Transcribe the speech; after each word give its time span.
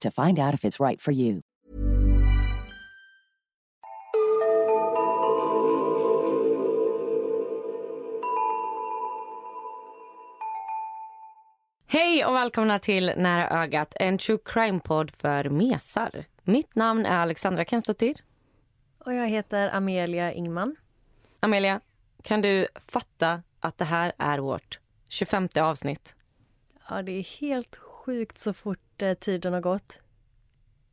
to 0.00 0.10
find 0.10 0.38
out 0.38 0.54
if 0.54 0.64
it's 0.64 0.80
right 0.80 1.02
for 1.02 1.12
you. 1.12 1.40
Hej 11.88 12.24
och 12.24 12.34
välkomna 12.34 12.78
till 12.78 13.12
Nära 13.16 13.48
ögat, 13.62 13.94
en 14.00 14.18
true 14.18 14.38
crime-podd 14.44 15.10
för 15.16 15.48
mesar. 15.48 16.24
Mitt 16.42 16.74
namn 16.74 17.06
är 17.06 17.18
Alexandra 17.18 17.64
Kensdottir. 17.64 18.14
Och 18.98 19.14
jag 19.14 19.28
heter 19.28 19.68
Amelia 19.74 20.32
Ingman. 20.32 20.76
Amelia, 21.40 21.80
kan 22.22 22.40
du 22.40 22.66
fatta 22.88 23.42
att 23.60 23.78
det 23.78 23.84
här 23.84 24.12
är 24.18 24.38
vårt 24.38 24.78
25 25.08 25.48
avsnitt? 25.60 26.14
Ja, 26.88 27.02
det 27.02 27.12
är 27.12 27.40
helt 27.40 27.76
sjukt 28.06 28.38
så 28.38 28.52
fort 28.52 29.02
eh, 29.02 29.14
tiden 29.14 29.52
har 29.52 29.60
gått. 29.60 29.98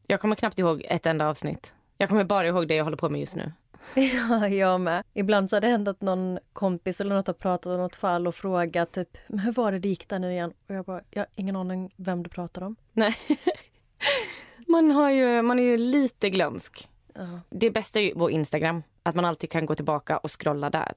Jag 0.07 0.21
kommer 0.21 0.35
knappt 0.35 0.59
ihåg 0.59 0.85
ett 0.89 1.05
enda 1.05 1.29
avsnitt. 1.29 1.73
Jag 1.97 2.09
kommer 2.09 2.23
bara 2.23 2.47
ihåg 2.47 2.67
det 2.67 2.75
jag 2.75 2.83
håller 2.83 2.97
på 2.97 3.09
med 3.09 3.19
just 3.19 3.35
nu. 3.35 3.51
Ja, 3.95 4.47
jag 4.47 4.81
med. 4.81 5.03
Ibland 5.13 5.49
så 5.49 5.55
har 5.55 5.61
det 5.61 5.67
hänt 5.67 5.87
att 5.87 6.01
någon 6.01 6.39
kompis 6.53 7.01
eller 7.01 7.15
något 7.15 7.27
har 7.27 7.33
pratat 7.33 7.65
om 7.65 7.77
något 7.77 7.95
fall 7.95 8.27
och 8.27 8.35
frågat 8.35 8.91
typ, 8.91 9.17
hur 9.27 9.51
var 9.51 9.71
det 9.71 9.79
det 9.79 9.89
gick 9.89 10.09
där 10.09 10.19
nu 10.19 10.31
igen? 10.31 10.53
Och 10.67 10.75
jag 10.75 10.85
bara, 10.85 11.01
jag 11.09 11.21
har 11.21 11.27
ingen 11.35 11.55
aning 11.55 11.91
vem 11.95 12.23
du 12.23 12.29
pratar 12.29 12.61
om. 12.61 12.75
Nej. 12.93 13.15
Man, 14.67 14.91
har 14.91 15.09
ju, 15.11 15.41
man 15.41 15.59
är 15.59 15.63
ju 15.63 15.77
lite 15.77 16.29
glömsk. 16.29 16.89
Ja. 17.13 17.39
Det 17.49 17.71
bästa 17.71 17.99
är 17.99 18.03
ju 18.03 18.13
vår 18.15 18.31
Instagram. 18.31 18.83
Att 19.03 19.15
man 19.15 19.25
alltid 19.25 19.49
kan 19.49 19.65
gå 19.65 19.75
tillbaka 19.75 20.17
och 20.17 20.41
scrolla 20.41 20.69
där. 20.69 20.93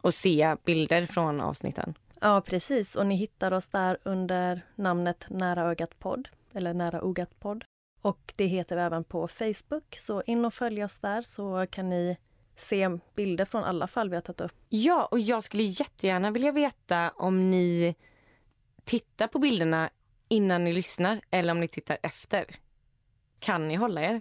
Och 0.00 0.14
se 0.14 0.56
bilder 0.64 1.06
från 1.06 1.40
avsnitten. 1.40 1.94
Ja, 2.20 2.42
precis. 2.46 2.96
Och 2.96 3.06
ni 3.06 3.16
hittar 3.16 3.52
oss 3.52 3.68
där 3.68 3.98
under 4.02 4.62
namnet 4.74 5.26
Nära 5.30 5.62
ögat 5.62 5.98
podd, 5.98 6.28
eller 6.52 6.74
Nära 6.74 7.02
ogat 7.02 7.40
podd. 7.40 7.64
Och 8.00 8.32
det 8.36 8.46
heter 8.46 8.76
vi 8.76 8.82
även 8.82 9.04
på 9.04 9.28
Facebook, 9.28 9.96
så 9.98 10.22
in 10.22 10.44
och 10.44 10.54
följ 10.54 10.84
oss 10.84 10.98
där 10.98 11.22
så 11.22 11.66
kan 11.70 11.88
ni 11.88 12.16
se 12.56 12.88
bilder 13.14 13.44
från 13.44 13.64
alla 13.64 13.86
fall 13.86 14.10
vi 14.10 14.16
har 14.16 14.22
tagit 14.22 14.40
upp. 14.40 14.52
Ja, 14.68 15.08
och 15.10 15.18
jag 15.18 15.44
skulle 15.44 15.62
jättegärna 15.62 16.30
vilja 16.30 16.52
veta 16.52 17.10
om 17.10 17.50
ni 17.50 17.94
tittar 18.84 19.26
på 19.26 19.38
bilderna 19.38 19.90
innan 20.28 20.64
ni 20.64 20.72
lyssnar 20.72 21.20
eller 21.30 21.52
om 21.52 21.60
ni 21.60 21.68
tittar 21.68 21.98
efter. 22.02 22.44
Kan 23.38 23.68
ni 23.68 23.74
hålla 23.74 24.02
er? 24.02 24.20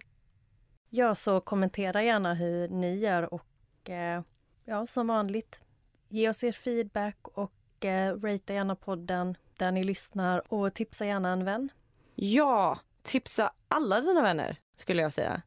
Ja, 0.90 1.16
så 1.16 1.40
kommentera 1.40 2.04
gärna 2.04 2.34
hur 2.34 2.68
ni 2.68 2.98
gör 2.98 3.34
och 3.34 3.90
eh, 3.90 4.22
ja, 4.66 4.88
som 4.88 5.08
vanligt, 5.08 5.64
ge 6.10 6.30
oss 6.30 6.44
er 6.44 6.52
feedback 6.52 7.18
och 7.28 7.57
eh, 7.86 8.14
ratea 8.14 8.56
gärna 8.56 8.76
podden 8.76 9.38
där 9.58 9.72
ni 9.72 9.84
lyssnar 9.84 10.54
och 10.54 10.74
tipsa 10.74 11.06
gärna 11.06 11.30
en 11.30 11.46
vän. 11.46 11.70
Ja, 12.16 12.80
tipsa 13.04 13.52
alla 13.68 14.02
dina 14.02 14.22
vänner 14.22 14.58
skulle 14.76 15.02
jag 15.02 15.14
säga. 15.14 15.42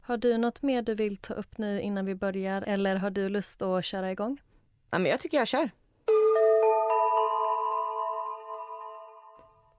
Har 0.00 0.16
du 0.16 0.38
något 0.38 0.62
mer 0.62 0.82
du 0.82 0.94
vill 0.94 1.16
ta 1.16 1.34
upp 1.34 1.58
nu 1.58 1.80
innan 1.80 2.06
vi 2.06 2.14
börjar 2.14 2.62
eller 2.62 2.96
har 2.96 3.10
du 3.10 3.28
lust 3.28 3.62
att 3.62 3.84
köra 3.84 4.12
igång? 4.12 4.40
Ja, 4.90 4.98
men 4.98 5.10
jag 5.10 5.20
tycker 5.20 5.38
jag 5.38 5.48
kör. 5.48 5.70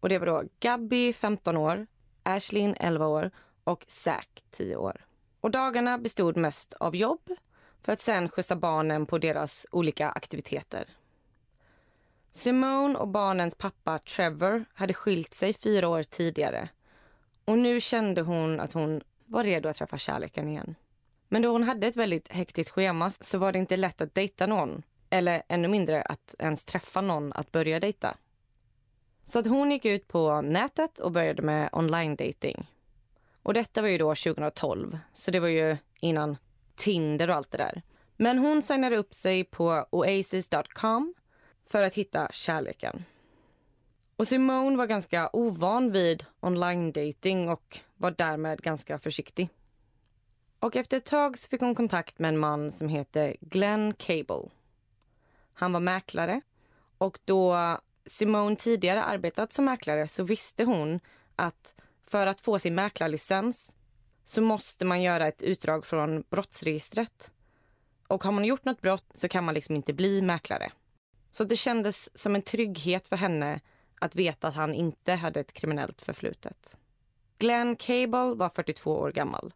Och 0.00 0.08
Det 0.08 0.18
var 0.18 0.26
då 0.26 0.42
Gabby, 0.60 1.12
15 1.12 1.56
år, 1.56 1.86
Ashlyn, 2.24 2.74
11 2.80 3.06
år 3.06 3.30
och 3.64 3.84
Zack, 3.88 4.44
10 4.50 4.76
år. 4.76 5.04
Och 5.40 5.50
Dagarna 5.50 5.98
bestod 5.98 6.36
mest 6.36 6.74
av 6.74 6.96
jobb 6.96 7.30
för 7.82 7.92
att 7.92 8.00
sen 8.00 8.28
skjutsa 8.28 8.56
barnen 8.56 9.06
på 9.06 9.18
deras 9.18 9.66
olika 9.70 10.10
aktiviteter. 10.10 10.88
Simone 12.30 12.98
och 12.98 13.08
barnens 13.08 13.54
pappa 13.54 13.98
Trevor 13.98 14.64
hade 14.74 14.94
skilt 14.94 15.34
sig 15.34 15.52
fyra 15.52 15.88
år 15.88 16.02
tidigare 16.02 16.68
och 17.44 17.58
nu 17.58 17.80
kände 17.80 18.20
hon 18.20 18.60
att 18.60 18.72
hon 18.72 19.00
var 19.24 19.44
redo 19.44 19.68
att 19.68 19.76
träffa 19.76 19.98
kärleken 19.98 20.48
igen. 20.48 20.74
Men 21.28 21.42
då 21.42 21.52
hon 21.52 21.62
hade 21.62 21.86
ett 21.86 21.96
väldigt 21.96 22.32
hektiskt 22.32 22.70
schema 22.70 23.10
så 23.10 23.38
var 23.38 23.52
det 23.52 23.58
inte 23.58 23.76
lätt 23.76 24.00
att 24.00 24.14
dejta 24.14 24.46
någon 24.46 24.82
eller 25.10 25.42
ännu 25.48 25.68
mindre 25.68 26.02
att 26.02 26.34
ens 26.38 26.64
träffa 26.64 27.00
någon 27.00 27.32
att 27.32 27.52
börja 27.52 27.80
dejta. 27.80 28.16
Så 29.24 29.38
att 29.38 29.46
hon 29.46 29.70
gick 29.70 29.84
ut 29.84 30.08
på 30.08 30.40
nätet 30.40 30.98
och 30.98 31.12
började 31.12 31.42
med 31.42 31.68
online 31.72 32.16
dating. 32.16 32.70
Och 33.42 33.54
detta 33.54 33.82
var 33.82 33.88
ju 33.88 33.98
då 33.98 34.14
2012, 34.14 34.98
så 35.12 35.30
det 35.30 35.40
var 35.40 35.48
ju 35.48 35.76
innan 36.00 36.36
Tinder 36.74 37.30
och 37.30 37.36
allt 37.36 37.50
det 37.50 37.58
där. 37.58 37.82
Men 38.16 38.38
hon 38.38 38.62
signade 38.62 38.96
upp 38.96 39.14
sig 39.14 39.44
på 39.44 39.86
oasis.com 39.90 41.14
för 41.66 41.82
att 41.82 41.94
hitta 41.94 42.28
kärleken. 42.32 43.04
Och 44.16 44.28
Simone 44.28 44.76
var 44.76 44.86
ganska 44.86 45.30
ovan 45.32 45.92
vid 45.92 46.24
online 46.40 46.92
dating 46.92 47.48
och 47.48 47.78
var 47.96 48.10
därmed 48.10 48.62
ganska 48.62 48.98
försiktig. 48.98 49.48
Och 50.58 50.76
efter 50.76 50.96
ett 50.96 51.04
tag 51.04 51.38
fick 51.38 51.60
hon 51.60 51.74
kontakt 51.74 52.18
med 52.18 52.28
en 52.28 52.38
man 52.38 52.70
som 52.70 52.88
heter 52.88 53.36
Glenn 53.40 53.94
Cable. 53.94 54.50
Han 55.52 55.72
var 55.72 55.80
mäklare 55.80 56.40
och 56.98 57.18
då 57.24 57.56
Simone 58.06 58.56
tidigare 58.56 59.04
arbetat 59.04 59.52
som 59.52 59.64
mäklare 59.64 60.08
så 60.08 60.24
visste 60.24 60.64
hon 60.64 61.00
att 61.36 61.74
för 62.02 62.26
att 62.26 62.40
få 62.40 62.58
sin 62.58 62.74
mäklarlicens 62.74 63.76
så 64.24 64.42
måste 64.42 64.84
man 64.84 65.02
göra 65.02 65.28
ett 65.28 65.42
utdrag 65.42 65.86
från 65.86 66.24
brottsregistret. 66.30 67.32
Och 68.06 68.24
har 68.24 68.32
man 68.32 68.44
gjort 68.44 68.64
något 68.64 68.80
brott 68.80 69.10
så 69.14 69.28
kan 69.28 69.44
man 69.44 69.54
liksom 69.54 69.76
inte 69.76 69.92
bli 69.92 70.22
mäklare. 70.22 70.72
Så 71.30 71.44
det 71.44 71.56
kändes 71.56 72.18
som 72.18 72.34
en 72.34 72.42
trygghet 72.42 73.08
för 73.08 73.16
henne 73.16 73.60
att 74.00 74.16
veta 74.16 74.48
att 74.48 74.54
han 74.54 74.74
inte 74.74 75.12
hade 75.12 75.40
ett 75.40 75.52
kriminellt 75.52 76.02
förflutet. 76.02 76.78
Glenn 77.38 77.76
Cable 77.76 78.34
var 78.34 78.48
42 78.48 78.92
år 78.92 79.12
gammal. 79.12 79.54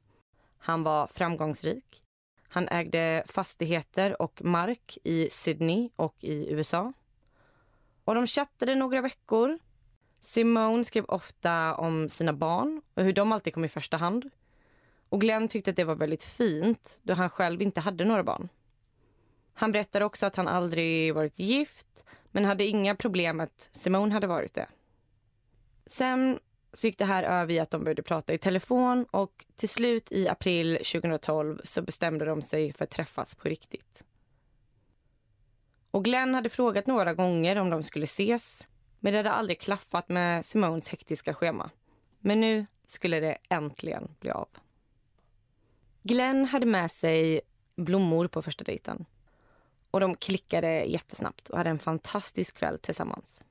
Han 0.58 0.82
var 0.82 1.06
framgångsrik. 1.06 2.02
Han 2.48 2.68
ägde 2.68 3.24
fastigheter 3.26 4.22
och 4.22 4.44
mark 4.44 4.98
i 5.04 5.30
Sydney 5.30 5.90
och 5.96 6.16
i 6.20 6.52
USA. 6.52 6.92
Och 8.08 8.14
de 8.14 8.26
chattade 8.26 8.74
några 8.74 9.00
veckor. 9.00 9.58
Simone 10.20 10.84
skrev 10.84 11.04
ofta 11.04 11.74
om 11.74 12.08
sina 12.08 12.32
barn 12.32 12.82
och 12.94 13.04
hur 13.04 13.12
de 13.12 13.32
alltid 13.32 13.54
kom 13.54 13.64
i 13.64 13.68
första 13.68 13.96
hand. 13.96 14.30
Och 15.08 15.20
Glenn 15.20 15.48
tyckte 15.48 15.70
att 15.70 15.76
det 15.76 15.84
var 15.84 15.94
väldigt 15.94 16.22
fint 16.22 17.00
då 17.02 17.14
han 17.14 17.30
själv 17.30 17.62
inte 17.62 17.80
hade 17.80 18.04
några 18.04 18.22
barn. 18.22 18.48
Han 19.54 19.72
berättade 19.72 20.04
också 20.04 20.26
att 20.26 20.36
han 20.36 20.48
aldrig 20.48 21.14
varit 21.14 21.38
gift 21.38 22.04
men 22.30 22.44
hade 22.44 22.64
inga 22.64 22.94
problem 22.94 23.36
med 23.36 23.44
att 23.44 23.68
Simone 23.72 24.12
hade 24.14 24.26
varit 24.26 24.54
det. 24.54 24.66
Sen 25.86 26.38
så 26.72 26.86
gick 26.86 26.98
det 26.98 27.04
här 27.04 27.22
över 27.22 27.52
i 27.52 27.58
att 27.58 27.70
de 27.70 27.84
började 27.84 28.02
prata 28.02 28.34
i 28.34 28.38
telefon 28.38 29.04
och 29.10 29.44
till 29.54 29.68
slut 29.68 30.12
i 30.12 30.28
april 30.28 30.76
2012 30.76 31.60
så 31.64 31.82
bestämde 31.82 32.24
de 32.24 32.42
sig 32.42 32.72
för 32.72 32.84
att 32.84 32.90
träffas 32.90 33.34
på 33.34 33.48
riktigt. 33.48 34.04
Och 35.90 36.04
Glenn 36.04 36.34
hade 36.34 36.48
frågat 36.48 36.86
några 36.86 37.14
gånger 37.14 37.56
om 37.56 37.70
de 37.70 37.82
skulle 37.82 38.04
ses 38.04 38.68
men 39.00 39.12
det 39.12 39.18
hade 39.18 39.30
aldrig 39.30 39.60
klaffat 39.60 40.08
med 40.08 40.44
Simones 40.44 40.88
hektiska 40.88 41.34
schema. 41.34 41.70
Men 42.20 42.40
nu 42.40 42.66
skulle 42.86 43.20
det 43.20 43.38
äntligen 43.48 44.14
bli 44.20 44.30
av. 44.30 44.48
Glenn 46.02 46.44
hade 46.44 46.66
med 46.66 46.90
sig 46.90 47.40
blommor 47.76 48.28
på 48.28 48.42
första 48.42 48.64
dejten. 48.64 49.04
Och 49.90 50.00
de 50.00 50.14
klickade 50.14 50.84
jättesnabbt 50.84 51.48
och 51.48 51.58
hade 51.58 51.70
en 51.70 51.78
fantastisk 51.78 52.56
kväll 52.56 52.78
tillsammans. 52.78 53.42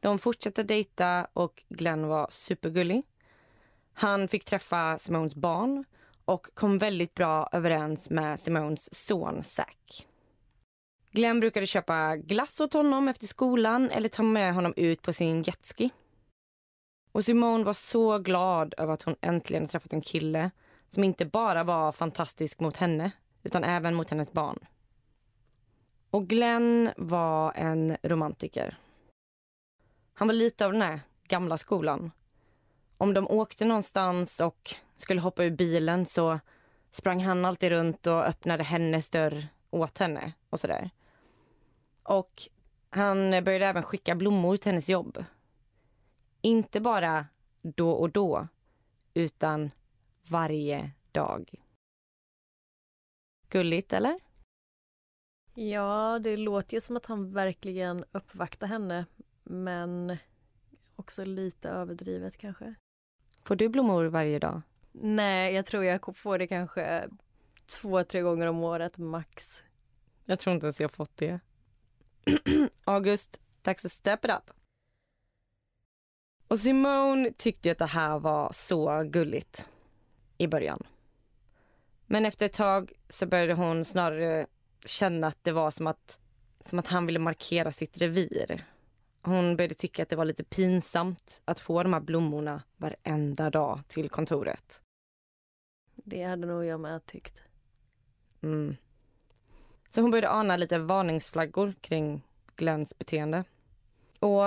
De 0.00 0.18
fortsatte 0.18 0.62
dejta 0.62 1.26
och 1.32 1.62
Glenn 1.68 2.06
var 2.06 2.26
supergullig. 2.30 3.02
Han 3.92 4.28
fick 4.28 4.44
träffa 4.44 4.98
Simones 4.98 5.34
barn 5.34 5.84
och 6.24 6.46
kom 6.54 6.78
väldigt 6.78 7.14
bra 7.14 7.48
överens 7.52 8.10
med 8.10 8.40
Simones 8.40 8.94
son 8.94 9.42
Zack. 9.42 10.06
Glenn 11.10 11.40
brukade 11.40 11.66
köpa 11.66 12.16
glass 12.16 12.60
åt 12.60 12.72
honom 12.72 13.08
efter 13.08 13.26
skolan 13.26 13.90
eller 13.90 14.08
ta 14.08 14.22
med 14.22 14.54
honom 14.54 14.74
ut 14.76 15.02
på 15.02 15.12
sin 15.12 15.42
jetski. 15.42 15.90
Och 17.12 17.24
Simone 17.24 17.64
var 17.64 17.72
så 17.72 18.18
glad 18.18 18.74
över 18.78 18.92
att 18.92 19.02
hon 19.02 19.16
äntligen 19.20 19.66
träffat 19.66 19.92
en 19.92 20.00
kille 20.00 20.50
som 20.90 21.04
inte 21.04 21.26
bara 21.26 21.64
var 21.64 21.92
fantastisk 21.92 22.60
mot 22.60 22.76
henne 22.76 23.10
utan 23.42 23.64
även 23.64 23.94
mot 23.94 24.10
hennes 24.10 24.32
barn. 24.32 24.58
Och 26.10 26.28
Glenn 26.28 26.90
var 26.96 27.52
en 27.56 27.96
romantiker. 28.02 28.76
Han 30.14 30.28
var 30.28 30.34
lite 30.34 30.66
av 30.66 30.72
den 30.72 30.82
här 30.82 31.00
gamla 31.28 31.58
skolan. 31.58 32.10
Om 32.98 33.14
de 33.14 33.28
åkte 33.28 33.64
någonstans 33.64 34.40
och 34.40 34.74
skulle 34.96 35.20
hoppa 35.20 35.44
ur 35.44 35.50
bilen 35.50 36.06
så 36.06 36.40
sprang 36.90 37.24
han 37.24 37.44
alltid 37.44 37.70
runt 37.70 38.06
och 38.06 38.24
öppnade 38.24 38.64
hennes 38.64 39.10
dörr 39.10 39.46
åt 39.70 39.98
henne 39.98 40.32
och 40.50 40.60
sådär. 40.60 40.90
Och 42.08 42.42
han 42.90 43.30
började 43.30 43.66
även 43.66 43.82
skicka 43.82 44.14
blommor 44.14 44.56
till 44.56 44.70
hennes 44.70 44.88
jobb. 44.88 45.24
Inte 46.40 46.80
bara 46.80 47.26
då 47.62 47.90
och 47.90 48.10
då, 48.10 48.48
utan 49.14 49.70
varje 50.30 50.90
dag. 51.12 51.50
Gulligt, 53.48 53.92
eller? 53.92 54.20
Ja, 55.54 56.18
det 56.22 56.36
låter 56.36 56.74
ju 56.74 56.80
som 56.80 56.96
att 56.96 57.06
han 57.06 57.32
verkligen 57.32 58.04
uppvaktar 58.12 58.66
henne, 58.66 59.06
men 59.44 60.16
också 60.96 61.24
lite 61.24 61.68
överdrivet 61.68 62.36
kanske. 62.36 62.74
Får 63.42 63.56
du 63.56 63.68
blommor 63.68 64.04
varje 64.04 64.38
dag? 64.38 64.62
Nej, 64.92 65.54
jag 65.54 65.66
tror 65.66 65.84
jag 65.84 66.16
får 66.16 66.38
det 66.38 66.46
kanske 66.46 67.08
två, 67.66 68.04
tre 68.04 68.20
gånger 68.20 68.46
om 68.46 68.62
året 68.62 68.98
max. 68.98 69.62
Jag 70.24 70.38
tror 70.38 70.54
inte 70.54 70.66
ens 70.66 70.80
jag 70.80 70.90
fått 70.90 71.16
det. 71.16 71.40
August, 72.84 73.40
dags 73.62 73.84
att 73.84 73.92
step 73.92 74.24
it 74.24 74.30
up. 74.30 74.50
Och 76.48 76.58
Simone 76.58 77.32
tyckte 77.32 77.72
att 77.72 77.78
det 77.78 77.86
här 77.86 78.18
var 78.18 78.52
så 78.52 79.02
gulligt 79.02 79.68
i 80.38 80.46
början. 80.46 80.86
Men 82.06 82.26
efter 82.26 82.46
ett 82.46 82.52
tag 82.52 82.92
så 83.08 83.26
började 83.26 83.54
hon 83.54 83.84
snarare 83.84 84.46
känna 84.84 85.26
att 85.26 85.44
det 85.44 85.52
var 85.52 85.70
som 85.70 85.86
att, 85.86 86.20
som 86.66 86.78
att 86.78 86.86
han 86.86 87.06
ville 87.06 87.18
markera 87.18 87.72
sitt 87.72 87.98
revir. 87.98 88.64
Hon 89.22 89.56
började 89.56 89.74
tycka 89.74 90.02
att 90.02 90.08
det 90.08 90.16
var 90.16 90.24
lite 90.24 90.44
pinsamt 90.44 91.42
att 91.44 91.60
få 91.60 91.82
de 91.82 91.92
här 91.92 92.00
blommorna 92.00 92.62
varenda 92.76 93.50
dag 93.50 93.80
till 93.88 94.08
kontoret. 94.08 94.80
Det 95.94 96.22
hade 96.22 96.46
nog 96.46 96.64
jag 96.64 96.80
med 96.80 97.06
tyckt. 97.06 97.42
Mm. 98.42 98.76
Så 99.88 100.00
hon 100.00 100.10
började 100.10 100.30
ana 100.30 100.56
lite 100.56 100.78
varningsflaggor 100.78 101.74
kring 101.80 102.22
Glens 102.56 102.98
beteende. 102.98 103.44
Och 104.20 104.42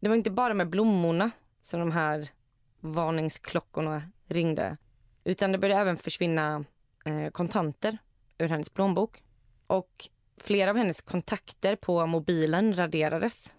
det 0.00 0.08
var 0.08 0.16
inte 0.16 0.30
bara 0.30 0.54
med 0.54 0.68
blommorna 0.68 1.30
som 1.62 1.80
de 1.80 1.92
här 1.92 2.28
varningsklockorna 2.80 4.02
ringde. 4.26 4.76
Utan 5.24 5.52
det 5.52 5.58
började 5.58 5.80
även 5.80 5.96
försvinna 5.96 6.64
eh, 7.04 7.30
kontanter 7.30 7.98
ur 8.38 8.48
hennes 8.48 8.70
plånbok. 8.70 9.22
Och 9.66 10.08
flera 10.36 10.70
av 10.70 10.76
hennes 10.76 11.00
kontakter 11.00 11.76
på 11.76 12.06
mobilen 12.06 12.76
raderades. 12.76 13.54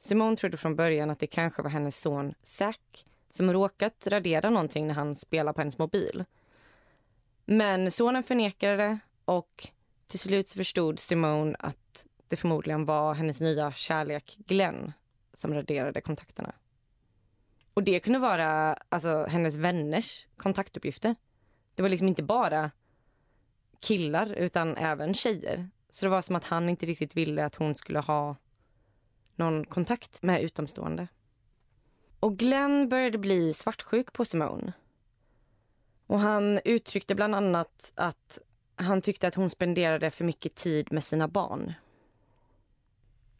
Simone 0.00 0.36
trodde 0.36 0.56
från 0.56 0.76
början 0.76 1.10
att 1.10 1.18
det 1.18 1.26
kanske 1.26 1.62
var 1.62 1.70
hennes 1.70 2.00
son 2.00 2.34
Zack 2.42 3.06
som 3.30 3.52
råkat 3.52 4.06
radera 4.06 4.50
någonting 4.50 4.86
när 4.86 4.94
han 4.94 5.14
spelade 5.14 5.54
på 5.54 5.60
hennes 5.60 5.78
mobil. 5.78 6.24
Men 7.44 7.90
sonen 7.90 8.22
förnekade 8.22 8.76
det 8.76 8.98
och 9.24 9.68
till 10.08 10.18
slut 10.18 10.50
förstod 10.50 10.98
Simone 10.98 11.56
att 11.58 12.06
det 12.28 12.36
förmodligen 12.36 12.84
var 12.84 13.14
hennes 13.14 13.40
nya 13.40 13.72
kärlek 13.72 14.38
Glenn 14.46 14.92
som 15.32 15.54
raderade 15.54 16.00
kontakterna. 16.00 16.54
Och 17.74 17.84
det 17.84 18.00
kunde 18.00 18.18
vara 18.18 18.74
alltså, 18.88 19.26
hennes 19.26 19.56
vänners 19.56 20.26
kontaktuppgifter. 20.36 21.16
Det 21.74 21.82
var 21.82 21.88
liksom 21.88 22.08
inte 22.08 22.22
bara 22.22 22.70
killar 23.80 24.32
utan 24.32 24.76
även 24.76 25.14
tjejer. 25.14 25.68
Så 25.90 26.06
det 26.06 26.10
var 26.10 26.22
som 26.22 26.36
att 26.36 26.44
han 26.44 26.68
inte 26.68 26.86
riktigt 26.86 27.16
ville 27.16 27.44
att 27.44 27.54
hon 27.54 27.74
skulle 27.74 27.98
ha 27.98 28.36
någon 29.36 29.64
kontakt 29.64 30.22
med 30.22 30.42
utomstående. 30.42 31.08
Och 32.20 32.36
Glenn 32.36 32.88
började 32.88 33.18
bli 33.18 33.54
svartsjuk 33.54 34.12
på 34.12 34.24
Simone. 34.24 34.72
Och 36.06 36.20
han 36.20 36.60
uttryckte 36.64 37.14
bland 37.14 37.34
annat 37.34 37.92
att 37.94 38.38
han 38.78 39.02
tyckte 39.02 39.28
att 39.28 39.34
hon 39.34 39.50
spenderade 39.50 40.10
för 40.10 40.24
mycket 40.24 40.54
tid 40.54 40.92
med 40.92 41.04
sina 41.04 41.28
barn. 41.28 41.72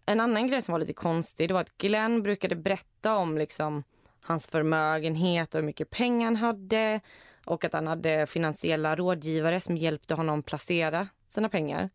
En 0.06 0.20
annan 0.20 0.46
grej 0.46 0.62
som 0.62 0.72
var 0.72 0.78
lite 0.78 0.92
konstig 0.92 1.48
det 1.48 1.54
var 1.54 1.60
att 1.60 1.78
Glenn 1.78 2.22
brukade 2.22 2.56
berätta 2.56 3.16
om 3.16 3.38
liksom, 3.38 3.84
hans 4.20 4.46
förmögenhet 4.46 5.54
och 5.54 5.60
hur 5.60 5.66
mycket 5.66 5.90
pengar 5.90 6.26
han 6.26 6.36
hade 6.36 7.00
och 7.44 7.64
att 7.64 7.72
han 7.72 7.86
hade 7.86 8.26
finansiella 8.26 8.96
rådgivare 8.96 9.60
som 9.60 9.76
hjälpte 9.76 10.14
honom 10.14 10.42
placera 10.42 11.08
sina 11.28 11.48
pengar. 11.48 11.90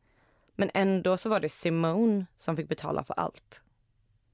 Men 0.55 0.71
ändå 0.73 1.17
så 1.17 1.29
var 1.29 1.39
det 1.39 1.49
Simone 1.49 2.25
som 2.35 2.57
fick 2.57 2.69
betala 2.69 3.03
för 3.03 3.13
allt. 3.13 3.61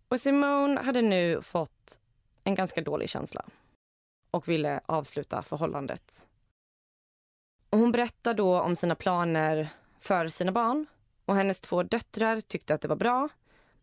Och 0.08 0.20
Simone 0.20 0.82
hade 0.82 1.02
nu 1.02 1.42
fått 1.42 2.00
en 2.44 2.56
ganska 2.56 2.82
dålig 2.82 3.10
känsla 3.10 3.46
och 4.32 4.48
ville 4.48 4.82
avsluta 4.86 5.42
förhållandet. 5.42 6.26
Och 7.70 7.80
hon 7.80 7.92
berättar 7.92 8.34
då 8.34 8.60
om 8.60 8.76
sina 8.76 8.96
planer 8.96 9.70
för 10.00 10.28
sina 10.28 10.52
barn 10.52 10.86
och 11.26 11.36
hennes 11.36 11.62
två 11.62 11.84
döttrar 11.84 12.42
tyckte 12.42 12.74
att 12.74 12.82
det 12.82 12.88
var 12.88 12.96
bra 12.96 13.30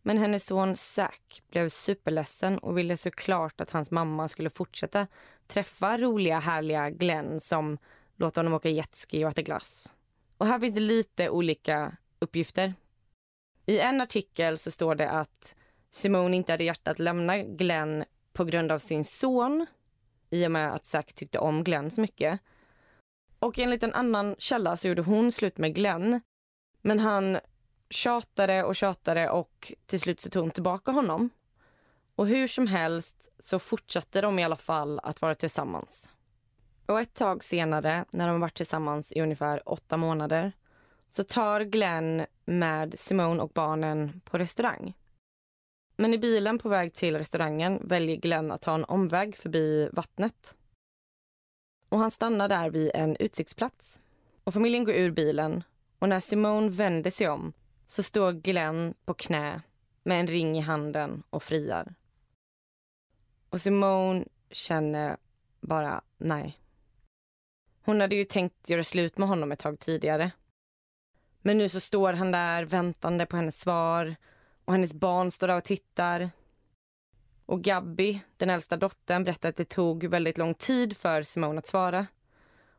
men 0.07 0.17
hennes 0.17 0.45
son 0.45 0.75
Zack 0.75 1.43
blev 1.49 1.69
superledsen 1.69 2.57
och 2.57 2.77
ville 2.77 2.97
såklart 2.97 3.61
att 3.61 3.71
hans 3.71 3.91
mamma 3.91 4.27
skulle 4.27 4.49
fortsätta 4.49 5.07
träffa 5.47 5.97
roliga, 5.97 6.39
härliga 6.39 6.89
Glenn 6.89 7.39
som 7.39 7.77
låter 8.15 8.41
honom 8.41 8.53
åka 8.53 8.69
jetski 8.69 9.25
och 9.25 9.29
äta 9.29 9.41
glass. 9.41 9.93
Och 10.37 10.47
här 10.47 10.59
finns 10.59 10.73
det 10.73 10.79
lite 10.79 11.29
olika 11.29 11.97
uppgifter. 12.19 12.73
I 13.65 13.79
en 13.79 14.01
artikel 14.01 14.57
så 14.57 14.71
står 14.71 14.95
det 14.95 15.09
att 15.09 15.55
Simone 15.89 16.35
inte 16.35 16.53
hade 16.53 16.63
hjärta 16.63 16.91
att 16.91 16.99
lämna 16.99 17.37
Glenn 17.37 18.03
på 18.33 18.43
grund 18.43 18.71
av 18.71 18.79
sin 18.79 19.03
son 19.03 19.65
i 20.29 20.47
och 20.47 20.51
med 20.51 20.73
att 20.73 20.85
Zack 20.85 21.13
tyckte 21.13 21.39
om 21.39 21.63
Glenn 21.63 21.91
så 21.91 22.01
mycket. 22.01 22.39
Och 23.39 23.59
enligt 23.59 23.83
en 23.83 23.93
annan 23.93 24.35
källa 24.37 24.77
så 24.77 24.87
gjorde 24.87 25.01
hon 25.01 25.31
slut 25.31 25.57
med 25.57 25.75
Glenn 25.75 26.21
men 26.81 26.99
han 26.99 27.39
tjatade 27.89 28.63
och 28.63 28.75
tjatade 28.75 29.29
och 29.29 29.73
till 29.85 29.99
slut 29.99 30.19
så 30.19 30.29
tog 30.29 30.43
hon 30.43 30.51
tillbaka 30.51 30.91
honom. 30.91 31.29
Och 32.15 32.27
hur 32.27 32.47
som 32.47 32.67
helst 32.67 33.29
så 33.39 33.59
fortsatte 33.59 34.21
de 34.21 34.39
i 34.39 34.43
alla 34.43 34.55
fall 34.55 34.99
att 35.03 35.21
vara 35.21 35.35
tillsammans. 35.35 36.09
Och 36.85 36.99
ett 36.99 37.13
tag 37.13 37.43
senare, 37.43 38.05
när 38.11 38.27
de 38.27 38.39
varit 38.39 38.57
tillsammans 38.57 39.11
i 39.11 39.21
ungefär 39.21 39.69
åtta 39.69 39.97
månader 39.97 40.51
så 41.07 41.23
tar 41.23 41.61
Glenn 41.61 42.25
med 42.45 42.99
Simone 42.99 43.41
och 43.41 43.49
barnen 43.49 44.21
på 44.25 44.37
restaurang. 44.37 44.93
Men 45.95 46.13
i 46.13 46.17
bilen 46.17 46.57
på 46.57 46.69
väg 46.69 46.93
till 46.93 47.17
restaurangen 47.17 47.87
väljer 47.87 48.15
Glenn 48.15 48.51
att 48.51 48.61
ta 48.61 48.73
en 48.73 48.85
omväg 48.85 49.37
förbi 49.37 49.89
vattnet. 49.91 50.55
Och 51.89 51.99
han 51.99 52.11
stannar 52.11 52.47
där 52.47 52.69
vid 52.69 52.91
en 52.93 53.17
utsiktsplats. 53.19 53.99
Och 54.43 54.53
familjen 54.53 54.83
går 54.83 54.95
ur 54.95 55.11
bilen 55.11 55.63
och 55.99 56.09
när 56.09 56.19
Simone 56.19 56.69
vänder 56.69 57.11
sig 57.11 57.29
om 57.29 57.53
så 57.87 58.03
står 58.03 58.31
Glenn 58.31 58.93
på 59.05 59.13
knä 59.13 59.61
med 60.03 60.19
en 60.19 60.27
ring 60.27 60.57
i 60.57 60.61
handen 60.61 61.23
och 61.29 61.43
friar. 61.43 61.95
Och 63.49 63.61
Simone 63.61 64.25
känner 64.51 65.17
bara 65.61 66.01
nej. 66.17 66.59
Hon 67.85 68.01
hade 68.01 68.15
ju 68.15 68.25
tänkt 68.25 68.69
göra 68.69 68.83
slut 68.83 69.17
med 69.17 69.27
honom 69.27 69.51
ett 69.51 69.59
tag 69.59 69.79
tidigare. 69.79 70.31
Men 71.41 71.57
nu 71.57 71.69
så 71.69 71.79
står 71.79 72.13
han 72.13 72.31
där 72.31 72.65
väntande 72.65 73.25
på 73.25 73.35
hennes 73.35 73.59
svar 73.59 74.15
och 74.65 74.73
hennes 74.73 74.93
barn 74.93 75.31
står 75.31 75.47
där 75.47 75.57
och 75.57 75.63
tittar. 75.63 76.29
Och 77.47 77.63
Gabby, 77.63 78.21
den 78.37 78.49
äldsta 78.49 78.77
dottern, 78.77 79.23
berättade 79.23 79.49
att 79.49 79.55
det 79.55 79.69
tog 79.69 80.03
väldigt 80.03 80.37
lång 80.37 80.53
tid 80.53 80.97
för 80.97 81.23
Simone 81.23 81.59
att 81.59 81.67
svara. 81.67 82.07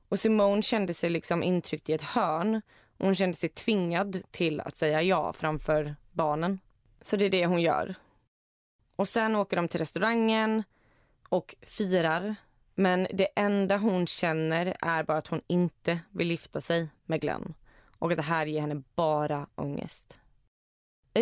Och 0.08 0.18
Simone 0.18 0.62
kände 0.62 0.94
sig 0.94 1.10
liksom 1.10 1.42
intryckt 1.42 1.88
i 1.88 1.92
ett 1.92 2.02
hörn. 2.02 2.62
Och 2.98 3.04
hon 3.06 3.14
kände 3.14 3.36
sig 3.36 3.48
tvingad 3.48 4.22
till 4.30 4.60
att 4.60 4.76
säga 4.76 5.02
ja 5.02 5.32
framför 5.32 5.96
barnen. 6.12 6.60
Så 7.00 7.16
det 7.16 7.24
är 7.24 7.30
det 7.30 7.46
hon 7.46 7.62
gör. 7.62 7.94
Och 8.96 9.08
sen 9.08 9.36
åker 9.36 9.56
de 9.56 9.68
till 9.68 9.80
restaurangen 9.80 10.62
och 11.28 11.54
firar. 11.62 12.34
Men 12.74 13.06
det 13.14 13.28
enda 13.36 13.76
hon 13.76 14.06
känner 14.06 14.76
är 14.80 15.02
bara 15.02 15.18
att 15.18 15.28
hon 15.28 15.42
inte 15.46 16.00
vill 16.10 16.30
gifta 16.30 16.60
sig 16.60 16.88
med 17.04 17.20
Glenn. 17.20 17.54
Och 17.98 18.10
att 18.10 18.16
det 18.16 18.22
här 18.22 18.46
ger 18.46 18.60
henne 18.60 18.82
bara 18.94 19.46
ångest. 19.54 20.18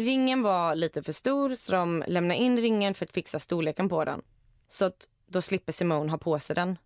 Ringen 0.01 0.43
var 0.43 0.75
lite 0.75 1.03
för 1.03 1.13
stor 1.13 1.55
så 1.55 1.73
de 1.73 2.05
lämnade 2.07 2.41
in 2.41 2.59
ringen 2.59 2.95
för 2.95 3.05
att 3.05 3.13
fixa 3.13 3.39
storleken 3.39 3.89
på 3.89 4.05
den. 4.05 4.23
Så 4.69 4.85
att 4.85 5.09
då 5.27 5.43
slipper 5.43 5.73
Simone 5.73 6.11
ha 6.11 6.19
på 6.19 6.39
sig 6.39 6.57
den. 6.57 6.79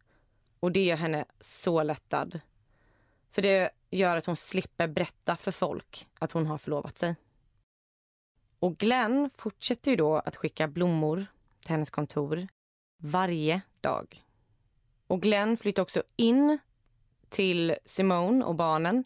Och 0.60 0.72
det 0.72 0.84
gör 0.84 0.96
henne 0.96 1.24
så 1.40 1.82
lättad. 1.82 2.40
För 3.30 3.42
det 3.42 3.70
gör 3.90 4.16
att 4.16 4.26
hon 4.26 4.36
slipper 4.36 4.88
berätta 4.88 5.36
för 5.36 5.50
folk 5.50 6.08
att 6.18 6.32
hon 6.32 6.46
har 6.46 6.58
förlovat 6.58 6.98
sig. 6.98 7.16
Och 8.58 8.76
Glenn 8.76 9.30
fortsätter 9.34 9.90
ju 9.90 9.96
då 9.96 10.16
att 10.16 10.36
skicka 10.36 10.68
blommor 10.68 11.26
till 11.60 11.70
hennes 11.70 11.90
kontor 11.90 12.48
varje 12.96 13.60
dag. 13.80 14.24
Och 15.06 15.22
Glenn 15.22 15.56
flyttar 15.56 15.82
också 15.82 16.02
in 16.16 16.58
till 17.28 17.76
Simone 17.84 18.44
och 18.44 18.54
barnen. 18.54 19.04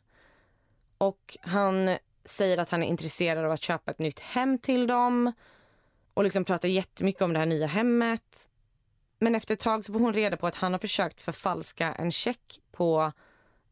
Och 0.99 1.37
han 1.41 1.97
säger 2.25 2.59
att 2.59 2.71
han 2.71 2.83
är 2.83 2.87
intresserad 2.87 3.45
av 3.45 3.53
att 3.53 3.63
köpa 3.63 3.91
ett 3.91 3.99
nytt 3.99 4.21
hem 4.21 4.59
till 4.59 4.87
dem 4.87 5.33
och 6.15 6.25
liksom 6.25 6.45
pratar 6.45 6.69
jättemycket 6.69 7.23
om 7.23 7.33
det 7.33 7.39
här 7.39 7.47
nya 7.47 7.67
hemmet. 7.67 8.49
Men 9.19 9.35
efter 9.35 9.55
ett 9.55 9.61
tag 9.61 9.85
så 9.85 9.93
får 9.93 10.01
hon 10.01 10.15
reda 10.15 10.37
på 10.37 10.47
att 10.47 10.55
han 10.55 10.73
har 10.73 10.79
försökt 10.79 11.23
förfalska 11.23 11.93
en 11.93 12.13
check 12.13 12.61
på 12.73 13.13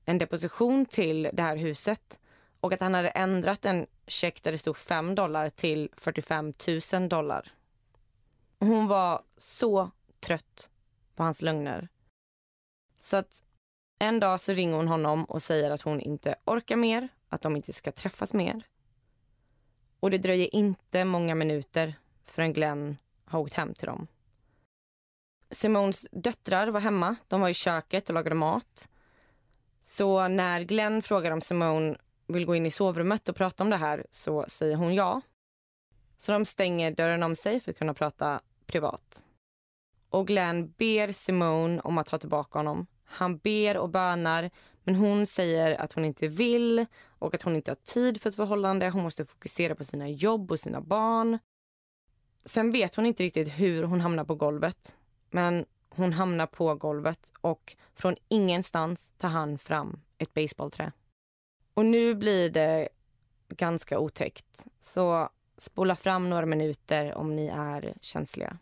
en 0.05 0.19
deposition 0.19 0.87
till 0.87 1.31
det 1.33 1.43
här 1.43 1.57
huset 1.57 2.21
och 2.61 2.73
att 2.73 2.81
han 2.81 2.95
hade 2.95 3.09
ändrat 3.09 3.65
en 3.65 3.87
check 4.07 4.43
där 4.43 4.53
det 4.53 4.59
stod 4.59 4.77
5 4.77 5.15
dollar 5.15 5.51
till 5.51 5.91
45 5.93 6.53
000 6.93 7.09
dollar. 7.09 7.53
Hon 8.59 8.87
var 8.87 9.23
så 9.37 9.91
trött 10.21 10.71
på 11.15 11.23
hans 11.23 11.43
lögner. 11.43 11.89
Så 12.99 13.17
att 13.17 13.43
en 14.03 14.21
dag 14.21 14.41
så 14.41 14.53
ringer 14.53 14.77
hon 14.77 14.89
honom 14.89 15.25
och 15.25 15.43
säger 15.43 15.71
att 15.71 15.83
hon 15.83 16.01
inte 16.01 16.35
orkar 16.45 16.77
mer, 16.77 17.09
att 17.29 17.43
de 17.43 17.57
inte 17.57 17.73
ska 17.73 17.93
träffas 17.93 18.35
mer. 18.35 18.67
Och 20.01 20.11
det 20.11 20.19
dröjer 20.19 20.55
inte 20.55 21.05
många 21.05 21.35
minuter 21.35 21.95
förrän 22.25 22.53
Glenn 22.53 22.97
har 23.25 23.41
åkt 23.41 23.55
hem 23.55 23.75
till 23.75 23.87
dem. 23.87 24.07
Simons 25.51 26.09
döttrar 26.13 26.69
var 26.69 26.81
hemma. 26.81 27.17
De 27.29 27.41
var 27.41 27.49
i 27.49 27.55
köket 27.55 28.09
och 28.09 28.15
lagade 28.15 28.37
mat. 28.37 28.89
Så 29.83 30.29
när 30.29 30.63
Glenn 30.63 31.03
frågar 31.03 31.31
om 31.31 31.41
Simone 31.41 31.97
vill 32.27 32.45
gå 32.45 32.57
in 32.57 32.67
i 32.67 32.71
sovrummet 32.71 33.29
och 33.29 33.37
prata 33.37 33.65
om 33.65 33.71
det 33.71 33.77
här 33.77 34.07
så 34.11 34.45
säger 34.49 34.77
hon 34.77 34.95
ja. 34.95 35.21
Så 36.19 36.33
de 36.33 36.45
stänger 36.45 36.91
dörren 36.91 37.23
om 37.23 37.37
sig 37.37 37.61
för 37.61 37.71
att 37.71 37.79
kunna 37.79 37.95
prata 37.95 38.41
privat. 38.67 39.25
Och 40.09 40.27
Glenn 40.27 40.71
ber 40.79 41.13
Simone 41.13 41.81
om 41.81 41.99
att 41.99 42.07
ta 42.07 42.19
tillbaka 42.19 42.59
honom. 42.59 42.87
Han 43.13 43.39
ber 43.39 43.77
och 43.77 43.89
bönar 43.89 44.51
men 44.85 44.95
hon 44.95 45.27
säger 45.27 45.81
att 45.81 45.93
hon 45.93 46.05
inte 46.05 46.29
vill 46.29 46.87
och 47.19 47.35
att 47.35 47.43
hon 47.43 47.57
inte 47.57 47.71
har 47.71 47.77
tid 47.77 48.21
för 48.21 48.31
ett 48.31 48.37
förhållande. 48.37 48.91
Hon 48.91 49.03
måste 49.03 49.25
fokusera 49.25 49.75
på 49.75 49.85
sina 49.85 50.09
jobb 50.09 50.53
och 50.53 50.61
sina 50.61 50.81
barn. 50.81 51.39
Sen 52.45 52.71
vet 52.71 52.95
hon 52.95 53.07
inte 53.07 53.23
riktigt 53.23 53.49
hur 53.49 53.83
hon 53.83 54.01
hamnar 54.01 54.25
på 54.25 54.35
golvet. 54.35 54.97
Men 55.31 55.65
hon 55.89 56.13
hamnar 56.13 56.47
på 56.47 56.75
golvet 56.75 57.33
och 57.41 57.77
från 57.95 58.17
ingenstans 58.29 59.15
tar 59.19 59.29
han 59.29 59.59
fram 59.59 60.01
ett 60.19 60.35
baseballträ. 60.35 60.93
Och 61.75 61.87
nu 61.87 62.15
blir 62.15 62.51
det 62.51 62.89
ganska 63.49 63.99
otäckt. 63.99 64.67
Så 64.81 65.29
spola 65.59 65.97
fram 65.97 66.31
några 66.31 66.47
minuter 66.47 67.15
om 67.15 67.37
ni 67.37 67.47
är 67.47 67.95
känsliga. 68.01 68.59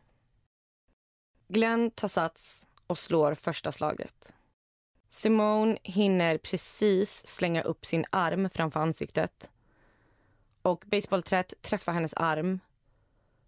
Glenn 1.48 1.90
tar 1.90 2.08
sats 2.08 2.68
och 2.86 2.98
slår 2.98 3.34
första 3.34 3.72
slaget. 3.72 4.34
Simone 5.10 5.78
hinner 5.82 6.38
precis 6.38 7.26
slänga 7.26 7.62
upp 7.62 7.86
sin 7.86 8.04
arm 8.10 8.50
framför 8.50 8.80
ansiktet. 8.80 9.50
Och 10.62 10.84
baseballträet 10.86 11.54
träffar 11.62 11.92
hennes 11.92 12.14
arm 12.14 12.60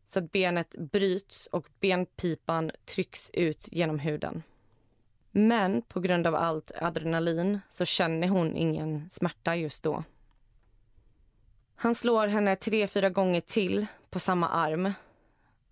så 0.07 0.19
att 0.19 0.33
benet 0.33 0.75
bryts 0.79 1.47
och 1.47 1.69
benpipan 1.81 2.71
trycks 2.85 3.31
ut 3.33 3.69
genom 3.73 3.99
huden. 3.99 4.43
Men 5.31 5.83
på 5.83 6.01
grund 6.01 6.27
av 6.27 6.35
allt 6.35 6.73
adrenalin 6.81 7.61
så 7.71 7.85
känner 7.85 8.29
hon 8.29 8.57
ingen 8.57 9.11
smärta 9.11 9.57
just 9.57 9.83
då. 9.83 10.05
Han 11.75 11.95
slår 11.95 12.27
henne 12.27 12.57
tre, 12.57 12.87
fyra 12.87 13.11
gånger 13.11 13.41
till 13.41 13.87
på 14.11 14.19
samma 14.19 14.49
arm. 14.49 14.93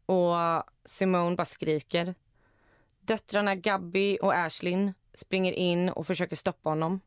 Och 0.06 0.64
Simone 0.84 1.36
bara 1.36 1.44
skriker. 1.44 2.14
Döttrarna 3.00 3.54
Gabby 3.54 4.18
och 4.22 4.34
Ashlyn 4.34 4.92
springer 5.20 5.52
in 5.52 5.88
och 5.88 6.06
försöker 6.06 6.36
stoppa 6.36 6.68
honom. 6.68 7.00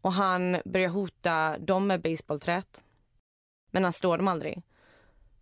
Och 0.00 0.12
Han 0.12 0.56
börjar 0.64 0.88
hota 0.88 1.58
dem 1.58 1.86
med 1.86 2.02
baseballträt. 2.02 2.84
Men 3.70 3.82
han 3.82 3.92
slår 3.92 4.18
dem 4.18 4.28
aldrig. 4.28 4.62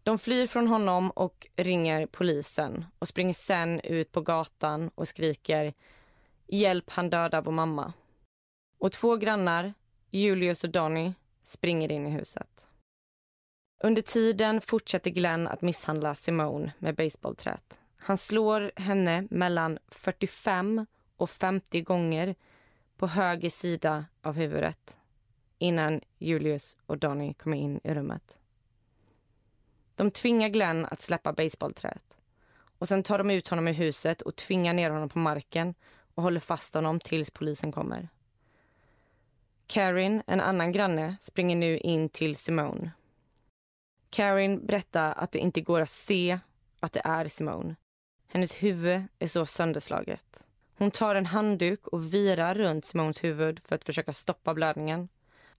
De 0.02 0.18
flyr 0.18 0.46
från 0.46 0.68
honom 0.68 1.10
och 1.10 1.48
ringer 1.56 2.06
polisen 2.06 2.84
och 2.98 3.08
springer 3.08 3.32
sen 3.32 3.80
ut 3.80 4.12
på 4.12 4.20
gatan 4.20 4.90
och 4.94 5.08
skriker 5.08 5.74
Hjälp, 6.46 6.90
han 6.90 7.10
dödar 7.10 7.42
vår 7.42 7.52
mamma. 7.52 7.92
Och 8.78 8.92
två 8.92 9.16
grannar, 9.16 9.74
Julius 10.10 10.64
och 10.64 10.70
Donny, 10.70 11.12
springer 11.42 11.92
in 11.92 12.06
i 12.06 12.10
huset. 12.10 12.66
Under 13.84 14.02
tiden 14.02 14.60
fortsätter 14.60 15.10
Glenn 15.10 15.48
att 15.48 15.62
misshandla 15.62 16.14
Simone 16.14 16.72
med 16.78 16.94
baseballträt. 16.94 17.80
Han 17.96 18.18
slår 18.18 18.72
henne 18.76 19.26
mellan 19.30 19.78
45 19.88 20.86
och 21.20 21.30
50 21.30 21.82
gånger 21.82 22.34
på 22.96 23.06
höger 23.06 23.50
sida 23.50 24.04
av 24.22 24.34
huvudet 24.34 24.98
innan 25.58 26.00
Julius 26.18 26.76
och 26.86 26.98
Donny 26.98 27.34
kommer 27.34 27.56
in 27.56 27.80
i 27.84 27.94
rummet. 27.94 28.40
De 29.94 30.10
tvingar 30.10 30.48
Glenn 30.48 30.86
att 30.86 31.02
släppa 31.02 31.32
baseballträet. 31.32 32.18
Och 32.78 32.88
sen 32.88 33.02
tar 33.02 33.18
de 33.18 33.30
ut 33.30 33.48
honom 33.48 33.68
i 33.68 33.72
huset 33.72 34.22
och 34.22 34.36
tvingar 34.36 34.74
ner 34.74 34.90
honom 34.90 35.08
på 35.08 35.18
marken 35.18 35.74
och 36.14 36.22
håller 36.22 36.40
fast 36.40 36.74
honom 36.74 37.00
tills 37.00 37.30
polisen 37.30 37.72
kommer. 37.72 38.08
Karin, 39.66 40.22
en 40.26 40.40
annan 40.40 40.72
granne, 40.72 41.16
springer 41.20 41.56
nu 41.56 41.78
in 41.78 42.08
till 42.08 42.36
Simone. 42.36 42.90
Karin 44.10 44.66
berättar 44.66 45.12
att 45.12 45.32
det 45.32 45.38
inte 45.38 45.60
går 45.60 45.80
att 45.80 45.88
se 45.90 46.38
att 46.80 46.92
det 46.92 47.02
är 47.04 47.28
Simone. 47.28 47.76
Hennes 48.26 48.62
huvud 48.62 49.02
är 49.18 49.26
så 49.26 49.46
sönderslaget. 49.46 50.46
Hon 50.80 50.90
tar 50.90 51.14
en 51.14 51.26
handduk 51.26 51.86
och 51.86 52.14
virar 52.14 52.54
runt 52.54 52.84
Simones 52.84 53.24
huvud 53.24 53.62
för 53.62 53.74
att 53.74 53.84
försöka 53.84 54.12
stoppa 54.12 54.54
blödningen. 54.54 55.08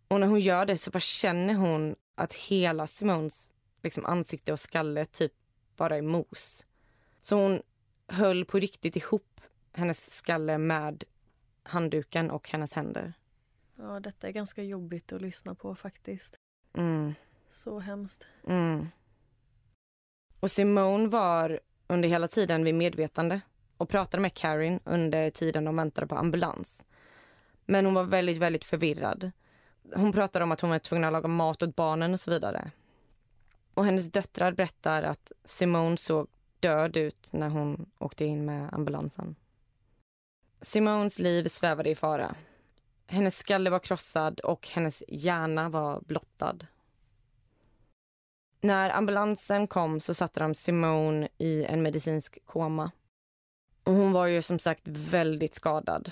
Och 0.08 0.20
när 0.20 0.28
hon 0.28 0.40
gör 0.40 0.66
det 0.66 0.78
så 0.78 0.92
bara 0.92 1.00
känner 1.00 1.54
hon 1.54 1.96
att 2.16 2.34
hela 2.34 2.88
Simones 2.88 3.54
liksom, 3.84 4.06
ansikte 4.06 4.54
och 4.54 4.60
skalle 4.60 5.06
typ 5.06 5.34
bara 5.78 5.98
är 5.98 6.02
mos. 6.02 6.66
Så 7.20 7.36
hon 7.36 7.62
höll 8.08 8.46
på 8.46 8.60
riktigt 8.60 8.96
ihop 8.96 9.42
hennes 9.74 10.16
skalle 10.16 10.58
med 10.58 11.04
handduken 11.64 12.32
och 12.32 12.50
hennes 12.50 12.74
händer. 12.74 13.14
Ja, 13.76 14.00
detta 14.00 14.28
är 14.28 14.32
ganska 14.32 14.64
jobbigt 14.64 15.12
att 15.12 15.22
lyssna 15.22 15.56
på 15.56 15.76
faktiskt. 15.76 16.36
Mm. 16.74 17.14
Så 17.50 17.80
hemskt. 17.80 18.28
Mm. 18.48 18.88
Och 20.40 20.52
Simone 20.52 21.08
var 21.08 21.60
under 21.88 22.10
hela 22.10 22.28
tiden 22.28 22.64
vid 22.64 22.76
medvetande 22.76 23.42
och 23.82 23.90
pratade 23.90 24.22
med 24.22 24.34
Karin 24.34 24.80
under 24.84 25.30
tiden 25.30 25.66
de 25.66 25.76
väntade 25.76 26.08
på 26.08 26.16
ambulans. 26.16 26.86
Men 27.66 27.86
hon 27.86 27.94
var 27.94 28.04
väldigt, 28.04 28.38
väldigt 28.38 28.66
förvirrad. 28.66 29.32
Hon 29.96 30.12
pratade 30.12 30.44
om 30.44 30.52
att 30.52 30.62
hon 30.62 30.70
var 30.70 30.80
tvungen 30.80 31.04
att 31.04 31.14
laga 31.14 31.28
mat 31.28 31.64
åt 31.64 31.76
barnen 31.76 32.14
och 32.14 32.20
så 32.20 32.32
vidare. 32.32 32.72
Och 33.74 33.86
hennes 33.86 34.12
döttrar 34.12 34.52
berättar 34.52 35.04
att 35.04 35.32
Simone 35.46 35.98
såg 35.98 36.28
död 36.60 36.98
ut 36.98 37.34
när 37.34 37.50
hon 37.50 37.90
åkte 37.98 38.26
in 38.26 38.46
med 38.46 38.74
ambulansen. 38.74 39.36
Simones 40.62 41.20
liv 41.20 41.48
svävade 41.48 41.90
i 41.90 41.96
fara. 41.96 42.36
Hennes 43.08 43.38
skalle 43.38 43.70
var 43.70 43.80
krossad 43.80 44.40
och 44.40 44.68
hennes 44.68 45.04
hjärna 45.08 45.70
var 45.70 46.02
blottad. 46.02 46.58
När 48.62 48.90
ambulansen 48.90 49.68
kom 49.68 50.00
så 50.00 50.14
satte 50.14 50.40
de 50.40 50.56
Simone 50.56 51.28
i 51.38 51.66
en 51.66 51.82
medicinsk 51.82 52.38
koma. 52.46 52.92
Och 53.84 53.94
hon 53.94 54.12
var 54.12 54.28
ju 54.28 54.42
som 54.42 54.60
sagt 54.60 54.82
väldigt 54.86 55.56
skadad. 55.56 56.12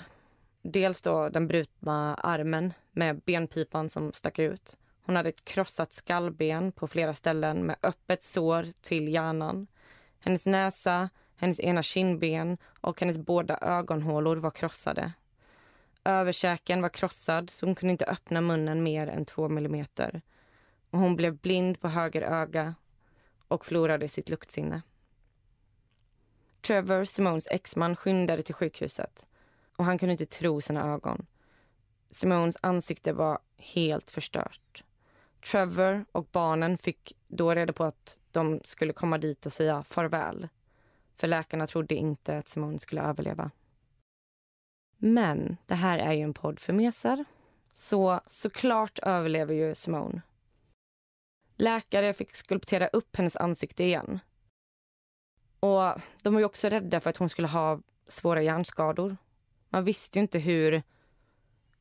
Dels 0.62 1.00
då 1.00 1.28
den 1.28 1.48
brutna 1.48 2.14
armen 2.14 2.72
med 2.92 3.20
benpipan 3.20 3.88
som 3.88 4.12
stack 4.12 4.38
ut. 4.38 4.76
Hon 5.02 5.16
hade 5.16 5.28
ett 5.28 5.44
krossat 5.44 5.92
skallben 5.92 6.72
på 6.72 6.86
flera 6.86 7.14
ställen 7.14 7.66
med 7.66 7.76
öppet 7.82 8.22
sår 8.22 8.66
till 8.80 9.08
hjärnan. 9.08 9.66
Hennes 10.20 10.46
näsa, 10.46 11.08
hennes 11.36 11.60
ena 11.60 11.82
kindben 11.82 12.58
och 12.80 13.00
hennes 13.00 13.18
båda 13.18 13.58
ögonhålor 13.58 14.36
var 14.36 14.50
krossade. 14.50 15.12
Överkäken 16.04 16.82
var 16.82 16.88
krossad 16.88 17.50
så 17.50 17.66
hon 17.66 17.74
kunde 17.74 17.90
inte 17.90 18.04
öppna 18.04 18.40
munnen 18.40 18.82
mer 18.82 19.06
än 19.06 19.24
två 19.24 19.48
millimeter. 19.48 20.22
Och 20.90 20.98
hon 20.98 21.16
blev 21.16 21.36
blind 21.36 21.80
på 21.80 21.88
höger 21.88 22.22
öga 22.22 22.74
och 23.48 23.66
förlorade 23.66 24.08
sitt 24.08 24.28
luktsinne. 24.28 24.82
Trevor, 26.60 27.04
Simones 27.04 27.46
exman, 27.50 27.96
skyndade 27.96 28.42
till 28.42 28.54
sjukhuset 28.54 29.26
och 29.76 29.84
han 29.84 29.98
kunde 29.98 30.12
inte 30.12 30.26
tro 30.26 30.60
sina 30.60 30.92
ögon. 30.92 31.26
Simones 32.10 32.56
ansikte 32.60 33.12
var 33.12 33.38
helt 33.56 34.10
förstört. 34.10 34.84
Trevor 35.50 36.04
och 36.12 36.24
barnen 36.32 36.78
fick 36.78 37.16
då 37.28 37.54
reda 37.54 37.72
på 37.72 37.84
att 37.84 38.18
de 38.30 38.60
skulle 38.64 38.92
komma 38.92 39.18
dit 39.18 39.46
och 39.46 39.52
säga 39.52 39.82
farväl. 39.82 40.48
För 41.16 41.26
läkarna 41.26 41.66
trodde 41.66 41.94
inte 41.94 42.36
att 42.36 42.48
Simone 42.48 42.78
skulle 42.78 43.02
överleva. 43.02 43.50
Men 44.96 45.56
det 45.66 45.74
här 45.74 45.98
är 45.98 46.12
ju 46.12 46.22
en 46.22 46.34
podd 46.34 46.60
för 46.60 46.72
mesar. 46.72 47.24
Så 47.72 48.20
såklart 48.26 48.98
överlever 48.98 49.54
ju 49.54 49.74
Simone. 49.74 50.22
Läkare 51.56 52.14
fick 52.14 52.34
skulptera 52.34 52.88
upp 52.88 53.16
hennes 53.16 53.36
ansikte 53.36 53.84
igen. 53.84 54.20
Och 55.60 56.00
de 56.22 56.34
var 56.34 56.40
ju 56.40 56.44
också 56.44 56.68
rädda 56.68 57.00
för 57.00 57.10
att 57.10 57.16
hon 57.16 57.28
skulle 57.28 57.48
ha 57.48 57.80
svåra 58.06 58.42
hjärnskador. 58.42 59.16
Man 59.68 59.84
visste 59.84 60.18
ju 60.18 60.20
inte 60.20 60.38
hur 60.38 60.82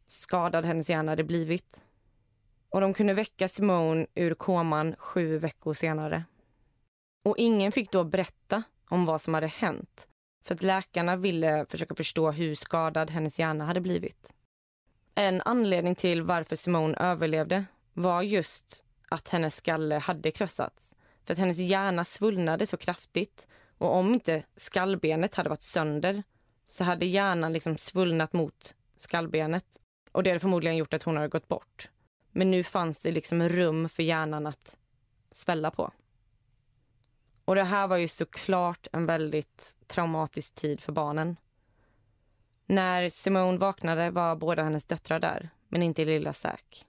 skadad 0.07 0.65
hennes 0.65 0.89
hjärna 0.89 1.11
hade 1.11 1.23
blivit. 1.23 1.81
Och 2.69 2.81
de 2.81 2.93
kunde 2.93 3.13
väcka 3.13 3.47
Simone 3.47 4.07
ur 4.15 4.33
koman 4.33 4.95
sju 4.95 5.37
veckor 5.37 5.73
senare. 5.73 6.23
Och 7.23 7.37
ingen 7.37 7.71
fick 7.71 7.91
då 7.91 8.03
berätta 8.03 8.63
om 8.89 9.05
vad 9.05 9.21
som 9.21 9.33
hade 9.33 9.47
hänt. 9.47 10.07
För 10.43 10.55
att 10.55 10.63
läkarna 10.63 11.15
ville 11.15 11.65
försöka 11.65 11.95
förstå 11.95 12.31
hur 12.31 12.55
skadad 12.55 13.09
hennes 13.09 13.39
hjärna 13.39 13.65
hade 13.65 13.81
blivit. 13.81 14.33
En 15.15 15.41
anledning 15.41 15.95
till 15.95 16.21
varför 16.23 16.55
Simone 16.55 16.97
överlevde 16.97 17.65
var 17.93 18.21
just 18.21 18.83
att 19.09 19.29
hennes 19.29 19.55
skalle 19.55 19.95
hade 19.95 20.31
krossats. 20.31 20.95
För 21.25 21.33
att 21.33 21.39
hennes 21.39 21.57
hjärna 21.57 22.05
svullnade 22.05 22.67
så 22.67 22.77
kraftigt 22.77 23.47
och 23.79 23.95
om 23.95 24.13
inte 24.13 24.43
skallbenet 24.55 25.35
hade 25.35 25.49
varit 25.49 25.61
sönder 25.61 26.23
så 26.65 26.83
hade 26.83 27.05
hjärnan 27.05 27.53
liksom 27.53 27.77
svullnat 27.77 28.33
mot 28.33 28.75
skallbenet. 28.95 29.65
Och 30.11 30.23
det 30.23 30.29
hade 30.29 30.39
förmodligen 30.39 30.77
gjort 30.77 30.93
att 30.93 31.03
hon 31.03 31.15
hade 31.15 31.27
gått 31.27 31.47
bort. 31.47 31.89
Men 32.31 32.51
nu 32.51 32.63
fanns 32.63 32.99
det 32.99 33.11
liksom 33.11 33.49
rum 33.49 33.89
för 33.89 34.03
hjärnan 34.03 34.47
att 34.47 34.77
svälla 35.31 35.71
på. 35.71 35.91
Och 37.45 37.55
det 37.55 37.63
här 37.63 37.87
var 37.87 37.97
ju 37.97 38.07
såklart 38.07 38.87
en 38.91 39.05
väldigt 39.05 39.77
traumatisk 39.87 40.55
tid 40.55 40.81
för 40.81 40.91
barnen. 40.91 41.37
När 42.65 43.09
Simone 43.09 43.57
vaknade 43.57 44.11
var 44.11 44.35
båda 44.35 44.63
hennes 44.63 44.85
döttrar 44.85 45.19
där, 45.19 45.49
men 45.67 45.83
inte 45.83 46.05
lilla 46.05 46.33
Zack. 46.33 46.85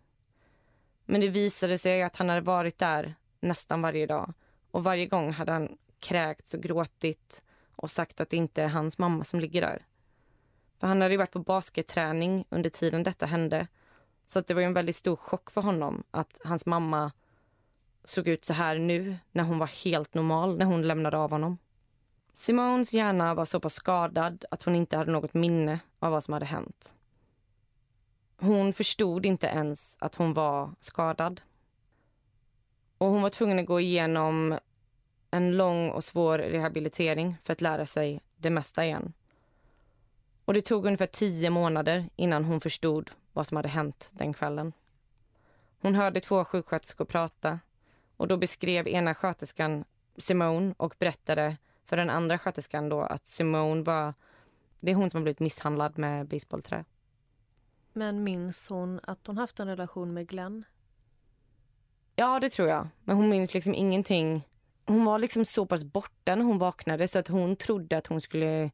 Men 1.04 1.20
det 1.20 1.28
visade 1.28 1.78
sig 1.78 2.02
att 2.02 2.16
han 2.16 2.28
hade 2.28 2.40
varit 2.40 2.78
där 2.78 3.14
nästan 3.40 3.82
varje 3.82 4.06
dag 4.06 4.32
och 4.70 4.84
varje 4.84 5.06
gång 5.06 5.32
hade 5.32 5.52
han 5.52 5.76
kräkts 6.00 6.54
och 6.54 6.62
gråtit 6.62 7.42
och 7.76 7.90
sagt 7.90 8.20
att 8.20 8.30
det 8.30 8.36
inte 8.36 8.62
är 8.62 8.68
hans 8.68 8.98
mamma 8.98 9.24
som 9.24 9.40
ligger 9.40 9.60
där. 9.60 9.86
För 10.78 10.86
Han 10.86 11.00
hade 11.00 11.14
ju 11.14 11.18
varit 11.18 11.32
på 11.32 11.38
basketträning 11.38 12.44
under 12.48 12.70
tiden 12.70 13.02
detta 13.02 13.26
hände 13.26 13.66
så 14.26 14.38
att 14.38 14.46
det 14.46 14.54
var 14.54 14.62
en 14.62 14.74
väldigt 14.74 14.96
stor 14.96 15.16
chock 15.16 15.50
för 15.50 15.62
honom 15.62 16.02
att 16.10 16.40
hans 16.44 16.66
mamma 16.66 17.12
såg 18.04 18.28
ut 18.28 18.44
så 18.44 18.52
här 18.52 18.78
nu 18.78 19.18
när 19.32 19.44
hon 19.44 19.58
var 19.58 19.66
helt 19.66 20.14
normal 20.14 20.58
när 20.58 20.66
hon 20.66 20.82
lämnade 20.82 21.18
av 21.18 21.30
honom. 21.30 21.58
Simons 22.32 22.92
hjärna 22.92 23.34
var 23.34 23.44
så 23.44 23.60
pass 23.60 23.74
skadad 23.74 24.44
att 24.50 24.62
hon 24.62 24.76
inte 24.76 24.96
hade 24.96 25.12
något 25.12 25.34
minne 25.34 25.80
av 25.98 26.12
vad 26.12 26.24
som 26.24 26.34
hade 26.34 26.46
hänt. 26.46 26.94
Hon 28.36 28.72
förstod 28.72 29.26
inte 29.26 29.46
ens 29.46 29.96
att 30.00 30.14
hon 30.14 30.32
var 30.32 30.70
skadad. 30.80 31.40
Och 32.98 33.06
Hon 33.06 33.22
var 33.22 33.30
tvungen 33.30 33.58
att 33.58 33.66
gå 33.66 33.80
igenom 33.80 34.58
en 35.30 35.56
lång 35.56 35.90
och 35.90 36.04
svår 36.04 36.38
rehabilitering 36.38 37.36
för 37.42 37.52
att 37.52 37.60
lära 37.60 37.86
sig 37.86 38.20
det 38.36 38.50
mesta 38.50 38.84
igen. 38.84 39.12
Och 40.44 40.54
Det 40.54 40.62
tog 40.62 40.86
ungefär 40.86 41.06
tio 41.06 41.50
månader 41.50 42.04
innan 42.16 42.44
hon 42.44 42.60
förstod 42.60 43.10
vad 43.32 43.46
som 43.46 43.56
hade 43.56 43.68
hänt 43.68 44.10
den 44.12 44.32
kvällen. 44.32 44.72
Hon 45.80 45.94
hörde 45.94 46.20
två 46.20 46.44
sjuksköterskor 46.44 47.04
prata 47.04 47.58
och 48.16 48.28
då 48.28 48.36
beskrev 48.36 48.88
ena 48.88 49.14
sköterskan 49.14 49.84
Simone 50.16 50.74
och 50.76 50.94
berättade 50.98 51.56
för 51.84 51.96
den 51.96 52.10
andra 52.10 52.38
sköterskan 52.38 52.88
då 52.88 53.00
att 53.00 53.26
Simone 53.26 53.82
var... 53.82 54.14
Det 54.80 54.90
är 54.90 54.94
hon 54.94 55.10
som 55.10 55.18
har 55.18 55.22
blivit 55.22 55.40
misshandlad 55.40 55.98
med 55.98 56.26
baseballträ. 56.26 56.84
Men 57.92 58.24
minns 58.24 58.68
hon 58.68 59.00
att 59.02 59.26
hon 59.26 59.38
haft 59.38 59.60
en 59.60 59.68
relation 59.68 60.14
med 60.14 60.28
Glenn? 60.28 60.64
Ja, 62.16 62.40
det 62.40 62.50
tror 62.50 62.68
jag. 62.68 62.88
Men 63.04 63.16
hon 63.16 63.28
minns 63.28 63.54
liksom 63.54 63.74
ingenting. 63.74 64.48
Hon 64.90 65.04
var 65.04 65.18
liksom 65.18 65.44
så 65.44 65.66
pass 65.66 65.84
borta 65.84 66.34
när 66.34 66.44
hon 66.44 66.58
vaknade 66.58 67.08
så 67.08 67.18
att 67.18 67.28
hon 67.28 67.56
trodde 67.56 67.96
att 67.98 68.06
hon 68.06 68.20
skulle... 68.20 68.70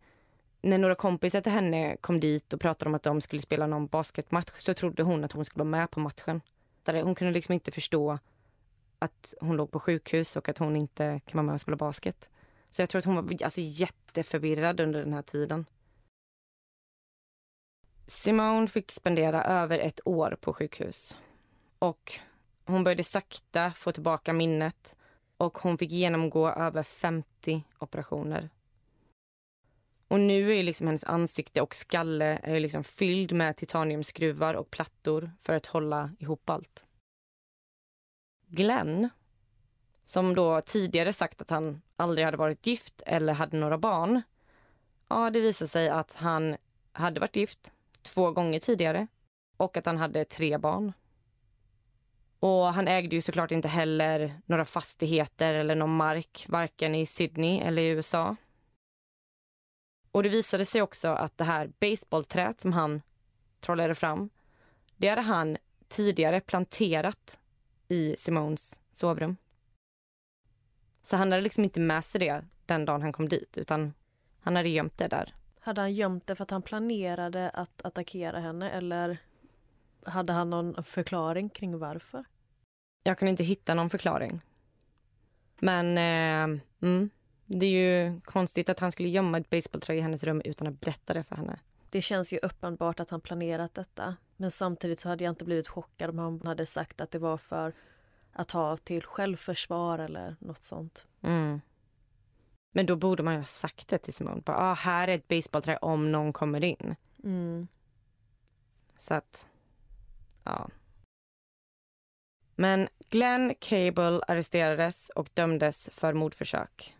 När 0.62 0.78
några 0.78 0.94
kompisar 0.94 1.40
till 1.40 1.52
henne 1.52 1.96
kom 1.96 2.20
dit 2.20 2.52
och 2.52 2.60
pratade 2.60 2.88
om 2.88 2.94
att 2.94 3.02
de 3.02 3.20
skulle 3.20 3.42
spela 3.42 3.66
någon 3.66 3.86
basketmatch 3.86 4.50
så 4.58 4.74
trodde 4.74 5.02
hon 5.02 5.24
att 5.24 5.32
hon 5.32 5.44
skulle 5.44 5.64
vara 5.64 5.70
med 5.70 5.90
på 5.90 6.00
matchen. 6.00 6.40
Hon 6.86 7.14
kunde 7.14 7.32
liksom 7.32 7.52
inte 7.52 7.70
förstå 7.70 8.18
att 8.98 9.34
hon 9.40 9.56
låg 9.56 9.70
på 9.70 9.80
sjukhus 9.80 10.36
och 10.36 10.48
att 10.48 10.58
hon 10.58 10.76
inte 10.76 11.20
kan 11.26 11.38
vara 11.38 11.46
med 11.46 11.54
och 11.54 11.60
spela 11.60 11.76
basket. 11.76 12.28
Så 12.70 12.82
jag 12.82 12.88
tror 12.88 12.98
att 12.98 13.04
hon 13.04 13.14
var 13.14 13.44
alltså, 13.44 13.60
jätteförvirrad 13.60 14.80
under 14.80 15.04
den 15.04 15.12
här 15.12 15.22
tiden. 15.22 15.66
Simone 18.06 18.68
fick 18.68 18.92
spendera 18.92 19.44
över 19.44 19.78
ett 19.78 20.00
år 20.04 20.36
på 20.40 20.52
sjukhus. 20.52 21.16
Och 21.78 22.20
hon 22.64 22.84
började 22.84 23.04
sakta 23.04 23.72
få 23.72 23.92
tillbaka 23.92 24.32
minnet 24.32 24.96
och 25.36 25.58
hon 25.58 25.78
fick 25.78 25.92
genomgå 25.92 26.48
över 26.48 26.82
50 26.82 27.64
operationer. 27.78 28.50
Och 30.08 30.20
nu 30.20 30.56
är 30.56 30.62
liksom 30.62 30.86
hennes 30.86 31.04
ansikte 31.04 31.62
och 31.62 31.74
skalle 31.74 32.38
är 32.42 32.60
liksom 32.60 32.84
fylld 32.84 33.32
med 33.32 33.56
titaniumskruvar 33.56 34.54
och 34.54 34.70
plattor 34.70 35.30
för 35.40 35.52
att 35.52 35.66
hålla 35.66 36.10
ihop 36.18 36.50
allt. 36.50 36.86
Glenn, 38.46 39.08
som 40.04 40.34
då 40.34 40.60
tidigare 40.60 41.12
sagt 41.12 41.42
att 41.42 41.50
han 41.50 41.82
aldrig 41.96 42.24
hade 42.24 42.36
varit 42.36 42.66
gift 42.66 43.02
eller 43.06 43.32
hade 43.32 43.56
några 43.56 43.78
barn. 43.78 44.22
Ja, 45.08 45.30
det 45.30 45.40
visade 45.40 45.68
sig 45.68 45.88
att 45.88 46.14
han 46.14 46.56
hade 46.92 47.20
varit 47.20 47.36
gift 47.36 47.72
två 48.02 48.30
gånger 48.30 48.60
tidigare 48.60 49.06
och 49.56 49.76
att 49.76 49.86
han 49.86 49.98
hade 49.98 50.24
tre 50.24 50.58
barn. 50.58 50.92
Och 52.46 52.74
han 52.74 52.88
ägde 52.88 53.16
ju 53.16 53.20
såklart 53.20 53.50
inte 53.52 53.68
heller 53.68 54.34
några 54.46 54.64
fastigheter 54.64 55.54
eller 55.54 55.74
någon 55.74 55.96
mark, 55.96 56.46
varken 56.48 56.94
i 56.94 57.06
Sydney 57.06 57.60
eller 57.60 57.82
i 57.82 57.86
USA. 57.86 58.36
Och 60.12 60.22
det 60.22 60.28
visade 60.28 60.64
sig 60.64 60.82
också 60.82 61.08
att 61.08 61.38
det 61.38 61.44
här 61.44 61.72
baseballträet 61.80 62.60
som 62.60 62.72
han 62.72 63.02
trollade 63.60 63.94
fram, 63.94 64.30
det 64.96 65.08
hade 65.08 65.22
han 65.22 65.56
tidigare 65.88 66.40
planterat 66.40 67.40
i 67.88 68.16
Simons 68.18 68.80
sovrum. 68.92 69.36
Så 71.02 71.16
han 71.16 71.32
hade 71.32 71.42
liksom 71.42 71.64
inte 71.64 71.80
med 71.80 72.04
sig 72.04 72.18
det 72.18 72.44
den 72.66 72.84
dagen 72.84 73.02
han 73.02 73.12
kom 73.12 73.28
dit 73.28 73.58
utan 73.58 73.94
han 74.40 74.56
hade 74.56 74.68
gömt 74.68 74.98
det 74.98 75.08
där. 75.08 75.34
Hade 75.60 75.80
han 75.80 75.94
gömt 75.94 76.26
det 76.26 76.34
för 76.34 76.42
att 76.42 76.50
han 76.50 76.62
planerade 76.62 77.50
att 77.50 77.82
attackera 77.84 78.40
henne 78.40 78.70
eller 78.70 79.18
hade 80.06 80.32
han 80.32 80.50
någon 80.50 80.84
förklaring 80.84 81.48
kring 81.48 81.78
varför? 81.78 82.24
Jag 83.06 83.18
kunde 83.18 83.30
inte 83.30 83.44
hitta 83.44 83.74
någon 83.74 83.90
förklaring. 83.90 84.40
Men 85.58 85.98
eh, 85.98 86.60
mm, 86.82 87.10
det 87.46 87.66
är 87.66 87.70
ju 87.70 88.20
konstigt 88.20 88.68
att 88.68 88.80
han 88.80 88.92
skulle 88.92 89.08
gömma 89.08 89.38
ett 89.38 89.50
baseballträ 89.50 89.94
i 89.94 90.00
hennes 90.00 90.24
rum 90.24 90.42
utan 90.44 90.66
att 90.66 90.80
berätta 90.80 91.14
det 91.14 91.22
för 91.22 91.36
henne. 91.36 91.58
Det 91.90 92.02
känns 92.02 92.32
ju 92.32 92.38
uppenbart 92.38 93.00
att 93.00 93.10
han 93.10 93.20
planerat 93.20 93.74
detta. 93.74 94.16
Men 94.36 94.50
samtidigt 94.50 95.00
så 95.00 95.08
hade 95.08 95.24
jag 95.24 95.30
inte 95.30 95.44
blivit 95.44 95.68
chockad 95.68 96.10
om 96.10 96.18
han 96.18 96.40
hade 96.44 96.66
sagt 96.66 97.00
att 97.00 97.10
det 97.10 97.18
var 97.18 97.38
för 97.38 97.72
att 98.32 98.50
ha 98.50 98.76
till 98.76 99.02
självförsvar 99.02 99.98
eller 99.98 100.36
nåt 100.38 100.62
sånt. 100.62 101.06
Mm. 101.22 101.60
Men 102.72 102.86
då 102.86 102.96
borde 102.96 103.22
man 103.22 103.34
ju 103.34 103.40
ha 103.40 103.46
sagt 103.46 103.88
det 103.88 103.98
till 103.98 104.14
Simone. 104.14 104.40
Bara, 104.40 104.56
ah, 104.56 104.74
här 104.74 105.08
är 105.08 105.14
ett 105.14 105.28
baseballträ 105.28 105.76
om 105.76 106.12
någon 106.12 106.32
kommer 106.32 106.64
in. 106.64 106.96
Mm. 107.24 107.68
Så 108.98 109.14
att, 109.14 109.48
ja. 110.44 110.68
Men 112.56 112.88
Glenn 113.10 113.54
Cable 113.58 114.20
arresterades 114.28 115.08
och 115.08 115.28
dömdes 115.34 115.90
för 115.92 116.12
mordförsök. 116.12 116.96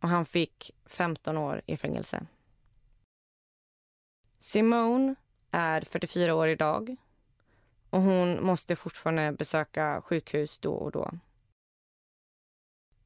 Och 0.00 0.08
han 0.08 0.24
fick 0.24 0.70
15 0.86 1.36
år 1.36 1.62
i 1.66 1.76
fängelse. 1.76 2.26
Simone 4.38 5.14
är 5.50 5.80
44 5.80 6.34
år 6.34 6.48
idag 6.48 6.96
och 7.90 8.02
hon 8.02 8.44
måste 8.44 8.76
fortfarande 8.76 9.32
besöka 9.32 10.02
sjukhus 10.02 10.58
då 10.58 10.72
och 10.72 10.92
då. 10.92 11.10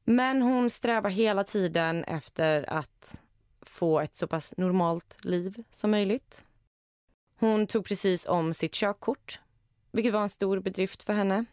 Men 0.03 0.41
hon 0.41 0.69
strävar 0.69 1.09
hela 1.09 1.43
tiden 1.43 2.03
efter 2.03 2.69
att 2.69 3.19
få 3.61 3.99
ett 3.99 4.15
så 4.15 4.27
pass 4.27 4.53
normalt 4.57 5.25
liv 5.25 5.63
som 5.71 5.91
möjligt. 5.91 6.43
Hon 7.39 7.67
tog 7.67 7.85
precis 7.85 8.25
om 8.25 8.53
sitt 8.53 8.73
körkort, 8.73 9.39
vilket 9.91 10.13
var 10.13 10.21
en 10.21 10.29
stor 10.29 10.59
bedrift 10.59 11.03
för 11.03 11.13
henne. 11.13 11.45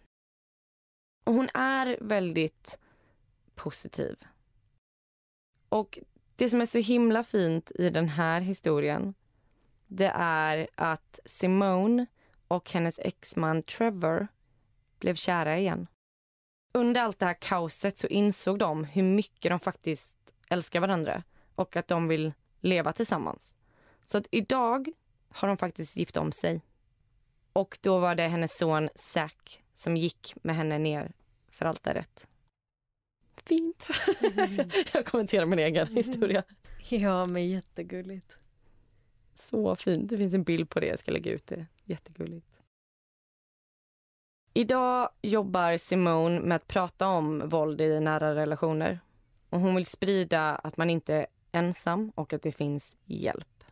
Och 1.24 1.34
hon 1.34 1.48
är 1.54 1.98
väldigt 2.00 2.78
positiv. 3.54 4.16
Och 5.68 5.98
det 6.36 6.50
som 6.50 6.60
är 6.60 6.66
så 6.66 6.78
himla 6.78 7.24
fint 7.24 7.72
i 7.74 7.90
den 7.90 8.08
här 8.08 8.40
historien 8.40 9.14
det 9.86 10.12
är 10.14 10.68
att 10.74 11.20
Simone 11.24 12.06
och 12.48 12.70
hennes 12.70 12.98
exman 12.98 13.62
Trevor 13.62 14.28
blev 14.98 15.14
kära 15.14 15.58
igen. 15.58 15.86
Under 16.74 17.00
allt 17.00 17.18
det 17.18 17.26
här 17.26 17.36
kaoset 17.40 17.98
så 17.98 18.06
insåg 18.06 18.58
de 18.58 18.84
hur 18.84 19.02
mycket 19.02 19.50
de 19.50 19.60
faktiskt 19.60 20.18
älskar 20.48 20.80
varandra 20.80 21.22
och 21.54 21.76
att 21.76 21.88
de 21.88 22.08
vill 22.08 22.32
leva 22.60 22.92
tillsammans. 22.92 23.56
Så 24.02 24.18
att 24.18 24.26
idag 24.30 24.88
har 25.28 25.48
de 25.48 25.56
faktiskt 25.56 25.96
gift 25.96 26.16
om 26.16 26.32
sig. 26.32 26.62
Och 27.52 27.78
då 27.80 27.98
var 27.98 28.14
det 28.14 28.28
hennes 28.28 28.58
son 28.58 28.88
Zack 28.94 29.63
som 29.74 29.96
gick 29.96 30.34
med 30.42 30.56
henne 30.56 30.78
ner 30.78 31.12
för 31.48 31.66
altaret. 31.66 32.28
Fint. 33.36 33.88
Jag 34.92 35.06
kommenterar 35.06 35.46
min 35.46 35.58
egen 35.58 35.86
historia. 35.86 36.42
Ja, 36.88 37.24
men 37.24 37.48
jättegulligt. 37.48 38.38
Så 39.34 39.76
fint. 39.76 40.10
Det 40.10 40.16
finns 40.16 40.34
en 40.34 40.42
bild 40.42 40.70
på 40.70 40.80
det. 40.80 40.86
Jag 40.86 40.98
ska 40.98 41.12
lägga 41.12 41.32
ut 41.32 41.46
det. 41.46 41.66
Jättegulligt. 41.84 42.46
Idag 44.54 45.08
jobbar 45.22 45.76
Simone 45.76 46.40
med 46.40 46.56
att 46.56 46.68
prata 46.68 47.08
om 47.08 47.48
våld 47.48 47.80
i 47.80 48.00
nära 48.00 48.34
relationer. 48.34 49.00
Och 49.50 49.60
hon 49.60 49.74
vill 49.74 49.86
sprida 49.86 50.54
att 50.54 50.76
man 50.76 50.90
inte 50.90 51.14
är 51.14 51.26
ensam 51.52 52.12
och 52.14 52.32
att 52.32 52.42
det 52.42 52.52
finns 52.52 52.96
hjälp. 53.04 53.64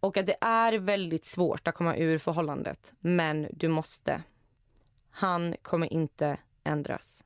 Och 0.00 0.16
att 0.16 0.26
det 0.26 0.36
är 0.40 0.78
väldigt 0.78 1.24
svårt 1.24 1.68
att 1.68 1.74
komma 1.74 1.96
ur 1.96 2.18
förhållandet, 2.18 2.94
men 3.00 3.48
du 3.52 3.68
måste. 3.68 4.22
Han 5.18 5.54
kommer 5.62 5.92
inte 5.92 6.36
ändras. 6.64 7.24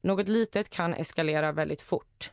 Något 0.00 0.28
litet 0.28 0.70
kan 0.70 0.94
eskalera 0.94 1.52
väldigt 1.52 1.82
fort. 1.82 2.32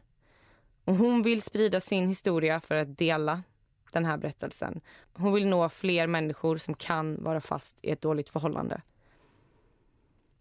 Och 0.86 0.96
hon 0.96 1.22
vill 1.22 1.42
sprida 1.42 1.80
sin 1.80 2.08
historia 2.08 2.60
för 2.60 2.76
att 2.76 2.98
dela 2.98 3.44
den 3.92 4.06
här 4.06 4.18
berättelsen. 4.18 4.82
Hon 5.14 5.34
vill 5.34 5.48
nå 5.48 5.70
fler 5.70 6.08
människor 6.08 6.58
som 6.58 6.74
kan 6.74 7.24
vara 7.24 7.42
fast 7.42 7.80
i 7.82 7.92
ett 7.92 8.02
dåligt 8.02 8.30
förhållande. 8.30 8.82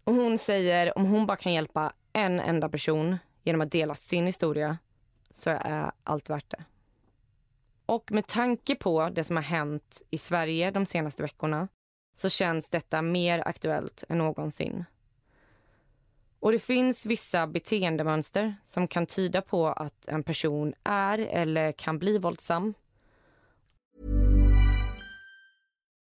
Och 0.03 0.13
hon 0.13 0.37
säger 0.37 0.97
om 0.97 1.05
hon 1.05 1.25
bara 1.25 1.37
kan 1.37 1.53
hjälpa 1.53 1.93
en 2.13 2.39
enda 2.39 2.69
person 2.69 3.17
genom 3.43 3.61
att 3.61 3.71
dela 3.71 3.95
sin 3.95 4.25
historia 4.25 4.77
så 5.29 5.49
är 5.49 5.91
allt 6.03 6.29
värt 6.29 6.49
det. 6.49 6.63
Och 7.85 8.11
med 8.11 8.27
tanke 8.27 8.75
på 8.75 9.09
det 9.09 9.23
som 9.23 9.35
har 9.35 9.43
hänt 9.43 10.01
i 10.09 10.17
Sverige 10.17 10.71
de 10.71 10.85
senaste 10.85 11.23
veckorna 11.23 11.67
så 12.21 12.29
känns 12.29 12.69
detta 12.69 13.01
mer 13.01 13.47
aktuellt 13.47 14.03
än 14.09 14.17
någonsin. 14.17 14.85
Och 16.39 16.51
det 16.51 16.59
finns 16.59 17.05
vissa 17.05 17.47
beteendemönster 17.47 18.55
som 18.63 18.87
kan 18.87 19.05
tyda 19.05 19.41
på 19.41 19.67
att 19.67 20.07
en 20.07 20.23
person 20.23 20.73
är 20.83 21.19
eller 21.19 21.71
kan 21.71 21.99
bli 21.99 22.17
våldsam. 22.17 22.73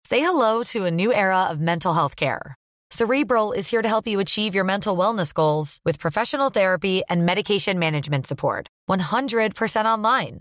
Say 0.09 0.21
hello 0.21 0.65
to 0.65 0.87
a 0.87 0.91
new 0.91 1.13
era 1.13 1.53
of 1.53 1.59
mental 1.59 1.95
health 1.95 2.17
care. 2.17 2.55
Cerebral 2.91 3.53
is 3.59 3.73
here 3.73 3.83
to 3.83 3.89
help 3.89 4.07
you 4.07 4.21
achieve 4.23 4.57
your 4.57 4.65
mental 4.65 4.99
wellness 4.99 5.35
goals 5.35 5.79
with 5.85 6.01
professional 6.01 6.51
therapy 6.51 7.03
and 7.09 7.25
medication 7.25 7.79
management 7.79 8.27
support. 8.27 8.67
100% 8.91 9.99
online. 9.99 10.41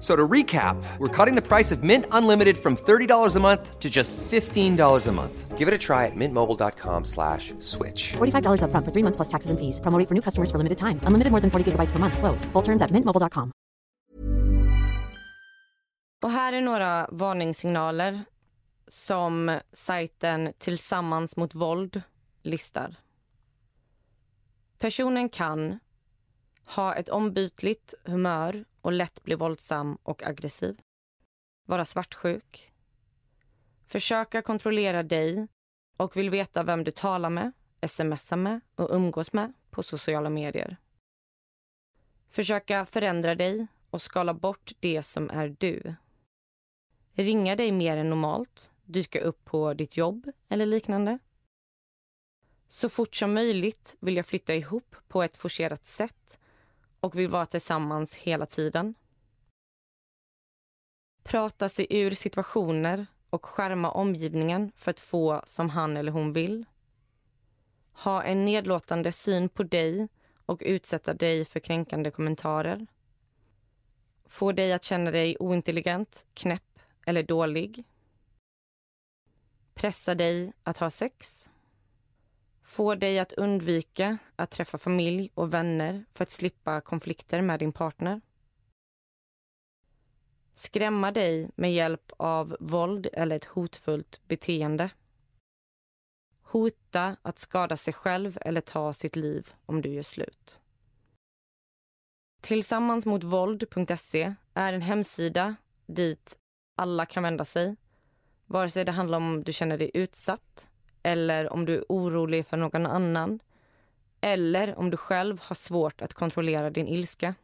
So 0.00 0.16
to 0.16 0.26
recap, 0.26 0.82
we're 0.98 1.08
cutting 1.08 1.34
the 1.36 1.46
price 1.46 1.70
of 1.70 1.82
Mint 1.82 2.06
Unlimited 2.10 2.56
from 2.56 2.74
$30 2.74 3.36
a 3.36 3.40
month 3.40 3.78
to 3.78 3.90
just 3.90 4.16
$15 4.16 5.06
a 5.06 5.12
month. 5.12 5.58
Give 5.58 5.68
it 5.68 5.74
a 5.74 5.78
try 5.78 6.06
at 6.06 6.16
mintmobile.com 6.16 7.04
slash 7.04 7.52
switch. 7.60 8.12
$45 8.16 8.62
upfront 8.64 8.84
for 8.86 8.92
three 8.92 9.04
months 9.04 9.16
plus 9.16 9.28
taxes 9.28 9.50
and 9.50 9.58
fees. 9.60 9.78
Promo 9.80 9.98
rate 9.98 10.08
for 10.08 10.14
new 10.14 10.22
customers 10.22 10.50
for 10.50 10.56
limited 10.56 10.78
time. 10.78 11.00
Unlimited 11.04 11.30
more 11.30 11.40
than 11.40 11.50
40 11.50 11.72
gigabytes 11.72 11.92
per 11.92 11.98
month. 11.98 12.16
Slows. 12.16 12.46
Full 12.52 12.62
terms 12.62 12.82
at 12.82 12.90
mintmobile.com. 12.90 13.52
Och 16.22 16.30
här 16.30 16.52
är 16.52 16.60
några 16.60 17.06
varningssignaler 17.10 18.24
som 18.88 19.58
sajten 19.72 20.52
Tillsammans 20.58 21.36
mot 21.36 21.54
våld 21.54 22.02
listar. 22.42 22.96
Personen 24.78 25.28
kan 25.28 25.78
ha 26.66 26.94
ett 26.94 27.08
ombytligt 27.08 27.94
humör 28.04 28.64
och 28.80 28.92
lätt 28.92 29.22
bli 29.22 29.34
våldsam 29.34 29.98
och 30.02 30.22
aggressiv. 30.22 30.80
Vara 31.66 31.84
svartsjuk. 31.84 32.72
Försöka 33.84 34.42
kontrollera 34.42 35.02
dig 35.02 35.48
och 35.96 36.16
vill 36.16 36.30
veta 36.30 36.62
vem 36.62 36.84
du 36.84 36.90
talar 36.90 37.30
med, 37.30 37.52
smsar 37.86 38.36
med 38.36 38.60
och 38.74 38.88
umgås 38.90 39.32
med 39.32 39.52
på 39.70 39.82
sociala 39.82 40.30
medier. 40.30 40.76
Försöka 42.28 42.86
förändra 42.86 43.34
dig 43.34 43.66
och 43.90 44.02
skala 44.02 44.34
bort 44.34 44.72
det 44.80 45.02
som 45.02 45.30
är 45.30 45.56
du. 45.58 45.94
Ringa 47.12 47.56
dig 47.56 47.72
mer 47.72 47.96
än 47.96 48.10
normalt, 48.10 48.72
dyka 48.84 49.20
upp 49.20 49.44
på 49.44 49.74
ditt 49.74 49.96
jobb 49.96 50.32
eller 50.48 50.66
liknande. 50.66 51.18
Så 52.68 52.88
fort 52.88 53.14
som 53.14 53.34
möjligt 53.34 53.96
vill 54.00 54.16
jag 54.16 54.26
flytta 54.26 54.54
ihop 54.54 54.96
på 55.08 55.22
ett 55.22 55.36
forcerat 55.36 55.84
sätt 55.84 56.39
och 57.00 57.18
vill 57.18 57.28
vara 57.28 57.46
tillsammans 57.46 58.14
hela 58.14 58.46
tiden. 58.46 58.94
Prata 61.22 61.68
sig 61.68 61.86
ur 61.90 62.10
situationer 62.10 63.06
och 63.30 63.46
skärma 63.46 63.90
omgivningen 63.90 64.72
för 64.76 64.90
att 64.90 65.00
få 65.00 65.42
som 65.46 65.70
han 65.70 65.96
eller 65.96 66.12
hon 66.12 66.32
vill. 66.32 66.64
Ha 67.92 68.22
en 68.22 68.44
nedlåtande 68.44 69.12
syn 69.12 69.48
på 69.48 69.62
dig 69.62 70.08
och 70.46 70.62
utsätta 70.64 71.14
dig 71.14 71.44
för 71.44 71.60
kränkande 71.60 72.10
kommentarer. 72.10 72.86
Få 74.26 74.52
dig 74.52 74.72
att 74.72 74.84
känna 74.84 75.10
dig 75.10 75.36
ointelligent, 75.40 76.26
knäpp 76.34 76.78
eller 77.06 77.22
dålig. 77.22 77.84
Pressa 79.74 80.14
dig 80.14 80.52
att 80.62 80.78
ha 80.78 80.90
sex. 80.90 81.48
Få 82.70 82.94
dig 82.94 83.18
att 83.18 83.32
undvika 83.32 84.18
att 84.36 84.50
träffa 84.50 84.78
familj 84.78 85.30
och 85.34 85.54
vänner 85.54 86.04
för 86.10 86.22
att 86.22 86.30
slippa 86.30 86.80
konflikter 86.80 87.42
med 87.42 87.58
din 87.58 87.72
partner. 87.72 88.20
Skrämma 90.54 91.12
dig 91.12 91.50
med 91.54 91.74
hjälp 91.74 92.12
av 92.16 92.56
våld 92.60 93.08
eller 93.12 93.36
ett 93.36 93.44
hotfullt 93.44 94.20
beteende. 94.28 94.90
Hota 96.42 97.16
att 97.22 97.38
skada 97.38 97.76
sig 97.76 97.94
själv 97.94 98.38
eller 98.40 98.60
ta 98.60 98.92
sitt 98.92 99.16
liv 99.16 99.54
om 99.66 99.82
du 99.82 99.88
gör 99.88 100.02
slut. 100.02 100.60
Tillsammansmotvåld.se 102.40 104.34
är 104.54 104.72
en 104.72 104.82
hemsida 104.82 105.56
dit 105.86 106.38
alla 106.76 107.06
kan 107.06 107.22
vända 107.22 107.44
sig. 107.44 107.76
Vare 108.46 108.70
sig 108.70 108.84
det 108.84 108.92
handlar 108.92 109.18
om 109.18 109.44
du 109.44 109.52
känner 109.52 109.78
dig 109.78 109.90
utsatt 109.94 110.69
eller 111.02 111.52
om 111.52 111.64
du 111.64 111.74
är 111.74 111.84
orolig 111.88 112.46
för 112.46 112.56
någon 112.56 112.86
annan 112.86 113.40
eller 114.20 114.78
om 114.78 114.90
du 114.90 114.96
själv 114.96 115.40
har 115.42 115.56
svårt 115.56 116.02
att 116.02 116.14
kontrollera 116.14 116.70
din 116.70 116.88
ilska. 116.88 117.34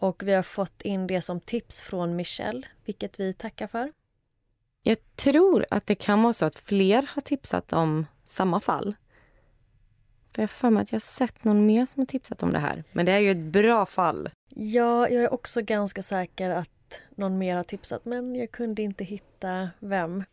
Och 0.00 0.22
vi 0.22 0.32
har 0.34 0.42
fått 0.42 0.82
in 0.82 1.06
det 1.06 1.20
som 1.20 1.40
tips 1.40 1.80
från 1.80 2.16
Michelle, 2.16 2.66
vilket 2.84 3.20
vi 3.20 3.32
tackar 3.32 3.66
för. 3.66 3.92
Jag 4.82 5.16
tror 5.16 5.66
att 5.70 5.86
det 5.86 5.94
kan 5.94 6.22
vara 6.22 6.32
så 6.32 6.46
att 6.46 6.58
fler 6.58 7.10
har 7.14 7.22
tipsat 7.22 7.72
om 7.72 8.06
samma 8.24 8.60
fall. 8.60 8.96
För 10.34 10.42
jag 10.42 10.50
för 10.50 10.70
mig 10.70 10.82
att 10.82 10.92
jag 10.92 11.02
sett 11.02 11.44
någon 11.44 11.66
mer 11.66 11.86
som 11.86 12.00
har 12.00 12.06
tipsat 12.06 12.42
om 12.42 12.52
det 12.52 12.58
här. 12.58 12.84
Men 12.92 13.06
det 13.06 13.12
är 13.12 13.18
ju 13.18 13.30
ett 13.30 13.52
bra 13.52 13.86
fall. 13.86 14.30
Ja, 14.48 15.08
jag 15.08 15.24
är 15.24 15.32
också 15.32 15.62
ganska 15.62 16.02
säker 16.02 16.50
att 16.50 17.00
någon 17.10 17.38
mer 17.38 17.56
har 17.56 17.64
tipsat 17.64 18.04
men 18.04 18.34
jag 18.34 18.50
kunde 18.50 18.82
inte 18.82 19.04
hitta 19.04 19.70
vem. 19.78 20.24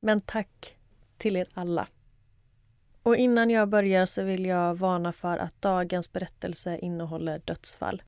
Men 0.00 0.20
tack 0.20 0.76
till 1.16 1.36
er 1.36 1.48
alla. 1.54 1.86
Och 3.02 3.16
innan 3.16 3.50
jag 3.50 3.68
börjar 3.68 4.06
så 4.06 4.22
vill 4.22 4.46
jag 4.46 4.74
varna 4.74 5.12
för 5.12 5.38
att 5.38 5.62
dagens 5.62 6.12
berättelse 6.12 6.78
innehåller 6.78 7.38
dödsfall. 7.38 8.02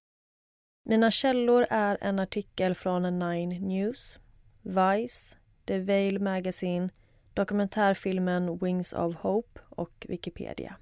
Mina 0.85 1.11
källor 1.11 1.67
är 1.71 1.99
en 2.01 2.19
artikel 2.19 2.75
från 2.75 3.19
Nine 3.19 3.49
News, 3.49 4.19
Vice, 4.63 5.37
The 5.69 5.79
Veil 5.79 6.21
Magazine, 6.21 6.89
dokumentärfilmen 7.35 8.59
Wings 8.59 8.93
of 8.93 9.15
Hope 9.17 9.61
och 9.69 10.07
Wikipedia. 10.09 10.77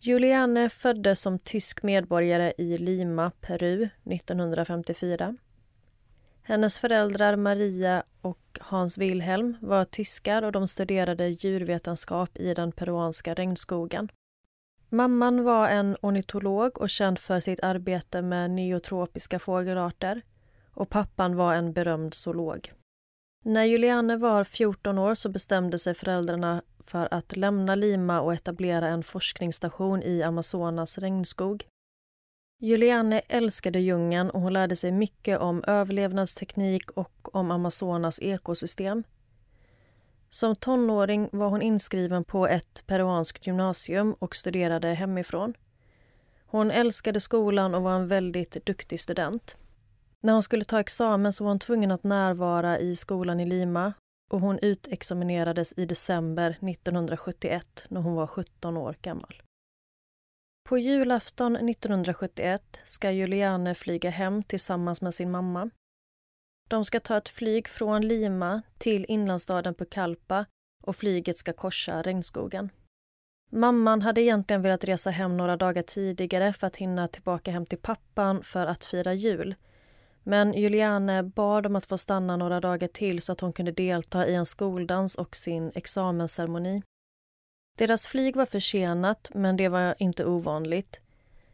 Juliane 0.00 0.68
föddes 0.68 1.20
som 1.20 1.38
tysk 1.38 1.82
medborgare 1.82 2.52
i 2.58 2.78
Lima, 2.78 3.30
Peru 3.40 3.88
1954. 4.04 5.36
Hennes 6.42 6.78
föräldrar 6.78 7.36
Maria 7.36 8.02
och 8.20 8.58
Hans 8.60 8.98
Wilhelm 8.98 9.56
var 9.60 9.84
tyskar 9.84 10.42
och 10.42 10.52
de 10.52 10.68
studerade 10.68 11.28
djurvetenskap 11.28 12.36
i 12.36 12.54
den 12.54 12.72
peruanska 12.72 13.34
regnskogen. 13.34 14.08
Mamman 14.88 15.44
var 15.44 15.68
en 15.68 15.96
ornitolog 16.00 16.78
och 16.78 16.90
känd 16.90 17.18
för 17.18 17.40
sitt 17.40 17.60
arbete 17.60 18.22
med 18.22 18.50
neotropiska 18.50 19.38
fågelarter 19.38 20.22
och 20.70 20.88
pappan 20.88 21.36
var 21.36 21.54
en 21.54 21.72
berömd 21.72 22.14
zoolog. 22.14 22.72
När 23.44 23.64
Juliane 23.64 24.16
var 24.16 24.44
14 24.44 24.98
år 24.98 25.14
så 25.14 25.28
bestämde 25.28 25.78
sig 25.78 25.94
föräldrarna 25.94 26.62
för 26.84 27.08
att 27.10 27.36
lämna 27.36 27.74
Lima 27.74 28.20
och 28.20 28.34
etablera 28.34 28.88
en 28.88 29.02
forskningsstation 29.02 30.02
i 30.02 30.22
Amazonas 30.22 30.98
regnskog. 30.98 31.64
Juliane 32.60 33.20
älskade 33.28 33.78
djungeln 33.78 34.30
och 34.30 34.40
hon 34.40 34.52
lärde 34.52 34.76
sig 34.76 34.92
mycket 34.92 35.38
om 35.38 35.64
överlevnadsteknik 35.66 36.90
och 36.90 37.34
om 37.36 37.50
Amazonas 37.50 38.18
ekosystem. 38.22 39.04
Som 40.30 40.56
tonåring 40.56 41.28
var 41.32 41.48
hon 41.48 41.62
inskriven 41.62 42.24
på 42.24 42.46
ett 42.46 42.82
peruanskt 42.86 43.46
gymnasium 43.46 44.12
och 44.12 44.36
studerade 44.36 44.88
hemifrån. 44.88 45.54
Hon 46.46 46.70
älskade 46.70 47.20
skolan 47.20 47.74
och 47.74 47.82
var 47.82 47.94
en 47.96 48.08
väldigt 48.08 48.66
duktig 48.66 49.00
student. 49.00 49.56
När 50.22 50.32
hon 50.32 50.42
skulle 50.42 50.64
ta 50.64 50.80
examen 50.80 51.32
så 51.32 51.44
var 51.44 51.50
hon 51.50 51.58
tvungen 51.58 51.90
att 51.90 52.04
närvara 52.04 52.78
i 52.78 52.96
skolan 52.96 53.40
i 53.40 53.46
Lima 53.46 53.92
och 54.30 54.40
hon 54.40 54.58
utexaminerades 54.58 55.74
i 55.76 55.84
december 55.84 56.50
1971 56.50 57.86
när 57.88 58.00
hon 58.00 58.14
var 58.14 58.26
17 58.26 58.76
år 58.76 58.96
gammal. 59.02 59.42
På 60.68 60.78
julafton 60.78 61.56
1971 61.56 62.80
ska 62.84 63.10
Juliane 63.10 63.74
flyga 63.74 64.10
hem 64.10 64.42
tillsammans 64.42 65.02
med 65.02 65.14
sin 65.14 65.30
mamma. 65.30 65.70
De 66.68 66.84
ska 66.84 67.00
ta 67.00 67.16
ett 67.16 67.28
flyg 67.28 67.68
från 67.68 68.08
Lima 68.08 68.62
till 68.78 69.06
inlandsstaden 69.08 69.74
Pucallpa 69.74 70.46
och 70.82 70.96
flyget 70.96 71.36
ska 71.36 71.52
korsa 71.52 72.02
regnskogen. 72.02 72.70
Mamman 73.50 74.02
hade 74.02 74.22
egentligen 74.22 74.62
velat 74.62 74.84
resa 74.84 75.10
hem 75.10 75.36
några 75.36 75.56
dagar 75.56 75.82
tidigare 75.82 76.52
för 76.52 76.66
att 76.66 76.76
hinna 76.76 77.08
tillbaka 77.08 77.50
hem 77.50 77.66
till 77.66 77.78
pappan 77.78 78.42
för 78.42 78.66
att 78.66 78.84
fira 78.84 79.14
jul 79.14 79.54
men 80.28 80.54
Juliane 80.54 81.22
bad 81.22 81.66
om 81.66 81.76
att 81.76 81.86
få 81.86 81.98
stanna 81.98 82.36
några 82.36 82.60
dagar 82.60 82.88
till 82.88 83.22
så 83.22 83.32
att 83.32 83.40
hon 83.40 83.52
kunde 83.52 83.72
delta 83.72 84.26
i 84.26 84.34
en 84.34 84.46
skoldans 84.46 85.14
och 85.14 85.36
sin 85.36 85.72
examensceremoni. 85.74 86.82
Deras 87.78 88.06
flyg 88.06 88.36
var 88.36 88.46
försenat, 88.46 89.30
men 89.34 89.56
det 89.56 89.68
var 89.68 89.94
inte 89.98 90.24
ovanligt. 90.24 91.00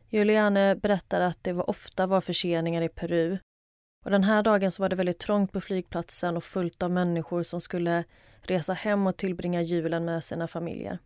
Juliane 0.09 0.77
berättade 0.77 1.27
att 1.27 1.45
det 1.45 1.53
var 1.53 1.71
ofta 1.71 2.07
var 2.07 2.21
förseningar 2.21 2.83
i 2.83 2.89
Peru. 2.89 3.39
Och 4.05 4.11
Den 4.11 4.25
här 4.25 4.43
dagen 4.43 4.71
så 4.71 4.83
var 4.83 4.89
det 4.89 4.97
väldigt 4.97 5.19
trångt 5.19 5.53
på 5.53 5.61
flygplatsen 5.61 6.37
och 6.37 6.45
fullt 6.45 6.83
av 6.83 6.91
människor 6.91 7.43
som 7.43 7.61
skulle 7.61 8.05
resa 8.41 8.73
hem 8.73 9.07
och 9.07 9.17
tillbringa 9.17 9.63
julen 9.63 10.05
med 10.05 10.25
sina 10.25 10.49
familjer. 10.49 10.99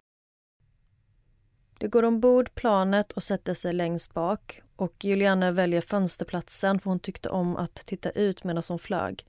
De 1.79 1.89
går 1.89 2.03
ombord 2.03 2.55
planet 2.55 3.13
och 3.13 3.23
sätter 3.23 3.55
sig 3.55 3.73
längst 3.73 4.15
bak 4.15 4.63
och 4.79 5.05
Juliana 5.05 5.51
väljer 5.51 5.81
fönsterplatsen 5.81 6.81
för 6.81 6.91
hon 6.91 6.99
tyckte 6.99 7.29
om 7.29 7.57
att 7.57 7.75
titta 7.75 8.11
ut 8.11 8.45
medan 8.45 8.63
hon 8.69 8.79
flög. 8.79 9.27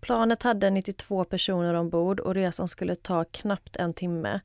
Planet 0.00 0.42
hade 0.42 0.70
92 0.70 1.24
personer 1.24 1.74
ombord 1.74 2.20
och 2.20 2.34
resan 2.34 2.68
skulle 2.68 2.94
ta 2.94 3.24
knappt 3.24 3.76
en 3.76 3.94
timme. 3.94 4.40